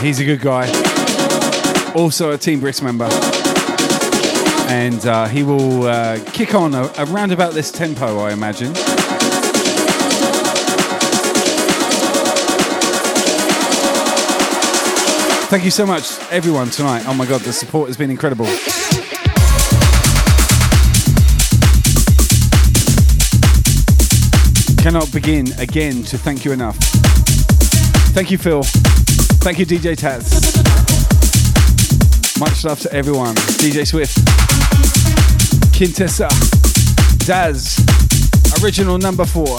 He's 0.00 0.20
a 0.20 0.24
good 0.24 0.40
guy. 0.40 0.68
Also 1.96 2.30
a 2.30 2.38
Team 2.38 2.60
Brisk 2.60 2.84
member. 2.84 3.08
And 4.68 5.04
uh, 5.06 5.26
he 5.26 5.42
will 5.42 5.88
uh, 5.88 6.20
kick 6.26 6.54
on 6.54 6.72
around 6.72 7.32
about 7.32 7.52
this 7.52 7.72
tempo, 7.72 8.20
I 8.20 8.30
imagine. 8.32 8.74
Thank 15.56 15.64
you 15.64 15.70
so 15.70 15.86
much, 15.86 16.20
everyone, 16.30 16.68
tonight. 16.68 17.04
Oh 17.06 17.14
my 17.14 17.24
god, 17.24 17.40
the 17.40 17.50
support 17.50 17.88
has 17.88 17.96
been 17.96 18.10
incredible. 18.10 18.44
Cannot 24.82 25.10
begin 25.14 25.58
again 25.58 26.02
to 26.02 26.18
thank 26.18 26.44
you 26.44 26.52
enough. 26.52 26.76
Thank 28.12 28.30
you, 28.30 28.36
Phil. 28.36 28.64
Thank 28.64 29.58
you, 29.58 29.64
DJ 29.64 29.96
Tats. 29.96 30.30
Much 32.38 32.62
love 32.62 32.78
to 32.80 32.92
everyone. 32.92 33.34
DJ 33.56 33.86
Swift, 33.86 34.18
Quintessa, 35.72 36.28
Daz, 37.24 37.80
original 38.62 38.98
number 38.98 39.24
four. 39.24 39.56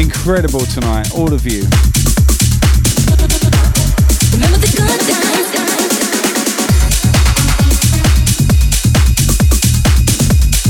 Incredible 0.00 0.64
tonight, 0.66 1.12
all 1.16 1.32
of 1.34 1.44
you. 1.44 1.64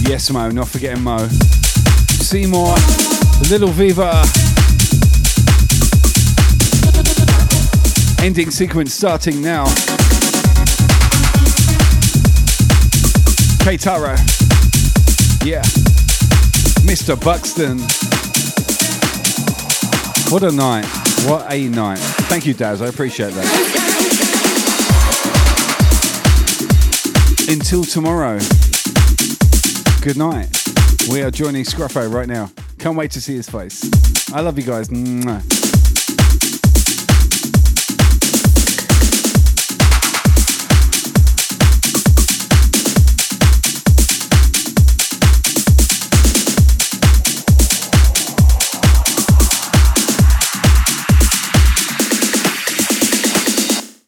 Yes, 0.08 0.30
Mo, 0.30 0.48
not 0.50 0.68
forgetting 0.68 1.02
Mo. 1.02 1.28
Seymour, 1.28 2.74
Little 3.50 3.68
Viva. 3.68 4.24
Ending 8.24 8.50
sequence 8.50 8.94
starting 8.94 9.42
now. 9.42 9.66
Keitaro. 13.62 14.16
Yeah. 15.44 15.62
Mr. 16.88 17.14
Buxton. 17.22 17.78
What 20.32 20.42
a 20.42 20.50
night. 20.50 20.86
What 21.28 21.52
a 21.52 21.68
night. 21.68 21.98
Thank 22.30 22.46
you, 22.46 22.54
Daz. 22.54 22.80
I 22.80 22.86
appreciate 22.86 23.34
that. 23.34 23.44
Until 27.50 27.84
tomorrow. 27.84 28.38
Good 30.08 30.16
night. 30.16 30.64
We 31.10 31.20
are 31.20 31.30
joining 31.30 31.64
Scruffo 31.64 32.10
right 32.10 32.26
now. 32.26 32.50
Can't 32.78 32.96
wait 32.96 33.10
to 33.10 33.20
see 33.20 33.34
his 33.34 33.46
face. 33.46 33.84
I 34.32 34.40
love 34.40 34.56
you 34.56 34.64
guys. 34.64 34.88
Mwah. 34.88 35.57